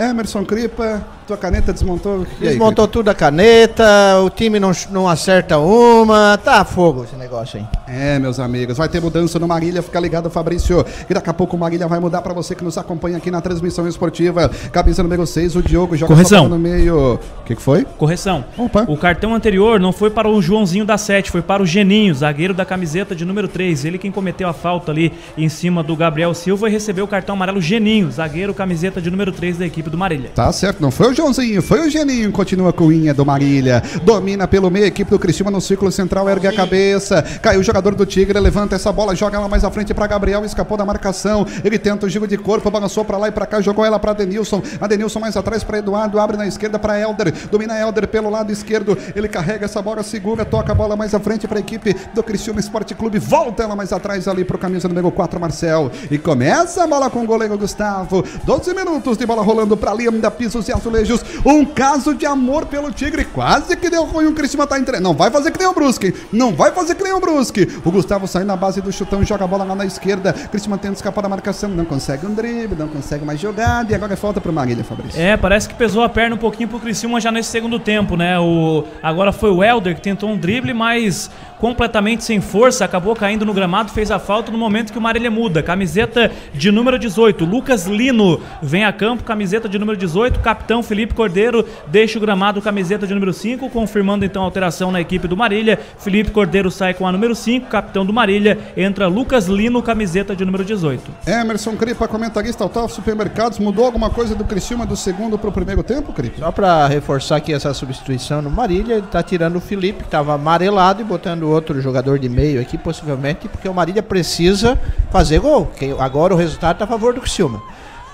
[0.00, 2.26] Emerson Cripa, tua caneta desmontou.
[2.40, 3.84] E aí, Desmontou tudo a caneta,
[4.24, 7.66] o time não, não acerta uma, tá fogo esse negócio aí.
[7.86, 10.82] É, meus amigos, vai ter mudança no Marília, fica ligado, Fabrício.
[11.08, 13.42] E daqui a pouco o Marília vai mudar pra você que nos acompanha aqui na
[13.42, 14.48] transmissão esportiva.
[14.72, 16.48] Cabeça número 6, o Diogo joga Correção.
[16.48, 17.16] no meio.
[17.40, 17.84] O que, que foi?
[17.98, 18.42] Correção.
[18.56, 18.86] Opa.
[18.88, 22.54] O cartão anterior não foi para o Joãozinho da 7, foi para o Geninho, zagueiro
[22.54, 23.84] da camiseta de número 3.
[23.84, 27.34] Ele quem cometeu a falta ali em cima do Gabriel Silva e recebeu o cartão
[27.34, 30.30] amarelo Geninho, zagueiro camiseta de número 3 da equipe do Marília.
[30.34, 32.32] Tá certo, não foi o Joãozinho, foi o Geninho.
[32.32, 33.82] Continua com Inha do Marília.
[34.02, 37.22] Domina pelo meio, equipe do Cristiúma no círculo central, ergue a cabeça.
[37.42, 40.44] Caiu o jogador do Tigre, levanta essa bola, joga ela mais à frente pra Gabriel,
[40.44, 41.46] escapou da marcação.
[41.64, 44.12] Ele tenta o giro de corpo, balançou pra lá e pra cá, jogou ela pra
[44.12, 44.62] Denilson.
[44.80, 47.32] A Denilson mais atrás pra Eduardo, abre na esquerda pra Helder.
[47.50, 48.96] Domina Helder pelo lado esquerdo.
[49.14, 52.60] Ele carrega essa bola, segura, toca a bola mais à frente pra equipe do Cristiúma
[52.60, 53.18] Esporte Clube.
[53.18, 55.90] Volta ela mais atrás ali pro camisa número 4, Marcel.
[56.10, 58.24] E começa a bola com o goleiro Gustavo.
[58.44, 61.24] 12 minutos de bola rolando pra Linda Pisos e Azulejos.
[61.44, 63.24] Um caso de amor pelo Tigre.
[63.24, 64.26] Quase que deu ruim.
[64.26, 65.00] O Criciúma tá entre.
[65.00, 66.14] Não vai fazer que nem o Brusque.
[66.32, 67.66] Não vai fazer que nem o Brusque.
[67.84, 70.32] O Gustavo sai na base do chutão, joga a bola lá na esquerda.
[70.32, 71.70] Criciúma tenta escapar da marcação.
[71.70, 73.90] Não consegue um drible, não consegue mais jogada.
[73.90, 75.20] E agora é falta pro Marília, Fabrício.
[75.20, 78.38] É, parece que pesou a perna um pouquinho pro Criciúma já nesse segundo tempo, né?
[78.38, 81.30] O, agora foi o Helder que tentou um drible, mas
[81.60, 85.30] completamente sem força, acabou caindo no gramado, fez a falta no momento que o Marília
[85.30, 85.62] muda.
[85.62, 91.14] Camiseta de número 18, Lucas Lino vem a campo, camiseta de número 18, capitão Felipe
[91.14, 95.36] Cordeiro deixa o gramado, camiseta de número 5, confirmando então a alteração na equipe do
[95.36, 95.78] Marília.
[95.98, 100.44] Felipe Cordeiro sai com a número 5, capitão do Marília, entra Lucas Lino, camiseta de
[100.44, 101.10] número 18.
[101.26, 103.58] Emerson Cripa, comentarista Autof Supermercados.
[103.58, 106.38] Mudou alguma coisa do Criciúma do segundo pro primeiro tempo, Cripa?
[106.38, 110.34] Só para reforçar aqui essa substituição no Marília, ele tá tirando o Felipe, que estava
[110.34, 115.66] amarelado, e botando outro jogador de meio aqui, possivelmente, porque o Marília precisa fazer gol.
[115.76, 117.62] Que agora o resultado está a favor do Criciúma.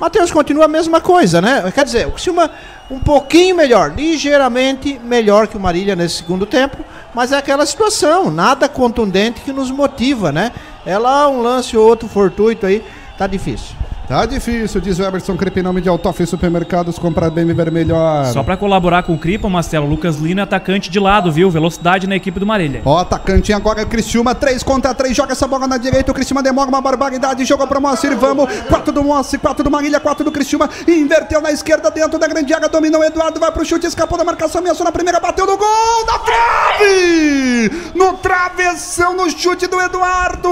[0.00, 1.70] Matheus continua a mesma coisa, né?
[1.74, 2.50] Quer dizer, o Criciúma
[2.90, 6.78] um pouquinho melhor, ligeiramente melhor que o Marília nesse segundo tempo,
[7.14, 10.52] mas é aquela situação, nada contundente que nos motiva, né?
[10.84, 12.84] É lá um lance ou outro fortuito aí,
[13.16, 13.74] tá difícil.
[14.08, 16.96] Tá difícil, diz o Emerson Cripa em nome de Autof Supermercados.
[16.96, 18.26] Comprar bem, viver melhor.
[18.26, 21.50] Só pra colaborar com o Cripa, Marcelo, Lucas Lino é atacante de lado, viu?
[21.50, 22.82] Velocidade na equipe do Marília.
[22.84, 26.40] Ó, atacante agora é Criciúma, 3 contra 3, joga essa bola na direita, o Criciúma
[26.40, 30.30] demora uma barbaridade, joga pro Moacir, vamos, 4 do Moacir, 4 do Marília, 4 do
[30.30, 34.16] Criciúma, inverteu na esquerda, dentro da grande área, dominou o Eduardo, vai pro chute, escapou
[34.16, 37.92] da marcação, ameaçou na primeira, bateu no gol, na trave!
[37.92, 40.48] No travessão, no chute do Eduardo,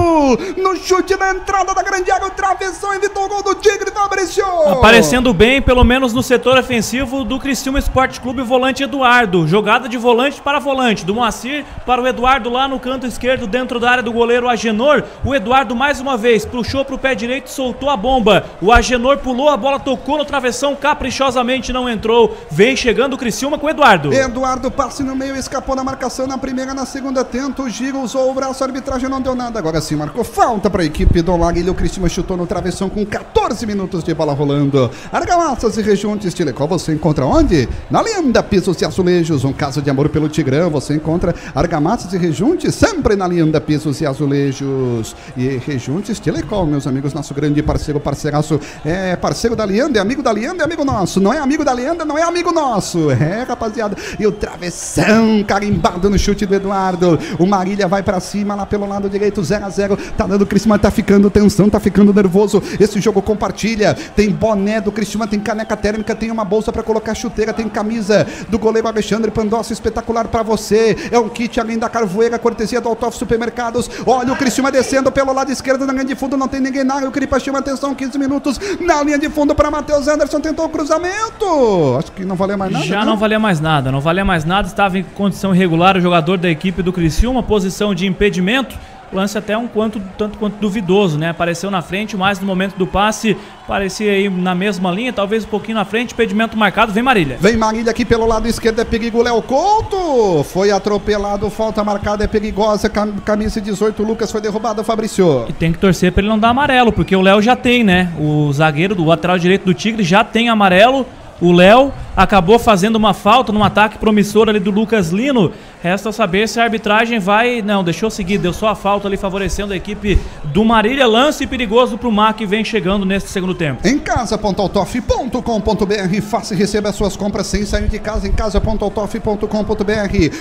[0.56, 4.45] no chute na entrada da grande área, o travessão evitou o gol do Tigre, Fabrício!
[4.66, 9.47] Aparecendo bem, pelo menos no setor ofensivo do Criciúma Esporte Clube, volante Eduardo.
[9.47, 13.79] Jogada de volante para volante, do Moacir para o Eduardo lá no canto esquerdo, dentro
[13.79, 15.05] da área do goleiro Agenor.
[15.23, 18.47] O Eduardo mais uma vez puxou para o pé direito, soltou a bomba.
[18.62, 22.35] O Agenor pulou, a bola tocou no travessão, caprichosamente não entrou.
[22.51, 24.11] Vem chegando o Criciúma com o Eduardo.
[24.11, 28.31] Eduardo passe no meio, escapou da marcação na primeira, na segunda tenta, o giro usou
[28.31, 29.59] o braço, a arbitragem não deu nada.
[29.59, 31.71] Agora sim marcou falta para a equipe do Laguilha.
[31.71, 33.34] O Cristiúma chutou no travessão com 14
[33.66, 34.90] minutos de bola rolando.
[35.12, 37.69] Argamassas e rejuntes Tilecol você encontra onde?
[37.90, 40.70] Na Linda Pisos e Azulejos, um caso de amor pelo Tigrão.
[40.70, 45.15] Você encontra argamassas e rejuntes sempre na Linda Pisos e Azulejos.
[45.36, 50.23] E rejuntes Tilecol, meus amigos, nosso grande parceiro, parceiraço, é parceiro da Lianda, é amigo
[50.23, 51.20] da Lianda, é amigo nosso.
[51.20, 53.11] Não é amigo da Lianda, não é amigo nosso.
[53.11, 53.97] É, rapaziada.
[54.19, 57.19] E o travessão carimbado no chute do Eduardo.
[57.39, 60.47] O Marília vai pra cima lá pelo lado direito, 0 a 0 Tá dando o
[60.47, 62.62] Cristiano, tá ficando tensão, tá ficando nervoso.
[62.78, 63.94] Esse jogo compartilha.
[63.94, 68.26] Tem boné do Cristiano, tem caneca térmica, tem uma bolsa pra colocar chuteira, tem camisa
[68.48, 70.96] do goleiro Alexandre Pandolso espetacular pra você.
[71.10, 73.90] É um kit além da carvoeira, cortesia do Autof Supermercados.
[74.06, 76.94] Olha o Cristiano descendo pelo lado esquerdo na linha de fundo, não tem ninguém na
[76.94, 77.09] área.
[77.09, 80.68] O Cripa chama atenção, 15 minutos na linha de fundo para Matheus Anderson, tentou o
[80.68, 81.96] cruzamento.
[81.98, 82.84] Acho que não valeu mais nada.
[82.84, 83.06] Já né?
[83.06, 86.51] não valia mais nada, não valia mais nada, estava em condição irregular o jogador da
[86.51, 88.76] equipe do Criciúma, posição de impedimento.
[89.12, 91.28] Lance até um quanto, tanto quanto duvidoso, né?
[91.31, 93.36] Apareceu na frente, mas no momento do passe
[93.66, 97.36] parecia aí na mesma linha, talvez um pouquinho na frente, impedimento marcado, vem Marília.
[97.40, 100.43] Vem Marília aqui pelo lado esquerdo, é perigo Léo Couto.
[100.44, 102.89] Foi atropelado, falta marcada, é perigosa.
[102.89, 105.47] cam- Camisa 18, Lucas foi derrubado, Fabrício.
[105.48, 108.12] E tem que torcer pra ele não dar amarelo, porque o Léo já tem, né?
[108.18, 111.06] O zagueiro do lateral direito do Tigre já tem amarelo.
[111.40, 115.53] O Léo acabou fazendo uma falta num ataque promissor ali do Lucas Lino.
[115.82, 117.61] Resta saber se a arbitragem vai.
[117.61, 121.07] Não, deixou seguir, deu só a falta ali favorecendo a equipe do Marília.
[121.07, 123.86] Lance perigoso pro Mar que vem chegando nesse segundo tempo.
[123.86, 129.47] Em casa.autof.com.br faça e receba as suas compras sem sair de casa em casa.autof.com.br.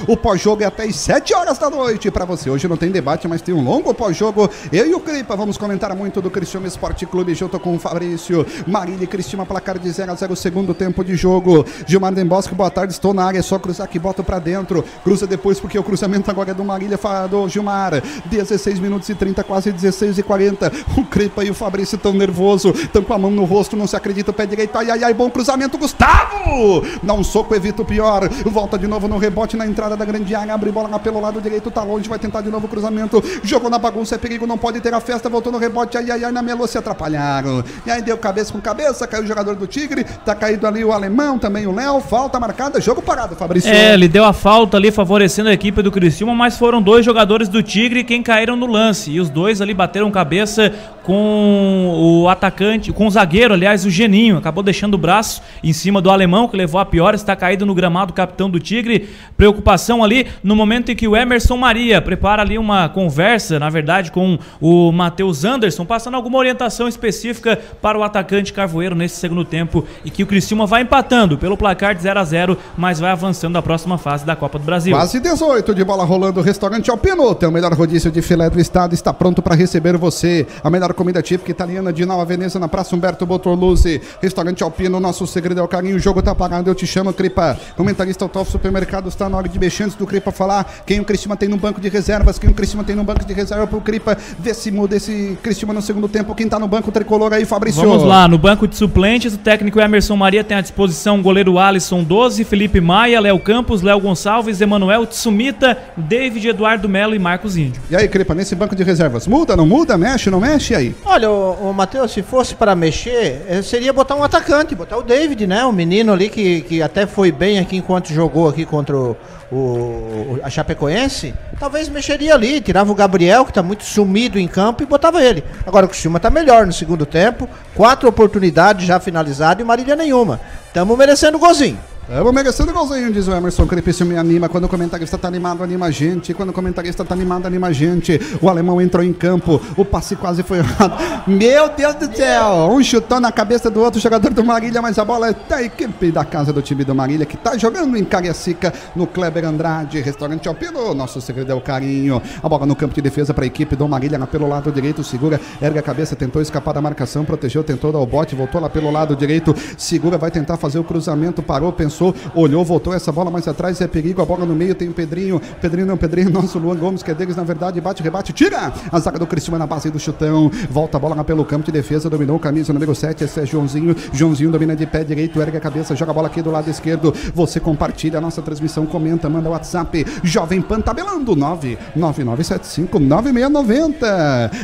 [0.08, 2.50] O pós-jogo é até às 7 horas da noite para você.
[2.50, 4.50] Hoje não tem debate, mas tem um longo pós-jogo.
[4.72, 8.46] Eu e o Cripa vamos comentar muito do Cristiano Esporte Clube junto com o Fabrício.
[8.66, 11.63] Marília e Cristina, placar de 0 a 0 segundo tempo de jogo.
[11.86, 14.84] Gilmar Dembosco, boa tarde, estou na área, é só cruzar aqui, bota para dentro.
[15.04, 17.00] Cruza depois porque o cruzamento agora é do Marília,
[17.30, 18.02] do Gilmar.
[18.26, 20.72] 16 minutos e 30, quase 16 e 40.
[20.98, 23.96] O Cripa e o Fabrício estão nervoso, estão com a mão no rosto, não se
[23.96, 24.78] acredita, o pé direito.
[24.78, 26.84] Ai, ai, ai, bom cruzamento, Gustavo!
[27.02, 28.28] Dá um soco, evita o pior.
[28.46, 31.42] Volta de novo no rebote na entrada da grande área, abre bola lá pelo lado
[31.42, 33.24] direito, tá longe, vai tentar de novo o cruzamento.
[33.44, 36.24] Jogou na bagunça, é perigo, não pode ter a festa, voltou no rebote, ai, ai,
[36.24, 37.64] ai, na melô se atrapalharam.
[37.86, 40.92] E aí deu cabeça com cabeça, caiu o jogador do Tigre, tá caído ali o
[40.92, 43.72] alemão, também o Léo, falta marcada, jogo parado, Fabrício.
[43.72, 47.48] É, ele deu a falta ali favorecendo a equipe do Criciúma, mas foram dois jogadores
[47.48, 49.12] do Tigre quem caíram no lance.
[49.12, 50.74] E os dois ali bateram cabeça
[51.04, 54.38] com o atacante, com o zagueiro, aliás, o Geninho.
[54.38, 57.76] Acabou deixando o braço em cima do alemão, que levou a pior, está caído no
[57.76, 59.10] gramado, capitão do Tigre.
[59.38, 64.12] Preocupação ali no momento em que o Emerson Maria prepara ali uma conversa, na verdade,
[64.12, 69.86] com o Matheus Anderson, passando alguma orientação específica para o atacante Carvoeiro nesse segundo tempo
[70.06, 73.58] e que o Criciúma vai empatando pelo placar de 0 a 0 mas vai avançando
[73.58, 74.96] à próxima fase da Copa do Brasil.
[74.96, 76.40] Quase 18 de bola rolando.
[76.40, 78.94] O restaurante Alpino o melhor rodízio de filé do estado.
[78.94, 80.48] Está pronto para receber você.
[80.64, 84.02] A melhor comida típica italiana de Nova Veneza na Praça Humberto Bortoluzzi.
[84.22, 85.96] Restaurante Alpino, nosso segredo é o carinho.
[85.96, 87.58] O jogo tá pagado, eu te chamo, Cripa.
[87.76, 91.36] Comentarista Autof Supermercado está na hora de mexer antes do Cripa falar quem o Cristina
[91.36, 94.18] tem no banco de reservas, quem o Cristina tem no banco de reserva pro Cripa.
[94.40, 96.36] Vê se muda esse Cristina no segundo tempo.
[96.36, 97.82] Quem tá no banco tricolor aí, Fabrício.
[97.82, 101.58] Vamos lá, no banco de suplentes, o técnico Emerson Maria tem à disposição o goleiro
[101.58, 107.58] Alisson 12, Felipe Maia, Léo Campos, Léo Gonçalves, Emanuel Tsumita, David Eduardo Melo e Marcos
[107.58, 107.82] Índio.
[107.90, 110.74] E aí, Cripa, nesse banco de reservas, muda, não muda, mexe, não mexe?
[110.74, 114.98] E Olha, o, o Matheus, se fosse para mexer, eh, seria botar um atacante, botar
[114.98, 115.64] o David, né?
[115.66, 119.16] O menino ali que, que até foi bem aqui enquanto jogou aqui contra o,
[119.52, 121.34] o- a Chapecoense.
[121.60, 125.44] Talvez mexeria ali, tirava o Gabriel, que está muito sumido em campo, e botava ele.
[125.66, 130.40] Agora o Criciúma está melhor no segundo tempo, quatro oportunidades já finalizadas e Marília nenhuma.
[130.68, 131.80] Estamos merecendo o golzinho.
[132.06, 133.66] Estamos merecendo golzinho, diz o Emerson.
[133.88, 134.50] Isso me anima.
[134.50, 136.34] Quando o comentarista tá animado, anima a gente.
[136.34, 138.20] Quando o comentarista tá animado, anima a gente.
[138.42, 139.62] O alemão entrou em campo.
[139.78, 141.02] O passe quase foi errado.
[141.26, 142.70] Meu Deus do céu!
[142.70, 146.12] Um chutão na cabeça do outro jogador do Marília, mas a bola é da equipe
[146.12, 150.02] da casa do time do Marília, que tá jogando em Cariacica, no Kleber Andrade.
[150.02, 150.94] Restaurante Alpino.
[150.94, 152.22] Nosso segredo é o carinho.
[152.44, 155.04] A bola no campo de defesa para a equipe do Marília, lá pelo lado direito.
[155.06, 158.70] Segura, erga a cabeça, tentou escapar da marcação, protegeu, tentou dar o bote, voltou lá
[158.70, 159.56] pelo lado direito.
[159.78, 162.03] Segura, vai tentar fazer o cruzamento, parou, pensou,
[162.34, 165.40] olhou, voltou essa bola mais atrás, é perigo, a bola no meio, tem o Pedrinho,
[165.62, 168.74] Pedrinho não, Pedrinho, nosso Luan Gomes, que é deles, na verdade, bate, rebate, tira!
[168.92, 171.72] A zaga do Cristiano na base do chutão, volta a bola lá pelo campo de
[171.72, 175.58] defesa, dominou o camisa número 7, esse é Joãozinho, Joãozinho domina de pé direito, ergue
[175.58, 179.30] a cabeça, joga a bola aqui do lado esquerdo, você compartilha a nossa transmissão, comenta,
[179.30, 183.94] manda WhatsApp, Jovem Pan tabelando, 999759690,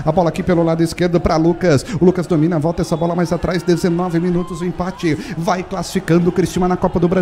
[0.06, 3.32] a bola aqui pelo lado esquerdo para Lucas, o Lucas domina, volta essa bola mais
[3.32, 7.19] atrás, 19 minutos o empate, vai classificando o Cristiano na Copa do Brasil,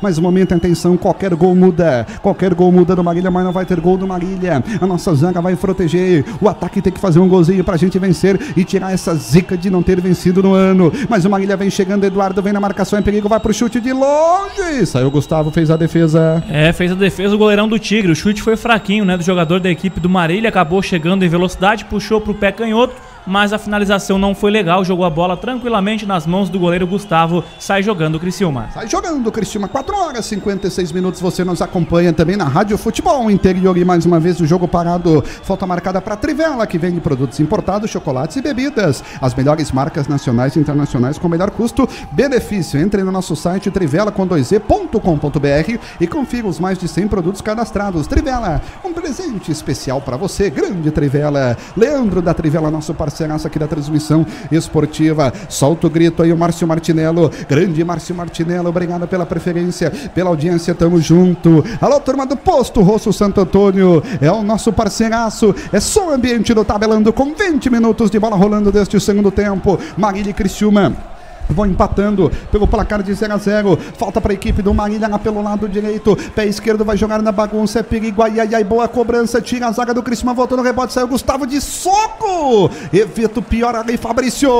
[0.00, 3.52] mas o momento é atenção, qualquer gol muda, qualquer gol muda do Marília, mas não
[3.52, 7.18] vai ter gol do Marília, a nossa zaga vai proteger, o ataque tem que fazer
[7.18, 10.92] um golzinho pra gente vencer e tirar essa zica de não ter vencido no ano,
[11.08, 13.92] mas o Marília vem chegando, Eduardo vem na marcação, é perigo, vai pro chute de
[13.92, 16.42] longe, saiu Gustavo, fez a defesa.
[16.48, 18.12] É, fez a defesa o goleirão do Tigre.
[18.12, 19.16] O chute foi fraquinho, né?
[19.16, 20.48] Do jogador da equipe do Marília.
[20.48, 22.94] Acabou chegando em velocidade, puxou pro pé canhoto,
[23.26, 24.84] mas a finalização não foi legal.
[24.84, 27.44] Jogou a bola tranquilamente nas mãos do goleiro Gustavo.
[27.58, 28.68] Sai jogando o Criciúma.
[28.72, 29.68] Sai jogando, Cristina.
[29.68, 31.20] 4 horas e 56 minutos.
[31.20, 33.76] Você nos acompanha também na Rádio Futebol Interior.
[33.76, 35.22] E mais uma vez o jogo parado.
[35.42, 39.02] Falta marcada para Trivela, que vende produtos importados, chocolates e bebidas.
[39.20, 42.80] As melhores marcas nacionais e internacionais com o melhor custo-benefício.
[42.80, 48.06] Entre no nosso site trivela com 2z.com.br e confira os mais de 100 produtos cadastrados.
[48.06, 50.50] Trivela, um presente especial para você.
[50.50, 51.56] Grande Trivela.
[51.76, 55.32] Leandro da Trivela, nosso parceiraço aqui da transmissão esportiva.
[55.48, 57.30] Solta o grito aí, o Márcio Martinello.
[57.48, 61.64] Grande Márcio Martinello, obrigado pela preferência, pela audiência, tamo junto.
[61.80, 65.54] Alô, turma do Posto Rosso Santo Antônio, é o nosso parceiraço.
[65.72, 69.78] É só o ambiente do tabelando com 20 minutos de bola rolando deste segundo tempo.
[69.96, 71.19] Marília Criciúma.
[71.52, 75.18] Vão empatando pelo placar de 0 a 0 Falta para a equipe do Marília lá
[75.18, 76.16] pelo lado direito.
[76.34, 77.80] Pé esquerdo vai jogar na bagunça.
[77.80, 78.22] É perigo.
[78.22, 78.64] Ai, ai, ai.
[78.64, 79.40] Boa cobrança.
[79.40, 80.34] Tira a zaga do Criciúma.
[80.34, 80.92] Voltou no rebote.
[80.92, 82.70] Saiu Gustavo de soco.
[82.92, 84.50] Evita o pior ali, Fabrício.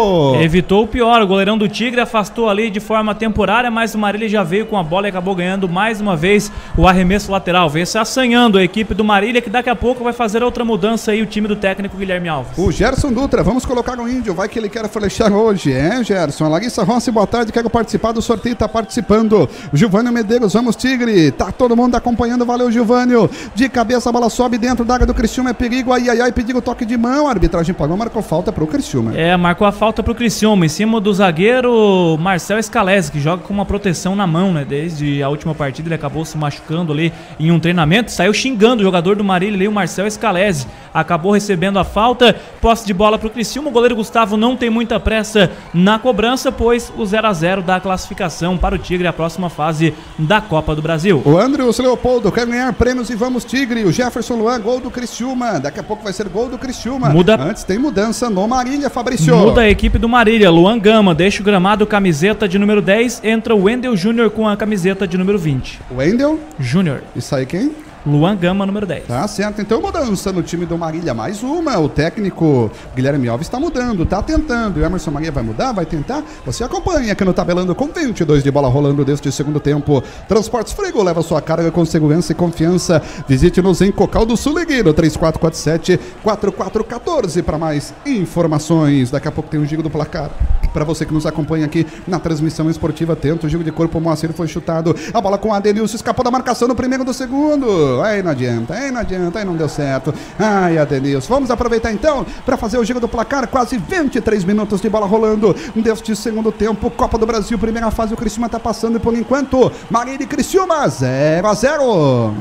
[0.40, 1.22] Evitou o pior.
[1.22, 4.76] O goleirão do Tigre afastou ali de forma temporária, mas o Marília já veio com
[4.78, 7.68] a bola e acabou ganhando mais uma vez o arremesso lateral.
[7.68, 11.12] Vem se assanhando a equipe do Marília, que daqui a pouco vai fazer outra mudança
[11.12, 12.56] aí, o time do técnico Guilherme Alves.
[12.56, 16.44] O Gerson Dutra, vamos colocar o índio, vai que ele quer flechar hoje, é, Gerson?
[16.44, 19.48] A Larissa Rossi, boa tarde, quero participar do sorteio, tá participando.
[19.72, 23.30] Gilvânio Medeiros, vamos Tigre, tá todo mundo acompanhando, valeu Gilvânio.
[23.54, 26.32] De cabeça, a bola sobe dentro da área do Criciúma, é perigo, ai, ai, ai,
[26.32, 29.16] pediu toque de mão, a arbitragem pagou, marcou falta pro Criciúma.
[29.16, 33.52] É, marcou a falta pro Criciúma, em cima do zagueiro Marcel Scalese, que joga com
[33.52, 34.64] uma proteção na mão, né?
[34.64, 38.84] Desde a última partida ele acabou se machucando ali em um treinamento, saiu xingando o
[38.84, 40.66] jogador do Marília ali, o Marcel Scalese.
[40.92, 44.98] Acabou recebendo a falta, posse de bola pro Criciúma, o goleiro Gustavo não tem muita
[44.98, 49.48] pressa na cobrança, pois o 0 a 0 da classificação para o Tigre a próxima
[49.48, 51.22] fase da Copa do Brasil.
[51.24, 53.82] O Andrews Leopoldo quer ganhar prêmios e vamos Tigre.
[53.84, 55.58] O Jefferson Luan, gol do Criciúma.
[55.58, 57.08] Daqui a pouco vai ser gol do Criciúma.
[57.08, 59.34] Muda- Antes tem mudança no Marília, Fabrício.
[59.34, 60.50] Muda a equipe do Marília.
[60.50, 63.22] Luan Gama deixa o gramado camiseta de número 10.
[63.24, 65.80] Entra o Wendel Júnior com a camiseta de número 20.
[65.90, 66.38] Wendel.
[66.58, 67.02] Júnior.
[67.16, 67.72] E sai quem?
[68.06, 69.06] Luan Gama, número 10.
[69.06, 71.78] Tá certo, então mudança no time do Marília, mais uma.
[71.78, 74.78] O técnico Guilherme Alves está mudando, tá tentando.
[74.78, 76.24] O Emerson Maria vai mudar, vai tentar.
[76.46, 80.02] Você acompanha aqui no Tabelando com 22 de bola rolando deste segundo tempo.
[80.26, 83.02] Transportes Frigo leva sua carga com segurança e confiança.
[83.28, 89.10] Visite-nos em Cocal do Suligueiro, 3447-4414 para mais informações.
[89.10, 90.30] Daqui a pouco tem um giro do placar.
[90.72, 93.98] Para você que nos acompanha aqui na transmissão esportiva, tenta o giro de corpo.
[93.98, 94.94] O Moacir foi chutado.
[95.12, 97.89] A bola com a Adenilson escapou da marcação no primeiro do segundo.
[98.02, 100.14] Aí não adianta, aí não adianta, aí não deu certo.
[100.38, 101.32] Ai, Adenilson.
[101.32, 103.48] Vamos aproveitar então para fazer o giro do placar.
[103.48, 106.90] Quase 23 minutos de bola rolando deste segundo tempo.
[106.90, 108.14] Copa do Brasil, primeira fase.
[108.14, 112.34] O Criciúma está passando por enquanto, Marília e Criciúma 0 a 0.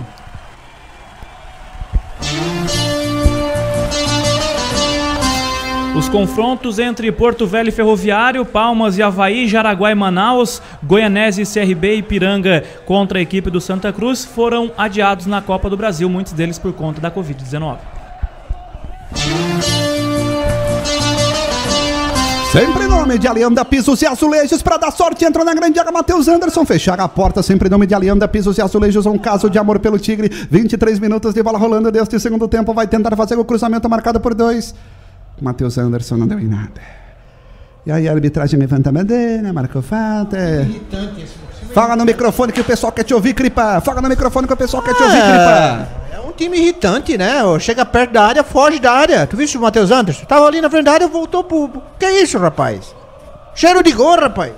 [6.00, 11.96] Os confrontos entre Porto Velho e Ferroviário, Palmas e Havaí, Jaraguá e Manaus, Goianese CRB
[11.96, 16.32] e Piranga contra a equipe do Santa Cruz foram adiados na Copa do Brasil, muitos
[16.32, 17.80] deles por conta da Covid-19.
[22.54, 25.26] Sempre em nome de Alianda Pisos e Azulejos para dar sorte.
[25.26, 26.66] Entra na grande área, Matheus Anderson.
[26.66, 27.44] Fechar a porta.
[27.44, 29.06] Sempre em nome de Alianda Pisos e Azulejos.
[29.06, 30.30] Um caso de amor pelo Tigre.
[30.50, 32.74] 23 minutos de bola rolando deste segundo tempo.
[32.74, 34.74] Vai tentar fazer o cruzamento marcado por dois.
[35.42, 36.82] Matheus Anderson não deu em nada.
[37.86, 40.38] E aí a arbitragem levanta a bandeira, marcou falta.
[41.74, 43.82] Fala no microfone que o pessoal quer te ouvir, Cripa.
[43.82, 45.88] Fala no microfone que o pessoal quer te ouvir, Cripa.
[46.12, 47.42] É um time irritante, né?
[47.60, 49.26] Chega perto da área, foge da área.
[49.26, 50.26] Tu viste o Matheus Anderson?
[50.26, 51.70] Tava ali na frente da área, voltou pro.
[51.98, 52.96] Que isso, rapaz?
[53.56, 54.54] Cheiro de gol, rapaz.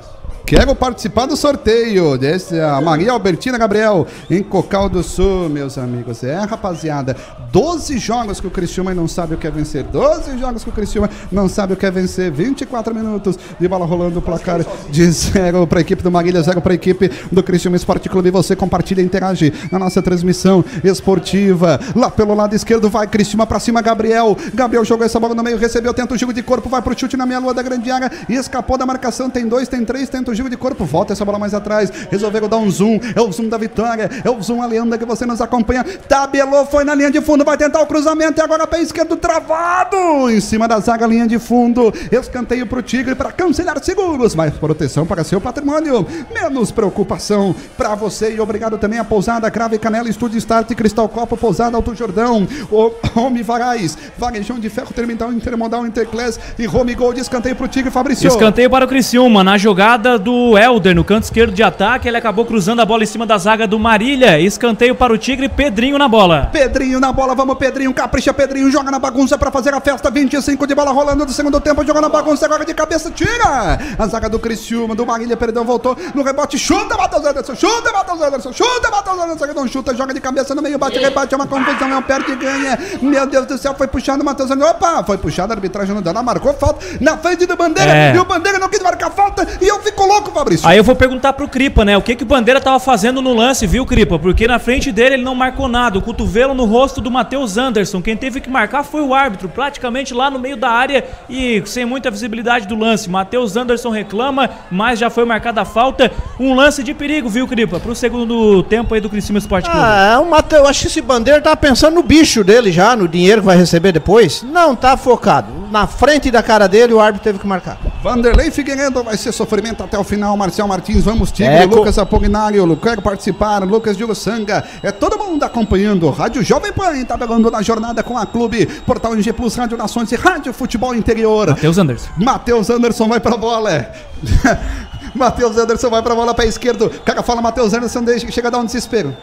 [0.46, 6.24] Quero participar do sorteio desse a Maria Albertina Gabriel em Cocal do Sul, meus amigos.
[6.24, 7.16] É, rapaziada,
[7.52, 9.84] 12 jogos que o Criciúma não sabe o que é vencer.
[9.84, 12.32] 12 jogos que o Criciúma não sabe o que é vencer.
[12.32, 16.62] 24 minutos de bola rolando o placar de 0 para a equipe do Marília, 0
[16.62, 18.30] para a equipe do Criciúma Esporte Clube.
[18.32, 21.80] Você compartilha e interage na nossa transmissão esportiva.
[21.96, 24.38] Lá pelo lado esquerdo vai Criciúma para cima, Gabriel.
[24.54, 27.16] Gabriel jogou essa bola no meio, recebeu, tenta o jogo de corpo, vai pro chute
[27.16, 29.30] na minha lua da grande área e escapou da marcação.
[29.30, 31.92] Tem dois, tem três, tenta o jogo de corpo, volta essa bola mais atrás.
[32.10, 35.26] Resolveram dar um zoom, é o zoom da vitória, é o zoom Alianda que você
[35.26, 35.84] nos acompanha.
[35.84, 40.30] Tabelou, foi na linha de fundo, vai tentar o cruzamento e agora pé esquerdo travado
[40.30, 41.94] em cima da zaga, linha de fundo.
[42.12, 48.34] Escanteio pro Tigre para cancelar seguros, mais proteção para seu patrimônio, menos preocupação para você.
[48.36, 52.92] E obrigado também a Pousada Crave Canela, Estúdio Start, Cristal Copo, Pousada Alto Jordão, o
[53.16, 57.20] Home Varais, Varejão de Ferro, Terminal Intermodal Interclass e Home Gold.
[57.20, 58.28] Escanteio pro Tigre, Fabrício.
[58.28, 62.46] Escanteio para o Criciúma, na jogada do Helder, no canto esquerdo de ataque, ele acabou
[62.46, 64.40] cruzando a bola em cima da zaga do Marília.
[64.40, 66.50] Escanteio para o Tigre, Pedrinho na bola.
[66.52, 70.66] Pedrinho na bola, vamos Pedrinho, capricha Pedrinho, joga na bagunça para fazer a festa, 25
[70.68, 73.80] de bola rolando do segundo tempo, joga na bagunça, agora de cabeça, tira!
[73.98, 78.22] A zaga do Criciúma, do Marília, perdão, voltou no rebote, chuta Matheus Anderson, chuta Matheus
[78.22, 81.38] Anderson, chuta Matheus Anderson, que não chuta, joga de cabeça no meio, bate, rebate, é
[81.38, 84.52] uma confusão, é um perde e ganha, meu Deus do céu, foi puxando o Matheus
[84.52, 87.92] Anderson, opa, foi puxado, a arbitragem não deu, não marcou falta, na frente do Bandeira,
[87.92, 88.16] É.
[88.16, 90.68] e o Bandeira não quis marcar falta, e eu fico louco, Fabrício.
[90.68, 91.98] Aí eu vou perguntar pro Cripa, né?
[91.98, 94.18] O que que o Bandeira tava fazendo no lance, viu, Cripa?
[94.20, 95.98] Porque na frente dele ele não marcou nada.
[95.98, 98.02] O cotovelo no rosto do Matheus Anderson.
[98.02, 101.86] Quem teve que marcar foi o árbitro, praticamente lá no meio da área e sem
[101.86, 103.10] muita visibilidade do lance.
[103.10, 106.12] Matheus Anderson reclama, mas já foi marcada a falta.
[106.40, 107.80] Um lance de perigo, viu, Cripa?
[107.80, 109.86] Pro segundo tempo aí do Criciúma Esporte Clube.
[109.86, 113.08] Ah, o Mate- eu acho que esse bandeira tá pensando no bicho dele já, no
[113.08, 114.44] dinheiro que vai receber depois.
[114.44, 115.48] Não, tá focado.
[115.72, 117.78] Na frente da cara dele, o árbitro teve que marcar.
[118.02, 120.36] Vanderlei Figueiredo vai ser sofrimento até o final.
[120.36, 121.76] Marcel Martins, vamos Tigre, Eco.
[121.76, 124.64] Lucas Apognário, quero participar, Lucas Diogo Sanga.
[124.82, 126.10] É todo mundo acompanhando.
[126.10, 130.16] Rádio Jovem Pan, tabelando na jornada com a Clube, Portal NG Plus, Rádio Nações e
[130.16, 131.50] Rádio Futebol Interior.
[131.50, 132.10] Matheus Anderson.
[132.18, 133.92] Matheus Anderson vai pra bola.
[135.14, 136.88] Matheus Anderson vai pra bola pé esquerdo.
[136.88, 139.16] O cara fala Matheus Anderson, deixa que chega a dar um desespero.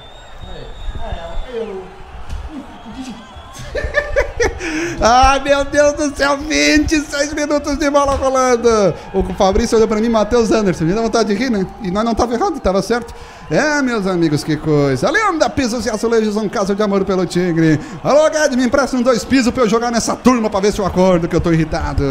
[5.01, 8.69] Ai, meu Deus do céu, 26 minutos de bola rolando.
[9.15, 10.85] O Fabrício olhou pra mim, Matheus Anderson.
[10.85, 11.67] Me dá vontade de rir, né?
[11.83, 13.15] E nós não tava errado, tava certo.
[13.51, 15.11] É, meus amigos, que coisa.
[15.11, 17.81] Leandro Pisos e Azulejos, um caso de amor pelo Tigre.
[18.05, 20.81] Alô, Gad, me empresta uns dois pisos pra eu jogar nessa turma pra ver se
[20.81, 22.05] eu acordo, que eu tô irritado.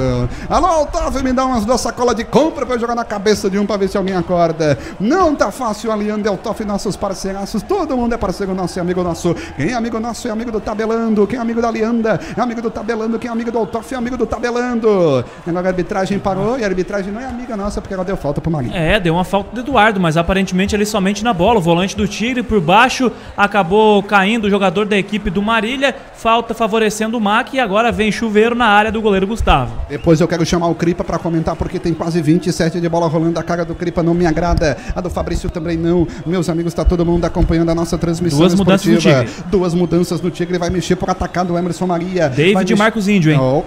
[0.49, 3.59] Alô, Otávio, me dá umas duas sacolas de compra pra eu jogar na cabeça de
[3.59, 4.80] um pra ver se alguém acorda.
[4.99, 7.61] Não tá fácil, Aliando, Eltoff, nossos parceiraços.
[7.61, 9.35] Todo mundo é parceiro nosso e amigo nosso.
[9.55, 11.27] Quem é amigo nosso é amigo do Tabelando.
[11.27, 13.19] Quem é amigo da Alianda é amigo do Tabelando.
[13.19, 15.23] Quem é amigo do Eltoff é amigo do Tabelando.
[15.45, 18.41] Agora a arbitragem parou e a arbitragem não é amiga nossa porque ela deu falta
[18.41, 18.76] pro Marinho.
[18.76, 22.07] É, deu uma falta do Eduardo, mas aparentemente ele somente na bola, o volante do
[22.07, 27.53] Tigre por baixo, acabou caindo o jogador da equipe do Marília, falta favorecendo o MAC
[27.55, 29.73] e agora vem chuveiro na área do goleiro Gustavo.
[29.89, 33.37] Depois eu quero chamar o Cripa pra comentar, porque tem quase 27 de bola rolando.
[33.39, 34.77] A cara do Cripa não me agrada.
[34.95, 36.07] A do Fabrício também não.
[36.25, 39.25] Meus amigos, tá todo mundo acompanhando a nossa transmissão Duas mudanças no esportiva.
[39.25, 39.43] Tigre.
[39.51, 40.57] Duas mudanças no Tigre.
[40.57, 42.29] Vai mexer por atacar do Emerson Maria.
[42.29, 43.39] David Vai e mexer- Marcos Índio, hein?
[43.39, 43.63] Oh.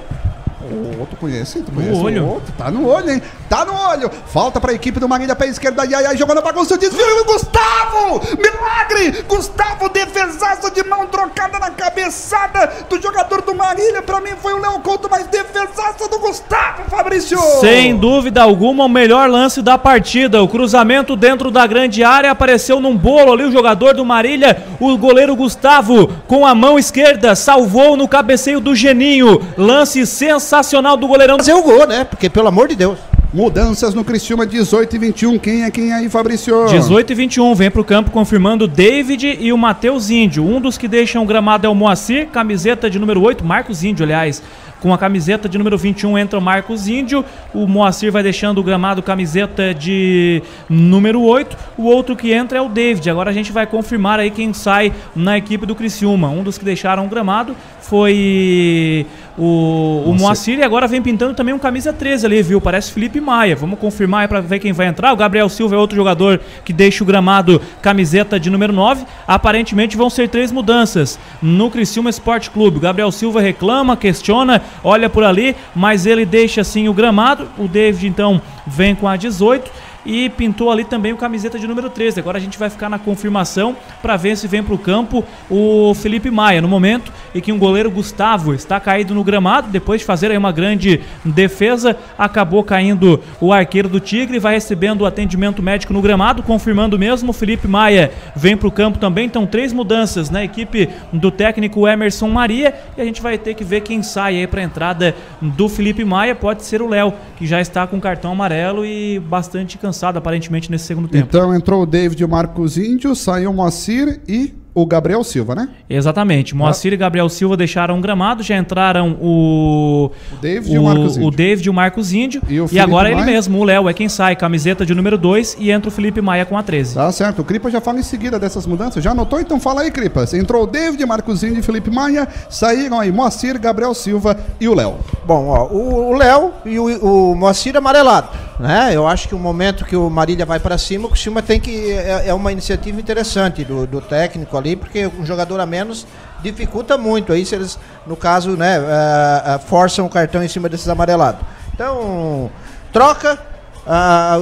[0.63, 1.63] Oh, tu conhece?
[1.63, 2.25] Tu conhece olho.
[2.25, 2.53] o outro?
[2.57, 3.23] Tá no olho, hein?
[3.49, 4.11] Tá no olho.
[4.27, 5.83] Falta pra equipe do Marília, pé esquerda.
[5.83, 6.77] Ai, ai, jogando pra bagunça.
[6.77, 7.01] Desvio.
[7.25, 8.21] Gustavo!
[8.37, 9.25] Milagre!
[9.27, 14.03] Gustavo, defesaço de mão trocada na cabeçada do jogador do Marília.
[14.03, 17.39] Pra mim foi o Léo Couto, mas defesaço do Gustavo, Fabrício!
[17.61, 20.43] Sem dúvida alguma, o melhor lance da partida.
[20.43, 23.45] O cruzamento dentro da grande área apareceu num bolo ali.
[23.45, 28.75] O jogador do Marília, o goleiro Gustavo, com a mão esquerda, salvou no cabeceio do
[28.75, 29.41] Geninho.
[29.57, 30.50] Lance sensacional
[30.99, 31.37] do goleirão.
[31.37, 32.05] Fazer o gol, né?
[32.05, 32.99] Porque, pelo amor de Deus.
[33.33, 35.39] Mudanças no Criciúma 18 e 21.
[35.39, 36.67] Quem é quem aí, Fabrício?
[36.67, 40.45] 18 e 21, vem pro campo confirmando o David e o Matheus Índio.
[40.45, 44.03] Um dos que deixam o gramado é o Moacir, camiseta de número 8, Marcos Índio,
[44.05, 44.43] aliás.
[44.81, 47.25] Com a camiseta de número 21 entra o Marcos Índio.
[47.53, 51.57] O Moacir vai deixando o gramado camiseta de número 8.
[51.77, 53.11] O outro que entra é o David.
[53.11, 56.31] Agora a gente vai confirmar aí quem sai na equipe do Criciúma.
[56.31, 57.55] Um dos que deixaram o gramado
[57.91, 59.05] foi
[59.37, 62.61] o, o Moacir e agora vem pintando também um camisa 13 ali, viu?
[62.61, 63.57] Parece Felipe Maia.
[63.57, 65.13] Vamos confirmar aí pra ver quem vai entrar.
[65.13, 69.05] O Gabriel Silva é outro jogador que deixa o gramado camiseta de número 9.
[69.27, 72.77] Aparentemente vão ser três mudanças no Criciúma Esporte Clube.
[72.77, 77.49] O Gabriel Silva reclama, questiona, olha por ali, mas ele deixa assim o gramado.
[77.59, 79.69] O David então vem com a 18
[80.05, 82.21] e pintou ali também o camiseta de número 13.
[82.21, 85.95] Agora a gente vai ficar na confirmação para ver se vem para o campo o
[85.95, 86.61] Felipe Maia.
[86.61, 90.39] No momento em que um goleiro Gustavo está caído no gramado, depois de fazer aí
[90.39, 96.03] uma grande defesa, acabou caindo o arqueiro do Tigre, vai recebendo o atendimento médico no
[96.03, 97.31] gramado, confirmando mesmo.
[97.31, 99.27] O Felipe Maia vem para o campo também.
[99.27, 103.65] Então, três mudanças na equipe do técnico Emerson Maria e a gente vai ter que
[103.65, 106.35] ver quem sai aí para a entrada do Felipe Maia.
[106.35, 110.87] Pode ser o Léo, que já está com cartão amarelo e bastante cansado aparentemente nesse
[110.87, 111.27] segundo tempo.
[111.29, 115.55] Então entrou o David e o Marcos Índio, saiu o Moacir e o Gabriel Silva,
[115.55, 115.69] né?
[115.89, 116.55] Exatamente.
[116.55, 120.11] Moacir e Gabriel Silva deixaram o gramado, já entraram o.
[120.33, 121.27] O David e o Marcos Índio.
[121.27, 122.43] O David e o Marcos Índio.
[122.49, 123.33] E o E, agora ele Maia?
[123.33, 126.45] mesmo, o Léo, é quem sai, camiseta de número 2 e entra o Felipe Maia
[126.47, 126.95] com a 13.
[126.95, 127.43] Tá certo.
[127.43, 129.03] O Cripa já fala em seguida dessas mudanças.
[129.03, 129.41] Já anotou?
[129.41, 130.25] Então fala aí, Cripa.
[130.35, 132.29] Entrou o David, Marcos Índio e Felipe Maia.
[132.49, 134.95] Saíram aí Moacir, Gabriel Silva e o Léo.
[135.27, 138.29] Bom, ó, o Léo e o, o Moacir amarelado,
[138.59, 138.91] né?
[138.93, 141.91] Eu acho que o momento que o Marília vai para cima, o Criciúma tem que
[141.91, 146.07] é, é uma iniciativa interessante do, do técnico ali, porque um jogador a menos
[146.41, 150.69] dificulta muito aí se eles, no caso, né, eh, eh, forçam o cartão em cima
[150.69, 151.41] desses amarelados.
[151.75, 152.51] Então,
[152.93, 153.39] troca
[153.87, 154.39] ah,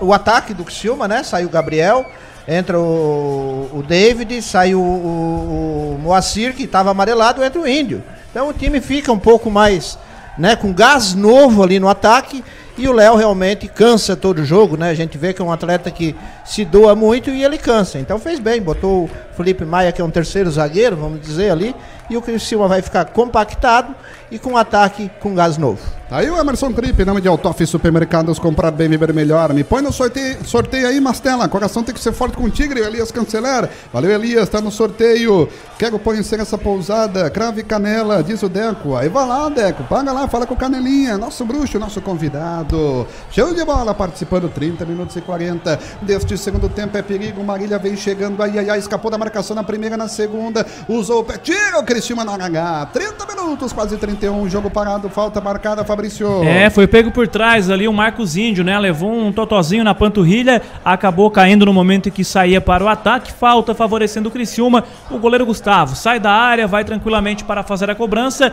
[0.00, 1.22] o, ataque do Criciúma, né?
[1.22, 2.06] Sai o Gabriel,
[2.46, 8.02] entra o, o David, sai o, o, Moacir, que estava amarelado, entra o Índio.
[8.30, 9.98] Então o time fica um pouco mais
[10.38, 12.42] né, com gás novo ali no ataque
[12.76, 14.88] e o Léo realmente cansa todo jogo, né?
[14.88, 17.98] A gente vê que é um atleta que se doa muito e ele cansa.
[17.98, 19.10] Então fez bem, botou
[19.42, 21.74] Felipe Maia, que é um terceiro zagueiro, vamos dizer ali,
[22.08, 23.94] e o Criciúma vai ficar compactado
[24.30, 25.82] e com ataque com gás novo.
[26.08, 29.52] Tá aí o Emerson Cripe, nome de Autof Supermercados, comprar bem, viver melhor.
[29.54, 31.48] Me põe no sorteio, sorteio aí, Mastela.
[31.48, 33.68] Coração tem que ser forte com o Tigre, Elias Canceler.
[33.90, 35.48] Valeu, Elias, tá no sorteio.
[35.78, 38.94] Quero conhecer essa pousada, crave canela, diz o Deco.
[38.94, 43.06] Aí vai lá, Deco, paga lá, fala com o Canelinha, nosso bruxo, nosso convidado.
[43.30, 46.96] Show de bola, participando 30 minutos e 40 deste segundo tempo.
[46.96, 50.66] É perigo, Marília vem chegando, ai, ai, ai, escapou da marcação na primeira, na segunda.
[50.86, 52.90] Usou o pé, tira o Cristiano na H.
[52.92, 56.44] 30 minutos, quase 31, jogo parado, falta marcada, Fabrício.
[56.44, 58.78] É, foi pego por trás ali o Marcos Índio, né?
[58.78, 63.32] Levou um totozinho na panturrilha, acabou caindo no momento em que saía para o ataque.
[63.32, 64.84] Falta favorecendo o Criciúma.
[65.10, 68.52] O goleiro Gustavo sai da área, vai tranquilamente para fazer a cobrança.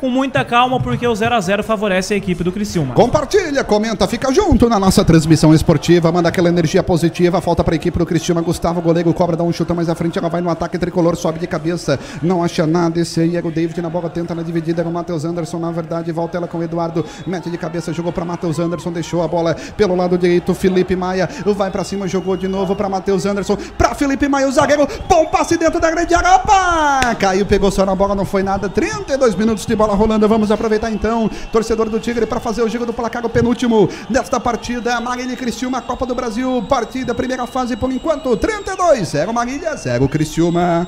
[0.00, 2.92] Com muita calma, porque o 0 a 0 favorece a equipe do Criciúma.
[2.92, 7.76] Compartilha, comenta, fica junto na nossa transmissão esportiva, manda aquela energia positiva, falta para a
[7.76, 10.50] equipe do Cristiano Gustavo, goleiro cobra, dá um chute mais à frente, ela vai no
[10.50, 14.08] ataque tricolor, sobe de cabeça, não acha nada, esse aí era o David na bola,
[14.08, 17.50] tenta na dividida, era o Matheus Anderson, na verdade, volta ela com o Eduardo, mete
[17.50, 21.70] de cabeça, jogou para Matheus Anderson, deixou a bola pelo lado direito, Felipe Maia, vai
[21.70, 25.56] para cima, jogou de novo para Matheus Anderson, para Felipe Maia, o zagueiro, bom passe
[25.56, 27.14] dentro da grande área, opa!
[27.18, 30.90] Caiu, pegou só na bola, não foi nada, 32 minutos de bola rolando, vamos aproveitar
[30.90, 35.34] então, torcedor do Tigre, para fazer o giro do placar, o penúltimo desta partida, Marília
[35.34, 40.86] e Criciúma, Copa do Brasil, partida, primeira fase por enquanto, 32, 0 Marília, 0 Criciúma.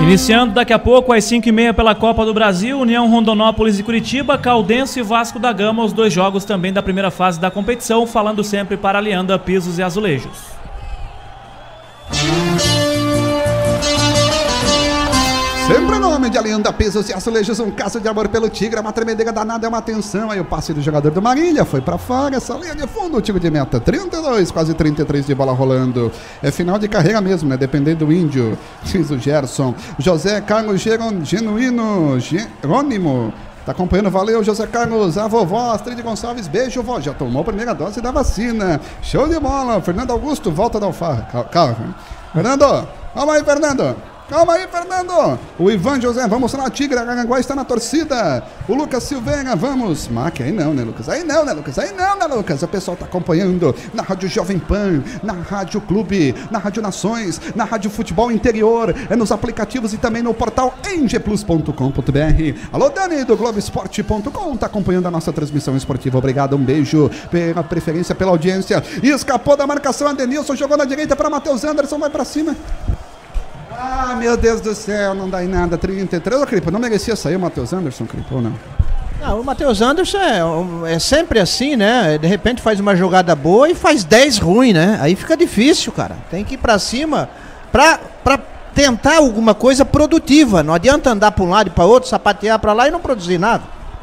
[0.00, 5.00] Iniciando daqui a pouco, às 5h30 pela Copa do Brasil, União Rondonópolis e Curitiba, Caldense
[5.00, 8.76] e Vasco da Gama, os dois jogos também da primeira fase da competição, falando sempre
[8.76, 10.58] para Alianda, Pisos e Azulejos.
[15.68, 19.30] Sempre nome de Alianda Pesos e Azulejos, um caso de amor pelo Tigre, uma tremedeira
[19.30, 20.30] danada, é uma atenção.
[20.30, 23.20] Aí o passe do jogador do Marília foi pra fora, essa linha de fundo, o
[23.20, 26.10] tiro de meta, 32, quase 33 de bola rolando.
[26.42, 27.58] É final de carreira mesmo, né?
[27.58, 29.74] Dependendo do índio, diz o Gerson.
[29.98, 33.30] José Carlos Geron, Genuíno, Jerônimo.
[33.66, 37.74] Tá acompanhando, valeu, José Carlos, a vovó Astrid Gonçalves, beijo, vó, já tomou a primeira
[37.74, 38.80] dose da vacina.
[39.02, 41.28] Show de bola, Fernando Augusto, volta da alfarra.
[41.30, 41.94] Calma, calma.
[42.32, 43.94] Fernando, calma aí, Fernando.
[44.28, 45.38] Calma aí, Fernando.
[45.58, 48.44] O Ivan José, vamos lá, Tigre, Aranguá está na torcida.
[48.68, 50.06] O Lucas Silveira, vamos.
[50.08, 51.08] Mac, aí não, né, Lucas?
[51.08, 51.78] Aí não, né, Lucas?
[51.78, 52.62] Aí não, né, Lucas?
[52.62, 57.64] O pessoal tá acompanhando na Rádio Jovem Pan, na Rádio Clube, na Rádio Nações, na
[57.64, 61.72] Rádio Futebol Interior, é nos aplicativos e também no portal engeplus.com.br.
[62.70, 66.18] Alô, Dani, do Globoesporte.com, tá acompanhando a nossa transmissão esportiva.
[66.18, 68.84] Obrigado, um beijo pela preferência, pela audiência.
[69.02, 72.54] E escapou da marcação, Adenilson jogou na direita para Matheus Anderson, vai para cima.
[73.80, 75.78] Ah, meu Deus do céu, não dá em nada.
[75.78, 76.42] 33.
[76.42, 78.52] Ô, Cripa, não merecia sair o Matheus Anderson, Cripa, ou não?
[79.20, 82.18] Não, o Matheus Anderson é, é, sempre assim, né?
[82.18, 84.98] De repente faz uma jogada boa e faz 10 ruim, né?
[85.00, 86.16] Aí fica difícil, cara.
[86.28, 87.28] Tem que ir pra cima
[87.70, 88.38] pra, pra
[88.74, 90.62] tentar alguma coisa produtiva.
[90.62, 93.38] Não adianta andar pra um lado e pra outro, sapatear pra lá e não produzir
[93.38, 93.62] nada.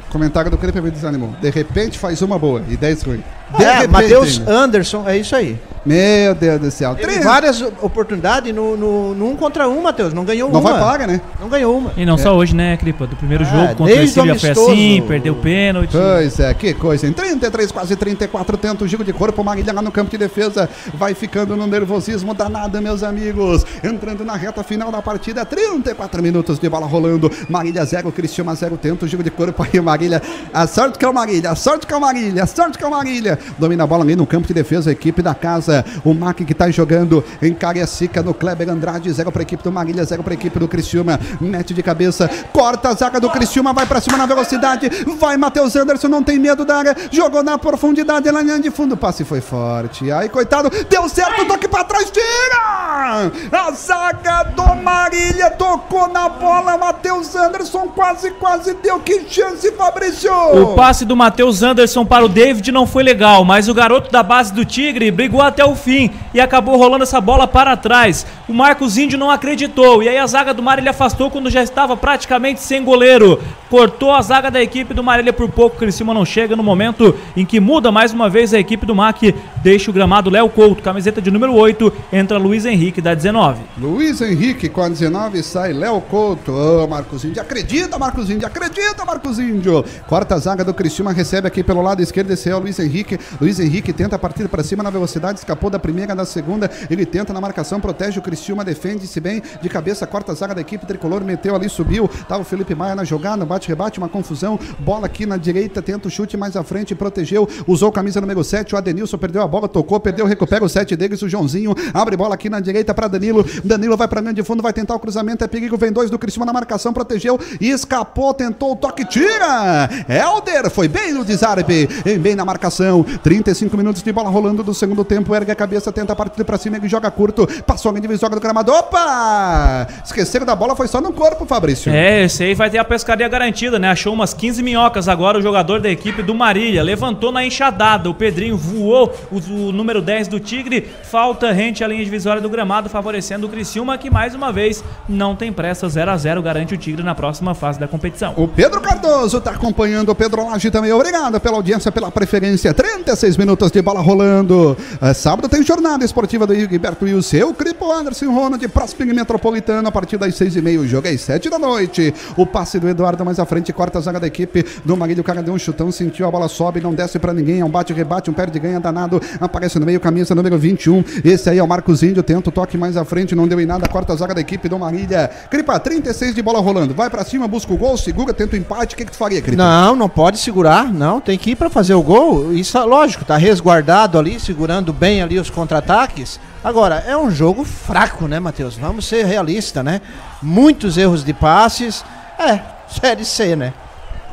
[0.10, 1.34] Comentário do Cripa me desanimou.
[1.41, 3.23] De repente faz uma boa e 10 ruim.
[3.57, 4.41] De é, Matheus.
[4.47, 5.59] Anderson, é isso aí.
[5.85, 6.95] Meu Deus do céu.
[6.95, 7.23] Teve Três.
[7.23, 10.13] várias oportunidades no, no, no um contra um, Matheus.
[10.15, 10.72] Não ganhou Não uma.
[10.72, 11.22] vai paga, né?
[11.39, 11.91] Não ganhou uma.
[11.95, 13.05] E não só hoje, né, Cripa?
[13.05, 14.72] Do primeiro É, jogo contra o Ercília foi amistoso.
[14.72, 15.91] assim, perdeu o pênalti.
[15.91, 17.05] Pois é, que coisa.
[17.05, 19.43] Em 33, quase 34, tenta o giro de corpo.
[19.43, 20.67] Marília lá no campo de defesa.
[20.95, 23.63] Vai ficando no nervosismo danado, meus amigos.
[23.84, 25.45] Entrando na reta final da partida.
[25.45, 27.31] 34 minutos de bola rolando.
[27.47, 28.76] Marília 0, Cristiano 0.
[28.77, 30.19] Tenta o giro de corpo aí, Marília.
[30.51, 32.84] A sorte que é o Marília, a sorte que é o Marília, a sorte que
[32.84, 33.35] é o Marília.
[33.57, 34.90] Domina a bola ali no campo de defesa.
[34.90, 35.86] A equipe da casa.
[36.03, 39.12] O Mac que tá jogando em Cariacica no Kleber Andrade.
[39.12, 41.20] 0 para a equipe do Marília, 0 para a equipe do Criciúma.
[41.40, 44.90] Mete de cabeça, corta a zaga do Criciúma, vai para cima na velocidade.
[45.20, 46.95] Vai Matheus Anderson, não tem medo da área.
[47.12, 48.98] Jogou na profundidade, na linha de fundo.
[48.98, 50.12] Passe foi forte.
[50.12, 53.32] Aí, coitado, deu certo, toque para trás, tira!
[53.52, 56.78] A zaga do Marília tocou na bola.
[56.78, 58.99] Matheus Anderson quase, quase deu.
[58.99, 60.32] Que chance, Fabrício!
[60.32, 64.22] O passe do Matheus Anderson para o David não foi legal, mas o garoto da
[64.22, 68.26] base do Tigre brigou até o fim e acabou rolando essa bola para trás.
[68.47, 71.97] O Marcos Índio não acreditou e aí a zaga do Marília afastou quando já estava
[71.97, 73.41] praticamente sem goleiro.
[73.69, 75.77] Cortou a zaga da equipe do Marília por pouco.
[75.77, 79.34] Criciúma não chega no momento em que muda mais uma vez a equipe do MAC.
[79.64, 83.61] Deixa o gramado Léo Couto, camiseta de número 8, entra Luiz Henrique da 19.
[83.77, 86.52] Luiz Henrique com a 19 sai Léo Couto.
[86.52, 89.84] Ô, Marcos Índio, acredita, Marcos Índio, acredita, Marcos Índio.
[90.06, 93.15] Corta a zaga do Cristiúma, recebe aqui pelo lado esquerdo, esse é o Luiz Henrique.
[93.40, 96.70] Luiz Henrique tenta partir para cima na velocidade, escapou da primeira, da segunda.
[96.90, 100.62] Ele tenta na marcação, protege o Cristiúma, defende-se bem de cabeça, corta a zaga da
[100.62, 102.10] equipe tricolor, meteu ali, subiu.
[102.28, 104.60] Tá o Felipe Maia na jogada, bate-rebate, uma confusão.
[104.80, 108.76] Bola aqui na direita, tenta o chute mais à frente, protegeu, usou camisa número 7.
[108.76, 111.22] O Adenilson perdeu a bola, tocou, perdeu, recupera o 7 deles.
[111.22, 113.46] O Joãozinho abre bola aqui na direita para Danilo.
[113.64, 115.44] Danilo vai para linha de fundo, vai tentar o cruzamento.
[115.44, 119.90] É perigo, vem dois do Cristiúma na marcação, protegeu, escapou, tentou o toque, tira!
[120.08, 123.05] Helder foi bem no desarme, em bem na marcação.
[123.19, 125.36] 35 minutos de bola rolando do segundo tempo.
[125.36, 128.41] Ergue a cabeça, tenta partir para cima, ele joga curto, passou a linha divisória do
[128.41, 128.72] gramado.
[128.72, 129.88] Opa!
[130.03, 131.91] Esqueceram da bola, foi só no corpo, Fabrício.
[131.91, 133.90] É, esse aí vai ter a pescaria garantida, né?
[133.90, 136.84] Achou umas 15 minhocas agora o jogador da equipe do Marília.
[136.84, 138.10] Levantou na enxadada.
[138.10, 140.90] O Pedrinho voou o, o número 10 do Tigre.
[141.03, 145.36] Falta rente à linha divisória do gramado, favorecendo o Criciúma, que mais uma vez não
[145.36, 145.88] tem pressa.
[145.88, 148.34] 0 a 0 garante o Tigre na próxima fase da competição.
[148.38, 150.91] O Pedro Cardoso tá acompanhando o Pedro Lage também.
[150.91, 152.73] Obrigado pela audiência, pela preferência.
[153.03, 154.77] 36 minutos de bola rolando.
[155.01, 159.85] É, sábado tem jornada esportiva do Gilberto e o seu Cripo Anderson Ronald, Prosping Metropolitano,
[159.89, 160.80] a partir das 6 e meia.
[160.80, 162.13] O jogo é às 7 da noite.
[162.38, 165.19] O passe do Eduardo mais à frente, corta a zaga da equipe do Marília.
[165.19, 167.59] O cara deu um chutão, sentiu a bola sobe, não desce pra ninguém.
[167.59, 169.22] É um bate-rebate, um perde-ganha danado.
[169.41, 171.03] Aparece no meio, camisa número 21.
[171.26, 172.23] Esse aí é o Marcos Índio.
[172.23, 173.89] Tenta o toque mais à frente, não deu em nada.
[173.89, 175.30] Corta a zaga da equipe do Marília.
[175.49, 176.93] Cripa, 36 de bola rolando.
[176.93, 178.95] Vai pra cima, busca o gol, segura, tenta o empate.
[178.95, 179.61] O que, que tu faria, Cripa?
[179.61, 182.53] Não, não pode segurar, não, tem que ir para fazer o gol.
[182.53, 186.40] Isso, lógico, tá resguardado ali, segurando bem ali os contra-ataques.
[186.64, 188.76] Agora, é um jogo fraco, né, Matheus?
[188.76, 190.02] Vamos ser realistas, né?
[190.41, 192.03] Muitos erros de passes.
[192.40, 193.74] É, Série C, né?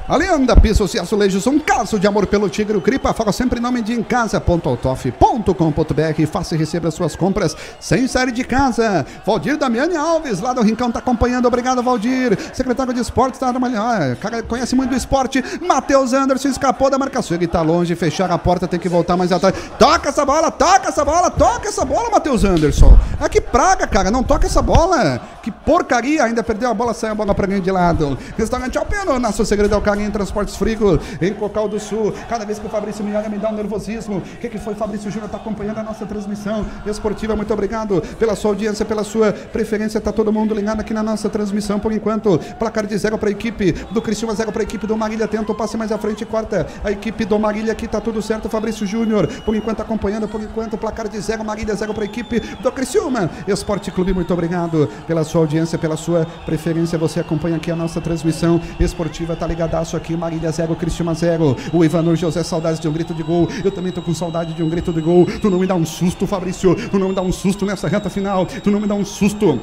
[0.08, 3.62] Alianda Pisos e Azulejos, um caso de amor pelo Tigre, o Cripa, fala sempre em
[3.62, 9.06] nome de emcasa.autof.com.br, faça e receba suas compras sem sair de casa.
[9.24, 12.36] Valdir Damiani Alves, lá do Rincão, tá acompanhando, obrigado Valdir.
[12.52, 15.42] Secretário de Esportes, tá ah, cara conhece muito do esporte.
[15.60, 19.30] Matheus Anderson escapou da marcação, ele tá longe, fechar a porta, tem que voltar mais
[19.30, 19.54] atrás.
[19.78, 22.98] Toca essa bola, toca essa bola, toca essa bola, Matheus Anderson.
[23.20, 25.20] É que praga, cara, não toca essa bola.
[25.42, 28.18] Que porcaria, ainda perdeu a bola, saiu a bola pra ganhar de lado.
[28.36, 32.14] Restaurante Alpeno, na sua segredo Carinho Transportes Frigo, em Cocal do Sul.
[32.26, 34.16] Cada vez que o Fabrício me olha, me dá um nervosismo.
[34.16, 35.26] O que, que foi, Fabrício Júnior?
[35.26, 37.36] Está acompanhando a nossa transmissão esportiva.
[37.36, 39.98] Muito obrigado pela sua audiência, pela sua preferência.
[39.98, 42.38] Está todo mundo ligado aqui na nossa transmissão por enquanto.
[42.58, 45.28] Placar de zero para a equipe do Cristiano, zero para a equipe do Marília.
[45.28, 47.86] Tenta o passe mais à frente, corta a equipe do Marília aqui.
[47.86, 49.26] Tá tudo certo, Fabrício Júnior.
[49.44, 53.30] Por enquanto acompanhando, por enquanto, placar de zero, Marília, zero para a equipe do Criciúma.
[53.46, 56.96] Esporte Clube, muito obrigado pela sua audiência, pela sua preferência.
[56.96, 59.46] Você acompanha aqui a nossa transmissão esportiva, tá
[59.82, 61.56] ligadaço aqui, Marília 0, Cristiúma 0.
[61.72, 63.48] O Ivanor José, saudades de um grito de gol.
[63.64, 65.26] Eu também tô com saudade de um grito de gol.
[65.26, 66.74] Tu não me dá um susto, Fabrício.
[66.88, 68.46] Tu não me dá um susto nessa reta final.
[68.46, 69.60] Tu não me dá um susto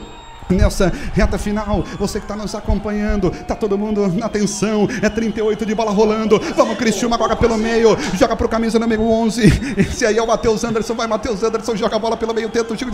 [0.49, 1.83] nessa reta final.
[1.97, 4.87] Você que está nos acompanhando, tá todo mundo na atenção.
[5.01, 6.39] É 38 de bola rolando.
[6.55, 7.97] Vamos, Cristiúma agora pelo meio.
[8.15, 9.75] Joga pro camisa número 11.
[9.77, 10.95] Esse aí é o Matheus Anderson.
[10.95, 12.91] Vai, Matheus Anderson, joga a bola pelo meio, tenta o tiro.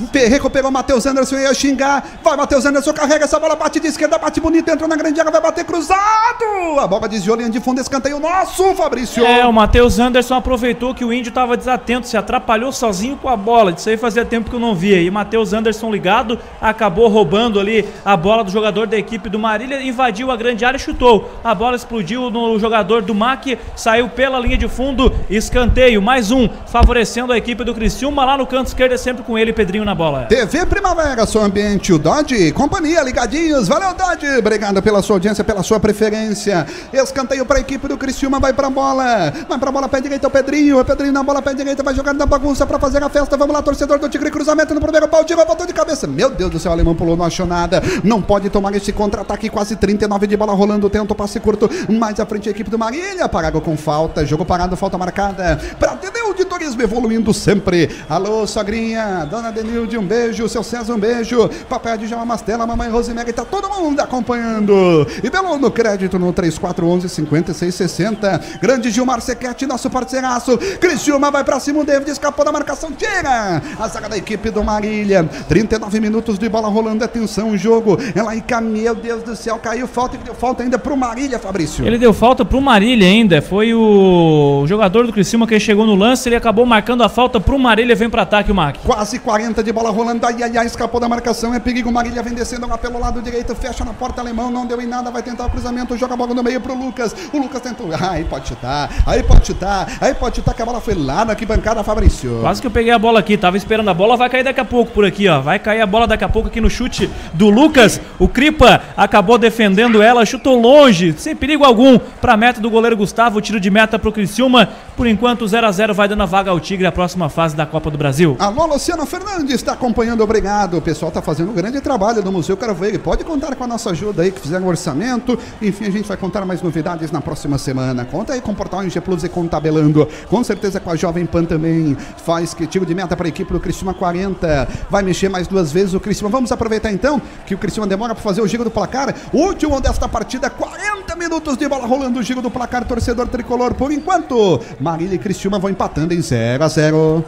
[0.00, 2.04] O Matheus Anderson ia xingar.
[2.22, 5.30] Vai, Matheus Anderson, carrega essa bola, bate de esquerda, bate bonito, entrou na grande área,
[5.30, 6.78] vai bater cruzado.
[6.78, 9.24] A bola desviou, linha de fundo, escanteio nosso, Fabrício.
[9.24, 13.36] É, o Matheus Anderson aproveitou que o índio estava desatento, se atrapalhou sozinho com a
[13.36, 13.72] bola.
[13.72, 15.00] Isso aí fazia tempo que eu não via.
[15.00, 19.82] E Matheus Anderson ligado, acabou roubando ali a bola do jogador da equipe do Marília,
[19.82, 21.30] invadiu a grande área e chutou.
[21.44, 26.48] A bola explodiu no jogador do MAC, saiu pela linha de fundo, escanteio, mais um,
[26.66, 29.94] favorecendo a equipe do Criciúma lá no canto esquerdo, é sempre com ele, Pedrinho na
[29.94, 30.26] bola.
[30.26, 35.64] TV Primavera, seu ambiente, o Dodge, companhia, ligadinhos, valeu Dodge, obrigado pela sua audiência, pela
[35.64, 36.64] sua preferência.
[36.92, 40.30] Escanteio para a equipe do Criciúma, vai pra bola, vai pra bola, pé direita, o
[40.30, 43.36] Pedrinho, o Pedrinho na bola, pé direita, vai jogar na bagunça para fazer a festa,
[43.36, 46.50] vamos lá, torcedor do Tigre, cruzamento no primeiro pau, Diego botou de cabeça, meu Deus
[46.52, 50.28] do céu, o alemão pulou, não achou nada, não pode tomar esse contra-ataque, quase 39
[50.28, 53.60] de bola rolando, tenta o passe curto, mais à frente a equipe do Marília, parado
[53.60, 59.50] com falta, jogo parado, falta marcada, pra Denil de Turismo evoluindo sempre, alô, sogrinha, dona
[59.80, 61.48] Denilde, um beijo, seu César, um beijo.
[61.68, 65.06] Papai de Jama Mastela, mamãe Rosemary, tá todo mundo acompanhando.
[65.22, 68.40] E pelo no crédito no 3411 5660.
[68.60, 70.58] Grande Gilmar Sequete, nosso parceiraço.
[70.78, 74.62] Criciúma vai pra cima, o David escapou da marcação, tira a zaga da equipe do
[74.62, 75.24] Marília.
[75.48, 77.98] 39 minutos de bola rolando, atenção, o jogo.
[78.14, 81.86] Ela aí, meu Deus do céu, caiu falta e deu falta ainda pro Marília, Fabrício.
[81.86, 83.40] Ele deu falta pro Marília ainda.
[83.40, 87.58] Foi o jogador do Criciúma que chegou no lance, ele acabou marcando a falta pro
[87.58, 88.76] Marília, vem pro ataque o Mac.
[88.84, 92.34] Quase 40 de bola rolando, ai, ai, ai, escapou da marcação, é perigo, Marília vem
[92.34, 95.46] descendo lá pelo lado direito, fecha na porta alemão, não deu em nada, vai tentar
[95.46, 98.90] o cruzamento, joga a bola no meio pro Lucas, o Lucas tentou, aí pode chutar,
[99.06, 102.38] aí pode chutar, aí pode chutar que a bola foi lá na arquibancada, Fabrício.
[102.40, 104.64] Quase que eu peguei a bola aqui, tava esperando a bola, vai cair daqui a
[104.64, 107.50] pouco por aqui, ó, vai cair a bola daqui a pouco aqui no chute do
[107.50, 112.96] Lucas, o Cripa acabou defendendo ela, chutou longe, sem perigo algum, pra meta do goleiro
[112.96, 116.50] Gustavo, tiro de meta pro Criciúma, por enquanto 0 a 0 vai dando a vaga
[116.50, 118.36] ao Tigre, a próxima fase da Copa do Brasil.
[118.38, 120.76] Alô, Luciano Fernandes está acompanhando, obrigado.
[120.76, 122.98] O pessoal está fazendo um grande trabalho no Museu Carvoeiro.
[122.98, 125.38] Pode contar com a nossa ajuda aí, que fizeram um orçamento.
[125.60, 128.04] Enfim, a gente vai contar mais novidades na próxima semana.
[128.04, 130.06] Conta aí com o Portal NG Plus e com o Tabelando.
[130.28, 131.96] Com certeza com a Jovem Pan também.
[132.24, 134.68] Faz que tiro de meta para a equipe do Criciúma 40.
[134.88, 136.30] Vai mexer mais duas vezes o Criciúma.
[136.30, 139.14] Vamos aproveitar então que o Criciúma demora para fazer o giro do placar.
[139.32, 143.74] Último desta partida, 40 minutos de bola rolando o giro do placar, torcedor tricolor.
[143.74, 147.24] Por enquanto, Marília e Criciúma vão empatando em 0 a 0.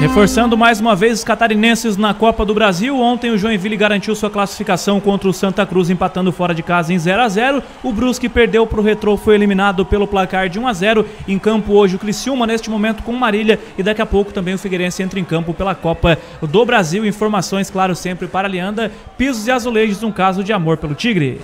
[0.00, 2.96] Reforçando mais uma vez os catarinenses na Copa do Brasil.
[2.96, 6.98] Ontem o Joinville garantiu sua classificação contra o Santa Cruz, empatando fora de casa em
[6.98, 10.68] 0 a 0 O Brusque perdeu para o Retrô, foi eliminado pelo placar de 1
[10.68, 13.58] a 0 Em campo hoje o Criciúma, neste momento com Marília.
[13.76, 17.04] E daqui a pouco também o Figueirense entra em campo pela Copa do Brasil.
[17.04, 18.92] Informações, claro, sempre para a Leanda.
[19.16, 21.40] Pisos e azulejos, um caso de amor pelo Tigre.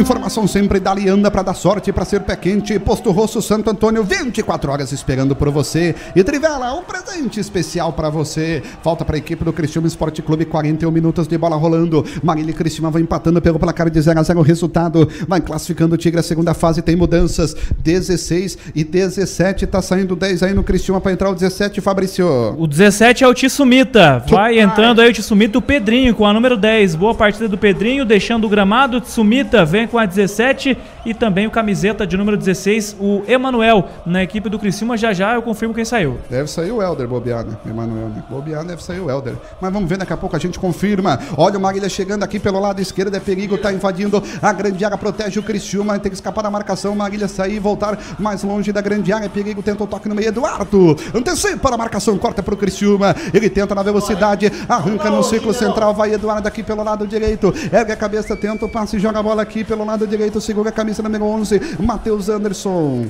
[0.00, 2.78] Informação sempre da Lianda para dar sorte para ser pé quente.
[2.78, 5.94] Posto Rosso Santo Antônio, 24 horas esperando por você.
[6.16, 8.62] E Trivela, um presente especial para você.
[8.82, 12.04] Falta para a equipe do Cristiano Esporte Clube, 41 minutos de bola rolando.
[12.22, 15.08] Marília e Cristiano vão empatando pelo placar de 0 a 0 o resultado.
[15.28, 17.54] Vai classificando o Tigre a segunda fase, tem mudanças.
[17.82, 22.26] 16 e 17, tá saindo 10 aí no Cristiano para entrar o 17, Fabrício.
[22.58, 24.24] O 17 é o Tissumita.
[24.28, 26.94] Vai entrando aí o Tissumita, o Pedrinho com a número 10.
[26.94, 29.00] Boa partida do Pedrinho, deixando o gramado.
[29.00, 34.22] Tissumita vem com a 17 e também o camiseta de número 16, o Emanuel, na
[34.22, 34.96] equipe do Criciúma.
[34.96, 36.18] Já já eu confirmo quem saiu.
[36.28, 37.56] Deve sair o Helder, bobear, né?
[37.66, 38.22] Emanuel, né?
[38.28, 39.34] Bobear deve sair o Helder.
[39.60, 41.18] Mas vamos ver, daqui a pouco a gente confirma.
[41.36, 44.96] Olha o Marília chegando aqui pelo lado esquerdo, é perigo, tá invadindo a grande área,
[44.96, 48.80] protege o Criciúma, tem que escapar da marcação, Marília sair e voltar mais longe da
[48.80, 52.56] grande área, é perigo, tenta o toque no meio, Eduardo, antecipa a marcação, corta pro
[52.56, 57.52] Criciúma, ele tenta na velocidade, arranca no ciclo central, vai Eduardo aqui pelo lado direito,
[57.72, 60.72] ergue a cabeça, tenta o passe, joga a bola aqui pelo lado direito, segura a
[60.72, 63.06] camisa número 11, Matheus Anderson.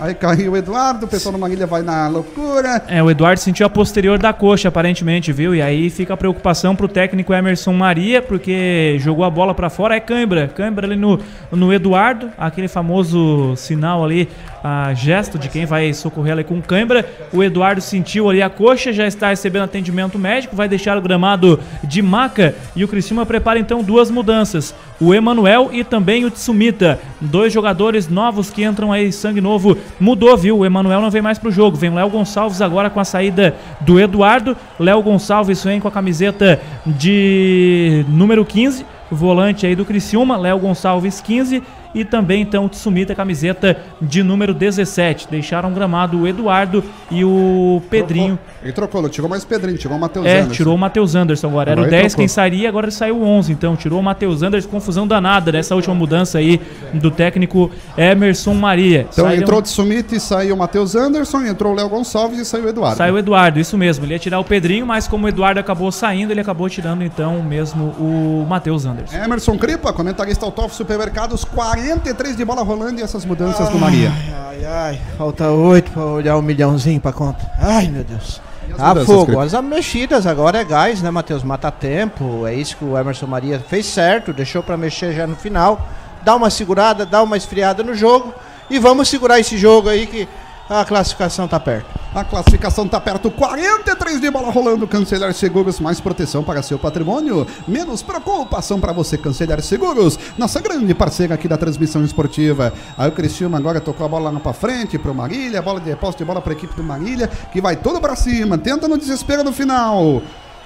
[0.00, 2.84] Aí caiu o Eduardo, o pessoal do Marília vai na loucura.
[2.86, 5.56] É, o Eduardo sentiu a posterior da coxa, aparentemente, viu?
[5.56, 9.96] E aí fica a preocupação pro técnico Emerson Maria, porque jogou a bola para fora,
[9.96, 10.46] é cãibra.
[10.46, 11.18] Cãibra ali no,
[11.50, 14.28] no Eduardo, aquele famoso sinal ali,
[14.62, 17.08] a gesto de quem vai socorrer ali com cãibra.
[17.32, 21.60] O Eduardo sentiu ali a coxa, já está recebendo atendimento médico, vai deixar o gramado
[21.84, 24.74] de maca e o Criciúma prepara então duas mudanças.
[25.00, 30.36] O Emanuel e também o Tsumita, dois jogadores novos que entram aí, sangue novo mudou,
[30.36, 30.58] viu?
[30.58, 31.76] O Emanuel não vem mais pro jogo.
[31.76, 34.56] Vem Léo Gonçalves agora com a saída do Eduardo.
[34.78, 40.36] Léo Gonçalves vem com a camiseta de número 15, volante aí do Criciúma.
[40.36, 41.62] Léo Gonçalves 15
[41.94, 45.28] e também então o Tsumita camiseta de número 17.
[45.30, 48.36] Deixaram gramado o Eduardo e o Pedrinho.
[48.38, 48.58] Trocou.
[48.62, 50.52] Ele trocou, não tirou mais Pedrinho, tirou o Matheus É, Anderson.
[50.54, 51.70] tirou o Matheus Anderson agora.
[51.70, 52.22] Era o Agora ele 10 trocou.
[52.22, 53.52] quem sairia, agora ele saiu o 11.
[53.52, 54.68] Então tirou o Matheus Anderson.
[54.68, 56.60] Confusão danada dessa última mudança aí
[56.94, 59.06] do técnico Emerson Maria.
[59.10, 62.44] Então Saíram- entrou o Tsumita e saiu o Matheus Anderson, entrou o Léo Gonçalves e
[62.44, 62.96] saiu o Eduardo.
[62.96, 64.04] Saiu o Eduardo, isso mesmo.
[64.04, 67.42] Ele ia tirar o Pedrinho, mas como o Eduardo acabou saindo, ele acabou tirando então
[67.42, 69.16] mesmo o Matheus Anderson.
[69.16, 71.44] Emerson Cripa, comentarista Autof Supermercados,
[71.78, 74.12] 43 de bola rolando e essas mudanças do Maria.
[74.48, 77.48] Ai, ai, falta oito pra olhar um milhãozinho pra conta.
[77.58, 78.40] Ai, meu Deus.
[78.74, 79.38] as Ah, fogo.
[79.40, 81.44] As mexidas agora é gás, né, Matheus?
[81.44, 82.46] Mata tempo.
[82.46, 85.88] É isso que o Emerson Maria fez certo, deixou pra mexer já no final.
[86.22, 88.34] Dá uma segurada, dá uma esfriada no jogo.
[88.68, 90.28] E vamos segurar esse jogo aí que
[90.68, 91.98] a classificação tá perto.
[92.14, 94.86] A classificação tá perto, 43 de bola rolando.
[94.86, 99.16] Cancelar Seguros, mais proteção para seu patrimônio, menos preocupação para você.
[99.16, 102.72] Cancelar Seguros, nossa grande parceira aqui da transmissão esportiva.
[102.96, 106.18] Aí o Criciúma agora tocou a bola lá pra frente pro Marília, bola de reposto
[106.18, 109.52] de bola pra equipe do Marília, que vai todo pra cima, tenta no desespero no
[109.52, 110.22] final.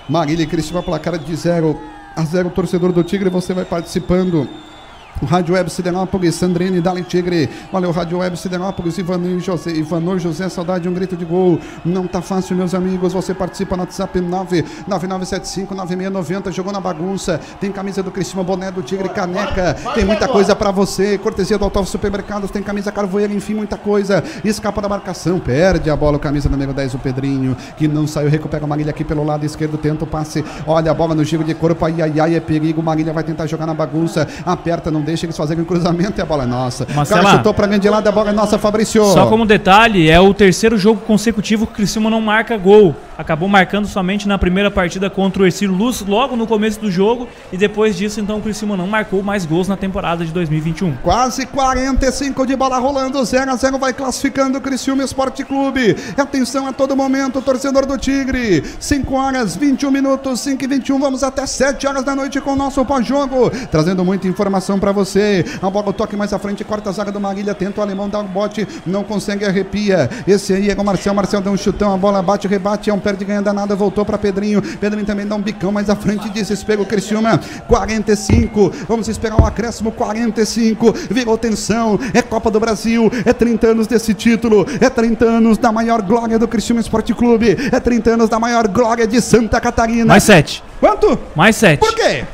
[0.08, 1.78] Marília e Criciúma placar de 0
[2.16, 4.48] a 0, torcedor do Tigre, você vai participando.
[5.26, 7.48] Rádio Web Siderópolis, Sandrine Dali Tigre.
[7.70, 11.58] Valeu, Rádio Web Siderópolis, Ivanor José, Ivanor José, saudade, um grito de gol.
[11.84, 13.12] Não tá fácil, meus amigos.
[13.12, 16.50] Você participa no WhatsApp 999759690.
[16.50, 17.40] Jogou na bagunça.
[17.60, 19.76] Tem camisa do Criciúma, boné do Tigre, caneca.
[19.94, 21.16] Tem muita coisa pra você.
[21.18, 22.50] Cortesia do Autódromo Supermercados.
[22.50, 24.24] Tem camisa carvoeira, enfim, muita coisa.
[24.44, 26.18] Escapa da marcação, perde a bola.
[26.18, 28.28] Camisa número 10, o Pedrinho, que não saiu.
[28.28, 29.78] Recupera o Marília aqui pelo lado esquerdo.
[29.78, 30.44] Tenta o passe.
[30.66, 31.84] Olha a bola no giro de corpo.
[31.84, 32.82] Ai, ai, ai, é perigo.
[32.82, 34.26] Marília vai tentar jogar na bagunça.
[34.44, 36.86] Aperta, não deixa eles fazerem o cruzamento e a bola é nossa.
[36.90, 37.22] O Marcela.
[37.22, 39.04] cara chutou pra grande lado, a bola é nossa, Fabrício.
[39.04, 42.94] Só como detalhe, é o terceiro jogo consecutivo que o Criciúma não marca gol.
[43.16, 47.28] Acabou marcando somente na primeira partida contra o Ercílio Luz, logo no começo do jogo,
[47.52, 50.96] e depois disso, então, o Criciúma não marcou mais gols na temporada de 2021.
[51.02, 55.94] Quase 45 de bola rolando, 0 a 0 vai classificando o Criciúma Esporte Clube.
[56.16, 58.64] Atenção a todo momento, torcedor do Tigre.
[58.80, 62.56] 5 horas, 21 minutos, 5 e 21, vamos até 7 horas da noite com o
[62.56, 65.01] nosso pós-jogo, trazendo muita informação pra você.
[65.60, 68.08] A bola o toque mais à frente, corta a zaga do Marília, tenta o alemão
[68.08, 70.08] dar um bote, não consegue, arrepia.
[70.26, 72.98] Esse aí é o Marcel, Marcel dá um chutão, a bola bate, rebate, é um
[72.98, 74.62] perde ganha danada, voltou pra Pedrinho.
[74.62, 78.72] Pedrinho também dá um bicão mais à frente, desespero, Criciúma, 45.
[78.88, 80.92] Vamos esperar o acréscimo, 45.
[81.10, 85.72] Virou tensão, é Copa do Brasil, é 30 anos desse título, é 30 anos da
[85.72, 90.06] maior glória do Criciúma Esporte Clube, é 30 anos da maior glória de Santa Catarina.
[90.06, 90.62] Mais sete.
[90.80, 91.18] Quanto?
[91.34, 91.80] Mais sete.
[91.80, 92.24] Por quê?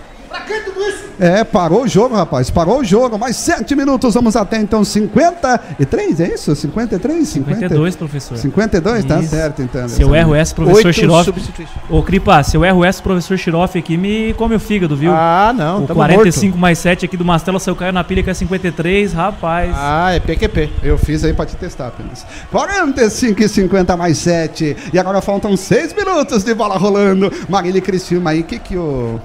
[1.20, 2.48] É, parou o jogo, rapaz.
[2.48, 3.18] Parou o jogo.
[3.18, 4.14] Mais 7 minutos.
[4.14, 6.54] Vamos até então 53, é isso?
[6.54, 7.28] 53?
[7.28, 8.38] 52, professor.
[8.38, 9.30] 52, tá Isso.
[9.30, 9.88] certo então.
[9.88, 10.94] Se eu erro essa, professor
[11.24, 11.84] substituições.
[11.90, 15.12] Ô, Cripa, se eu erro essa, professor Xiroff aqui me come o fígado, viu?
[15.12, 18.30] Ah, não, o tamo 45 mais 7 aqui do Mastela saiu caiu na pilha que
[18.30, 19.72] é 53, rapaz.
[19.74, 20.70] Ah, é PQP.
[20.82, 22.24] Eu fiz aí pra te testar apenas.
[22.50, 24.76] 45 e 50 mais 7.
[24.92, 27.32] E agora faltam 6 minutos de bola rolando.
[27.48, 28.40] Marília e Criciúma aí.
[28.40, 29.20] O que que o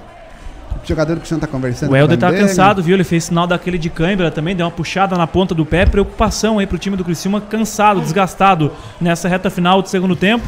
[0.88, 1.90] jogador que o senhor tá conversando?
[1.90, 2.42] O Helder tá dele?
[2.42, 2.94] cansado, viu?
[2.94, 5.86] Ele fez sinal daquele de câimbra também, deu uma puxada na ponta do pé.
[5.86, 10.46] Preocupação aí pro time do Criciúma, cansado, desgastado nessa reta final do segundo tempo.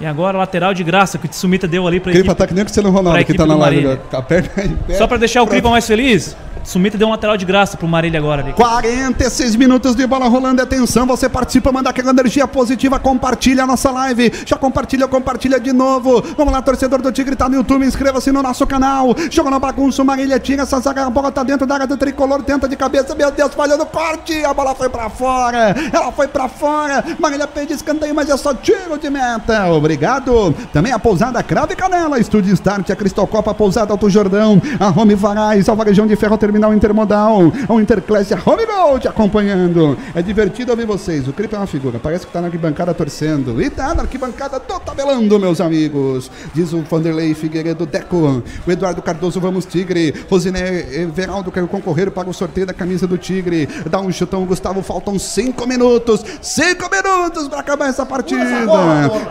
[0.00, 2.38] E agora lateral de graça que o Tsumita deu ali pra Cripa equipe.
[2.38, 3.98] tá que nem o Cristiano Ronaldo que tá na live.
[4.12, 7.76] Aperta aí, Só pra deixar o Cripa mais feliz, Sumita deu um lateral de graça
[7.76, 8.52] pro Marília agora ali.
[8.54, 13.90] 46 minutos de bola rolando, atenção, você participa, manda aquela energia positiva, compartilha a nossa
[13.90, 18.32] live, já compartilha, compartilha de novo, vamos lá, torcedor do Tigre, tá no YouTube, inscreva-se
[18.32, 21.74] no nosso canal, joga na bagunça, Marília tira essa zaga, a bola tá dentro da
[21.74, 25.10] área do tricolor, tenta de cabeça, meu Deus, falhou no corte, a bola foi pra
[25.10, 30.54] fora, ela foi pra fora, Marília pede escanteio, mas é só tiro de meta, obrigado,
[30.72, 34.88] também a pousada Crave Canela, Estúdio Start, a Cristal Copa, a pousada Alto Jordão, a
[34.88, 40.22] Home Varais, a Varejão de Ferro Terminal Intermodal, a Interclasse, a Home Gold acompanhando, é
[40.22, 43.70] divertido ouvir vocês, o Cripe é uma figura, parece que tá na arquibancada torcendo, e
[43.70, 49.40] tá na arquibancada tô tabelando, meus amigos, diz o Vanderlei Figueiredo Deco, o Eduardo Cardoso,
[49.40, 54.12] vamos Tigre, Rosiné Everaldo quer concorrer para o sorteio da camisa do Tigre, dá um
[54.12, 58.44] chutão, Gustavo, faltam cinco minutos, cinco minutos para acabar essa partida,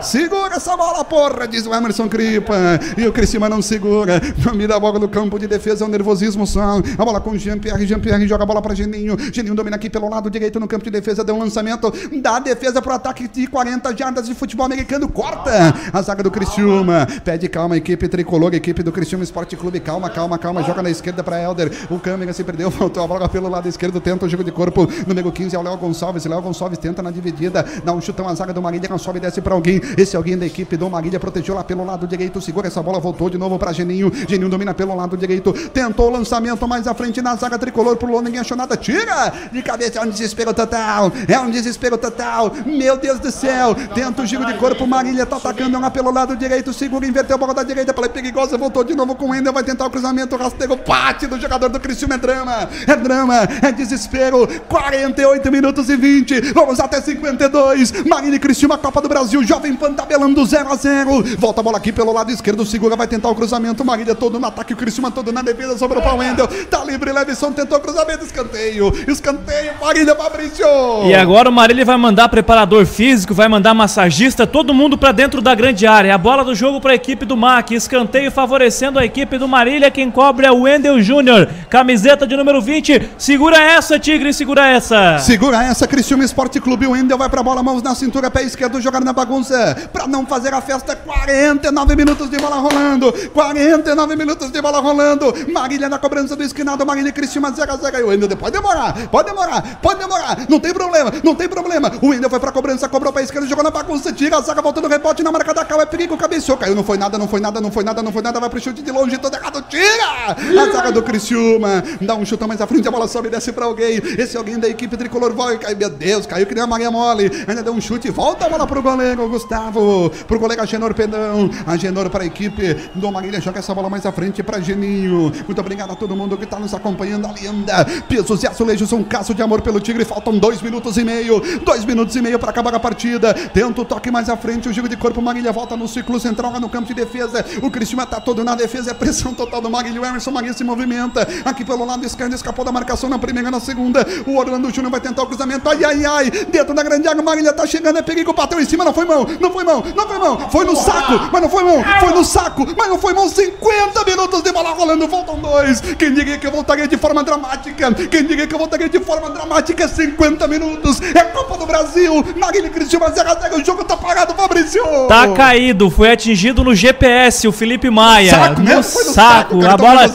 [0.02, 2.54] segura essa bola, porra, diz o Emerson Cripa,
[2.96, 4.20] e o Criciúma não segura,
[4.54, 7.38] mira a bola no campo de defesa, é o nervosismo só, a bola com o
[7.38, 10.84] Jean-Pierre, Jean-Pierre joga a bola para Geninho, Geninho domina aqui pelo lado direito no campo
[10.84, 14.66] de defesa, deu um lançamento, dá a defesa pro ataque de 40 jardas de futebol
[14.66, 19.80] americano, corta a zaga do Criciúma, pede calma, equipe tricolor, equipe do Criciúma Esporte Clube,
[19.80, 23.28] calma, calma, calma, joga na esquerda para Helder, o câmera se perdeu, voltou a bola
[23.28, 26.42] pelo lado esquerdo, tenta o jogo de corpo, número 15 é o Léo Gonçalves, Léo
[26.42, 29.80] Gonçalves tenta na dividida, dá um chutão a zaga do Marília, Gonçalves desce para alguém,
[29.96, 33.30] esse alguém da equipe do Marília protegeu lá pelo lado direito, segura essa bola, voltou
[33.30, 37.03] de novo para Geninho, Geninho domina pelo lado direito, tentou o lançamento mais à frente
[37.22, 41.12] na zaga tricolor pro Lô, ninguém achou nada, tira de cabeça, é um desespero total,
[41.28, 45.36] é um desespero total, meu Deus do céu, tenta o giro de corpo, Marília tá
[45.36, 48.94] atacando lá pelo lado direito, segura, inverteu a bola da direita, pela perigosa, voltou de
[48.94, 52.18] novo com o Ender, vai tentar o cruzamento, rasteiro, bate do jogador do Criciúma, é
[52.18, 58.78] drama, é drama, é desespero, 48 minutos e 20, vamos até 52, Marília e Criciúma,
[58.78, 62.30] Copa do Brasil, Jovem Pan tabelando 0 a 0 volta a bola aqui pelo lado
[62.30, 65.76] esquerdo, segura, vai tentar o cruzamento, Marília todo no ataque, o Criciúma todo na defesa,
[65.78, 70.66] sobrou para o Wendel, tá livre, Levison tentou cruzamento, escanteio, escanteio, Marília Fabrício.
[71.06, 75.42] E agora o Marília vai mandar preparador físico, vai mandar massagista, todo mundo pra dentro
[75.42, 76.14] da grande área.
[76.14, 80.10] A bola do jogo pra equipe do MAC, escanteio favorecendo a equipe do Marília, quem
[80.10, 83.10] cobre é o Wendel Júnior, camiseta de número 20.
[83.18, 85.18] Segura essa, Tigre, segura essa.
[85.18, 86.86] Segura essa, Criciúma Esporte Clube.
[86.86, 89.88] O Wendel vai pra bola, mãos na cintura, pé esquerdo, jogar na bagunça.
[89.92, 93.12] Pra não fazer a festa, 49 minutos de bola rolando.
[93.32, 95.34] 49 minutos de bola rolando.
[95.52, 98.56] Marília na cobrança do esquinado, Marília e Criciúma 0 a 0 E o Wendel pode
[98.56, 100.46] demorar, pode demorar, pode demorar.
[100.48, 101.92] Não tem problema, não tem problema.
[102.00, 104.88] O Wendel foi pra cobrança, cobrou pé esquerdo, jogou na bagunça, tira a zaga, voltando
[104.88, 107.60] rebote na marca da cal, é perigo, cabeceou, caiu, não foi nada, não foi nada,
[107.60, 110.36] não foi nada, não foi nada, vai pro chute de longe, todo errado, tira!
[110.60, 113.52] A zaga do Criciúma, dá um chutão mais à frente, a bola sobe e desce
[113.52, 114.00] pra alguém.
[114.18, 117.30] Esse alguém da equipe tricolor vai, cai, meu Deus, caiu que nem a Maria Mole.
[117.46, 122.08] Ainda deu um chute, volta a bola pro goleiro, Gustavo, pro goleiro Agenor Pedão, Agenor
[122.10, 125.32] pra equipe do Marília, joga essa bola mais à frente pra Geninho.
[125.46, 127.84] Muito obrigado a todo mundo que tá nos acompanhando, a linda.
[128.08, 131.84] Pisos e azulejos, um caso de amor pelo Tigre, faltam dois minutos e meio, dois
[131.84, 133.32] minutos e meio pra acabar a partida.
[133.34, 136.52] Tenta o toque mais à frente, o giro de corpo, Marília volta no ciclo central,
[136.52, 137.44] lá no campo de defesa.
[137.62, 140.00] O Cristiano tá todo na defesa, é pressão total do Marília.
[140.00, 143.60] O Emerson Maria se movimenta aqui pelo lado esquerdo, escapou da marcação na primeira, na
[143.60, 144.06] segunda.
[144.26, 145.68] O Orlando Júnior vai tentar o cruzamento.
[145.68, 148.84] Ai, ai, ai, dentro da grande área, Marília tá chegando, é perigo, bateu em cima,
[148.84, 151.62] não foi mão, não foi mão, não foi mão, foi no saco, mas não foi
[151.62, 153.28] mão, foi no saco, mas não foi mão.
[153.28, 155.80] 50 minutos de bola rolando, faltam dois.
[155.98, 157.92] Quem diria que voltaria de forma dramática?
[157.92, 159.86] Quem diria que eu voltaria de forma dramática?
[159.88, 163.96] 50 minutos, é Copa do Brasil, Marília e Cristiano 0 a 0 o jogo tá
[163.96, 164.82] parado, Fabrício.
[165.08, 168.30] Tá caído, foi atingido no GPS, o Felipe Maia.
[168.30, 168.82] Saco no?
[168.82, 169.62] Foi no saco.
[169.62, 170.08] saco, a bola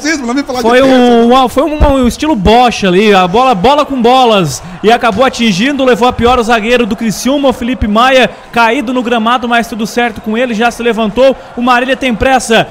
[0.62, 5.26] foi um, foi um, um estilo Bosch ali, a bola, bola com bolas e acabou
[5.26, 9.68] atingindo, levou a pior o zagueiro do Criciúma, o Felipe Maia, caído no gramado, mas
[9.68, 11.36] tudo certo com ele, já se levantou.
[11.56, 12.68] O Marília tem pressa.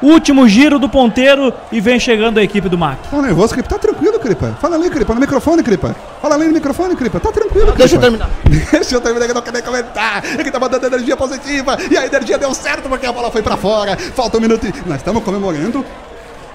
[0.00, 2.98] Último giro do ponteiro e vem chegando a equipe do MAC.
[3.10, 3.68] Tá nervoso, Cripa?
[3.68, 4.56] Tá tranquilo, Cripa.
[4.60, 5.94] Fala ali, Cripa, no microfone, Cripa.
[6.22, 7.18] Fala ali no microfone, Cripa.
[7.18, 8.18] Tá tranquilo, Deixa eu Cripa.
[8.18, 8.30] terminar.
[8.70, 10.22] Deixa eu terminar que eu não quero nem comentar.
[10.38, 11.76] É que tá mandando energia positiva.
[11.90, 13.96] E a energia deu certo porque a bola foi pra fora.
[13.96, 14.72] Falta um minuto e...
[14.88, 15.84] Nós estamos comemorando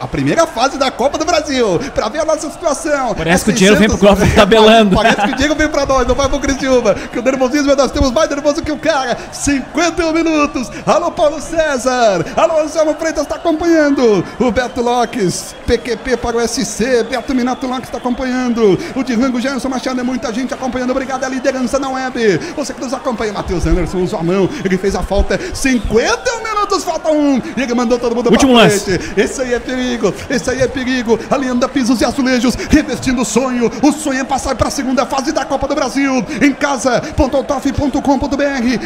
[0.03, 1.79] a primeira fase da Copa do Brasil.
[1.95, 3.15] Pra ver a nossa situação.
[3.15, 4.95] Parece que É o dinheiro vem pro 600 Globo tabelando.
[4.95, 6.93] Parece que o dinheiro vem pra nós, não vai pro Criciúma.
[6.93, 9.17] Que o nervosismo é nós temos mais nervoso que o cara.
[9.31, 10.69] 51 minutos.
[10.85, 12.25] Alô, Paulo César.
[12.35, 14.25] Alô, Anselmo Freitas tá acompanhando.
[14.39, 17.03] O Beto Lopes, PQP para o SC.
[17.09, 18.77] Beto Minato Lopes tá acompanhando.
[18.95, 20.91] O Dirango Gerson Machado é muita gente acompanhando.
[20.91, 22.39] Obrigado, a liderança na web.
[22.57, 24.49] Você que nos acompanha, Matheus Anderson usou a mão.
[24.65, 25.39] Ele fez a falta.
[25.53, 27.41] 51 minutos, falta um.
[27.55, 28.97] E ele mandou todo mundo Último pra lance.
[28.97, 29.13] frente.
[29.19, 29.92] Esse aí é perigo.
[29.93, 31.19] Perigo, esse aí é perigo.
[31.29, 33.71] Alianda pisos e azulejos, revestindo o sonho.
[33.81, 36.25] O sonho é passar para a segunda fase da Copa do Brasil.
[36.41, 37.01] Em casa.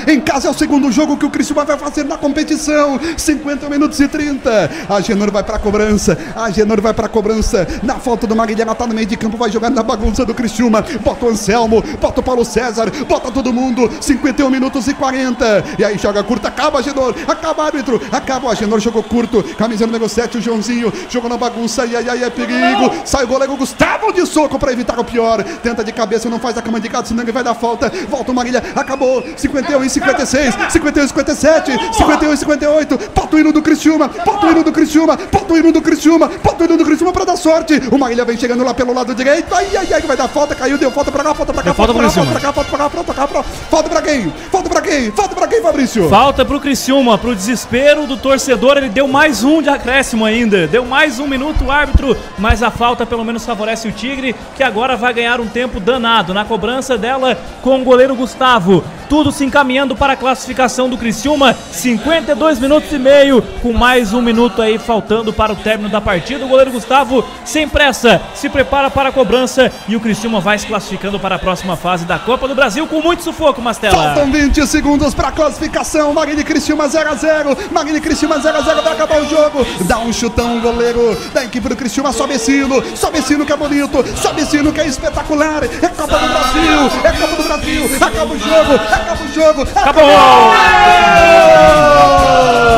[0.07, 2.99] Em casa é o segundo jogo que o Criciúma vai fazer na competição.
[3.17, 4.71] 50 minutos e 30.
[4.89, 6.17] A Genor vai para a cobrança.
[6.35, 7.67] A Genor vai para a cobrança.
[7.83, 10.33] Na falta do Maguilha, ela tá no meio de campo, vai jogar na bagunça do
[10.33, 10.83] Criciúma.
[11.03, 13.89] Bota o Anselmo, bota o Paulo César, bota todo mundo.
[14.01, 15.63] 51 minutos e 40.
[15.79, 19.43] E aí joga curta, acaba a Genor, acaba árbitro, acaba a Genor, jogou curto.
[19.55, 21.85] Camisa número 7, o Joãozinho, jogou na bagunça.
[21.85, 22.91] E aí, aí é perigo.
[23.05, 25.43] Sai o goleiro Gustavo de soco para evitar o pior.
[25.63, 27.91] Tenta de cabeça, não faz a cama de gato, senão ele vai dar falta.
[28.09, 29.23] Volta o Maguilha, acabou.
[29.35, 32.99] 51 e 56, 51 e 57, 51 e 58.
[33.15, 36.29] Bota o hino do Criciúma, bota o hino do Criciúma, bota o hino do Criciúma,
[36.43, 37.81] bota o hino do Criciúma para dar sorte.
[37.91, 39.53] O Maguilha vem chegando lá pelo lado direito.
[39.53, 40.55] Ai, ai, ai, vai dar falta.
[40.55, 42.53] Caiu, deu falta pra cá, falta pra cá, falta falta pra cá, falta pra cá,
[42.53, 43.43] falta pra cá, falta pra cá.
[43.69, 44.33] Falta pra quem?
[44.51, 45.11] Falta pra quem?
[45.11, 46.09] Falta pra quem, Fabrício?
[46.09, 50.67] Falta pro Criciúma, pro desespero do torcedor, ele deu mais um de acréscimo ainda.
[50.77, 54.61] Deu mais um minuto o árbitro, mas a falta pelo menos favorece o Tigre, que
[54.61, 58.83] agora vai ganhar um tempo danado na cobrança dela com o goleiro Gustavo.
[59.09, 64.21] Tudo se encaminhando para a classificação do Criciúma, 52 minutos e meio, com mais um
[64.21, 66.45] minuto aí faltando para o término da partida.
[66.45, 70.67] O goleiro Gustavo, sem pressa, se prepara para a cobrança e o Criciúma vai se
[70.67, 73.95] classificando para a próxima fase da Copa do Brasil com muito sufoco, Mastela.
[73.95, 76.13] Faltam 20 segundos para classificação.
[76.13, 77.71] Magni Criciúma 0x0.
[77.71, 78.83] Magni Criciúma 0x0.
[78.83, 79.65] Vai acabar o jogo.
[79.85, 82.11] Dá um chutão, goleiro da equipe do Criciúma.
[82.11, 82.83] Sobe sino.
[82.95, 84.03] Sobe sino que é bonito.
[84.15, 85.63] Sobe sino que é espetacular.
[85.63, 86.91] É Copa do Brasil.
[87.03, 87.85] É Copa do Brasil.
[88.01, 88.73] Acaba o jogo.
[88.75, 89.61] Acaba o jogo.
[89.75, 90.07] Acabou!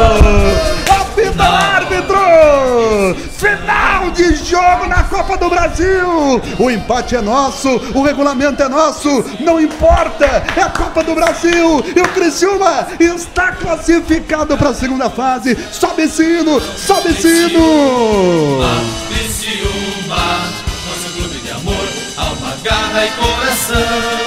[0.10, 0.19] Apita
[5.80, 6.42] Brasil!
[6.60, 10.26] O empate é nosso, o regulamento é nosso, não importa,
[10.58, 11.84] é a Copa do Brasil!
[11.96, 15.58] E o Criciúma está classificado para a segunda fase.
[15.72, 18.60] Sobe sino, sobe sino!
[19.08, 20.18] Criciúma,
[20.86, 21.88] nosso clube de amor,
[22.18, 23.78] alma, garra e coração.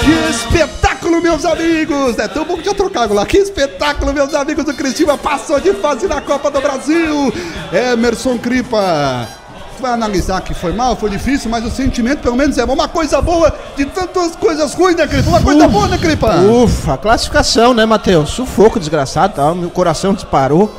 [0.01, 2.19] Que espetáculo, meus amigos!
[2.19, 3.27] É tão bom que já trocaram lá.
[3.27, 5.19] Que espetáculo, meus amigos do Criciúma.
[5.19, 7.33] Passou de fase na Copa do Brasil.
[7.73, 9.42] Emerson Cripa.
[9.83, 12.63] Vai analisar que foi mal, foi difícil, mas o sentimento pelo menos é.
[12.65, 15.29] Uma coisa boa de tantas coisas ruins, né, Cripa?
[15.29, 16.37] Uma coisa boa, né, Cripa?
[16.37, 18.31] Ufa, classificação, né, Matheus?
[18.31, 19.53] Sufoco desgraçado, tá?
[19.53, 20.73] meu coração disparou.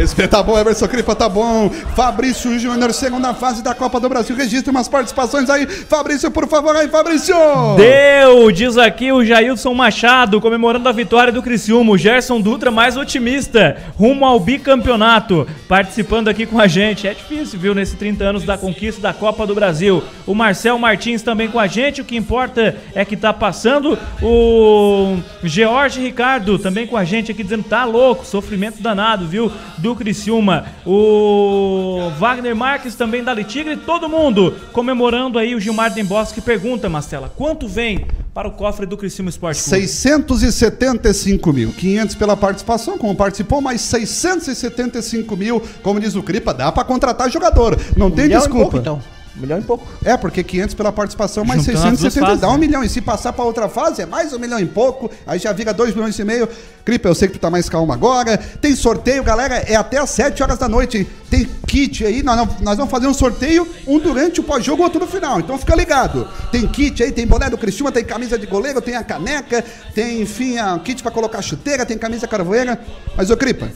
[0.00, 1.68] Esse tá bom, Emerson Cripa tá bom.
[1.94, 4.34] Fabrício Júnior, segunda fase da Copa do Brasil.
[4.34, 5.66] Registre umas participações aí.
[5.66, 7.36] Fabrício, por favor, aí, Fabrício!
[7.76, 11.92] Deu, diz aqui o Jailson Machado, comemorando a vitória do Criciúma.
[11.92, 17.06] O Gerson Dutra mais otimista, rumo ao bicampeonato, participando aqui com a gente.
[17.06, 20.02] É difícil, viu, nesses 30 anos da conquista da Copa do Brasil.
[20.26, 23.98] O Marcel Martins também com a gente, o que importa é que tá passando.
[24.22, 29.89] O George Ricardo também com a gente aqui, dizendo tá louco, sofrimento danado, viu, do
[29.94, 30.66] Criciúma.
[30.86, 36.88] O Wagner Marques também da Litigre, todo mundo comemorando aí o Gilmar Dembosco que pergunta,
[36.88, 39.86] Mastela, quanto vem para o cofre do Criciúma Esporte Clube?
[39.86, 41.72] 675 mil.
[41.72, 47.30] 500 pela participação, como participou, mas 675 mil, como diz o Cripa, dá pra contratar
[47.30, 47.78] jogador.
[47.96, 48.62] Não tem desculpa.
[48.62, 49.19] pouco, então.
[49.40, 49.86] Um milhão e pouco.
[50.04, 52.58] É, porque 500 pela participação, mais Juntando as duas 670 fases, dá um né?
[52.58, 52.84] milhão.
[52.84, 55.10] E se passar pra outra fase, é mais um milhão e pouco.
[55.26, 56.46] Aí já vira 2 milhões e meio.
[56.84, 58.36] Cripa, eu sei que tu tá mais calmo agora.
[58.36, 61.08] Tem sorteio, galera, é até às 7 horas da noite.
[61.30, 65.06] Tem kit aí, nós, nós vamos fazer um sorteio, um durante o pós-jogo, outro no
[65.06, 65.40] final.
[65.40, 66.28] Então fica ligado.
[66.52, 69.64] Tem kit aí, tem boné do Criciúma, tem camisa de goleiro, tem a caneca,
[69.94, 72.78] tem, enfim, a kit pra colocar chuteira, tem camisa carvoeira.
[73.16, 73.70] Mas, ô Cripa,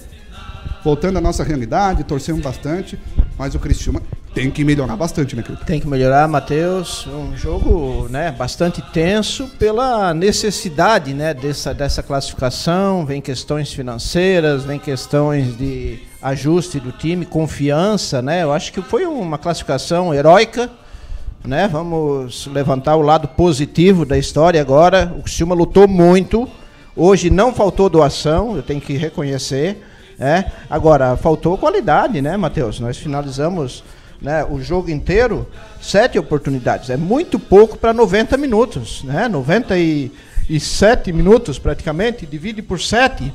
[0.84, 2.98] voltando à nossa realidade, torcemos bastante,
[3.38, 4.00] mas o Criciúma
[4.34, 5.64] tem que melhorar bastante, né, Cripa?
[5.64, 7.06] Tem que melhorar, Matheus.
[7.06, 13.06] Um jogo né, bastante tenso pela necessidade né, dessa, dessa classificação.
[13.06, 18.20] Vem questões financeiras, vem questões de ajuste do time, confiança.
[18.20, 18.42] Né?
[18.42, 20.68] Eu acho que foi uma classificação heróica.
[21.44, 21.68] Né?
[21.68, 25.14] Vamos levantar o lado positivo da história agora.
[25.16, 26.48] O Criciúma lutou muito.
[26.96, 29.80] Hoje não faltou doação, eu tenho que reconhecer.
[30.18, 30.52] Né?
[30.68, 32.80] Agora, faltou qualidade, né, Matheus?
[32.80, 33.84] Nós finalizamos
[34.20, 35.46] né, o jogo inteiro,
[35.80, 36.90] sete oportunidades.
[36.90, 39.02] É muito pouco para 90 minutos.
[39.04, 39.28] Né?
[39.28, 43.32] 97 minutos praticamente, divide por 7.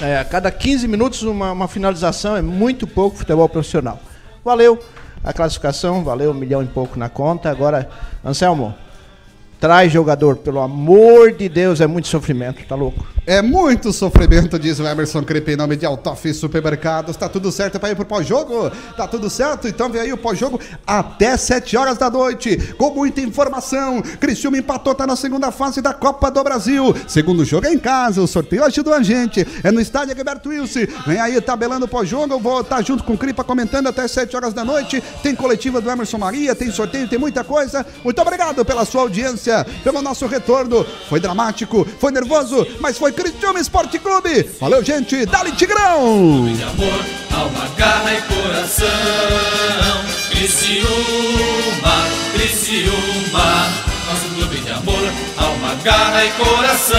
[0.00, 4.00] É, a cada 15 minutos uma, uma finalização é muito pouco futebol profissional.
[4.42, 4.82] Valeu
[5.22, 7.50] a classificação, valeu um milhão e pouco na conta.
[7.50, 7.88] Agora,
[8.24, 8.74] Anselmo,
[9.60, 13.11] traz jogador, pelo amor de Deus, é muito sofrimento, tá louco.
[13.24, 17.16] É muito sofrimento, diz o Emerson Crepe em nome de Altoff Supermercados.
[17.16, 18.68] Tá tudo certo para ir pro pós-jogo?
[18.96, 19.68] Tá tudo certo?
[19.68, 24.02] Então vem aí o pós-jogo até 7 horas da noite, com muita informação.
[24.02, 26.92] Criciúma empatou, tá na segunda fase da Copa do Brasil.
[27.06, 29.46] Segundo jogo é em casa, o sorteio ajudou a gente.
[29.62, 30.80] É no estádio Egberto Wilson.
[31.06, 32.40] Vem aí tabelando o pós-jogo.
[32.40, 35.00] Vou estar tá junto com o Cripa comentando até 7 horas da noite.
[35.22, 37.86] Tem coletiva do Emerson Maria, tem sorteio, tem muita coisa.
[38.02, 40.84] Muito obrigado pela sua audiência, pelo nosso retorno.
[41.08, 44.48] Foi dramático, foi nervoso, mas foi Cristiúma Esporte Clube.
[44.60, 45.24] Valeu, gente.
[45.26, 46.46] Dali Tigrão.
[46.52, 48.88] De amor, alma, garra e coração.
[50.30, 53.68] Criciúma, Criciúma.
[54.06, 56.98] Nosso clube de amor, alma, garra e coração.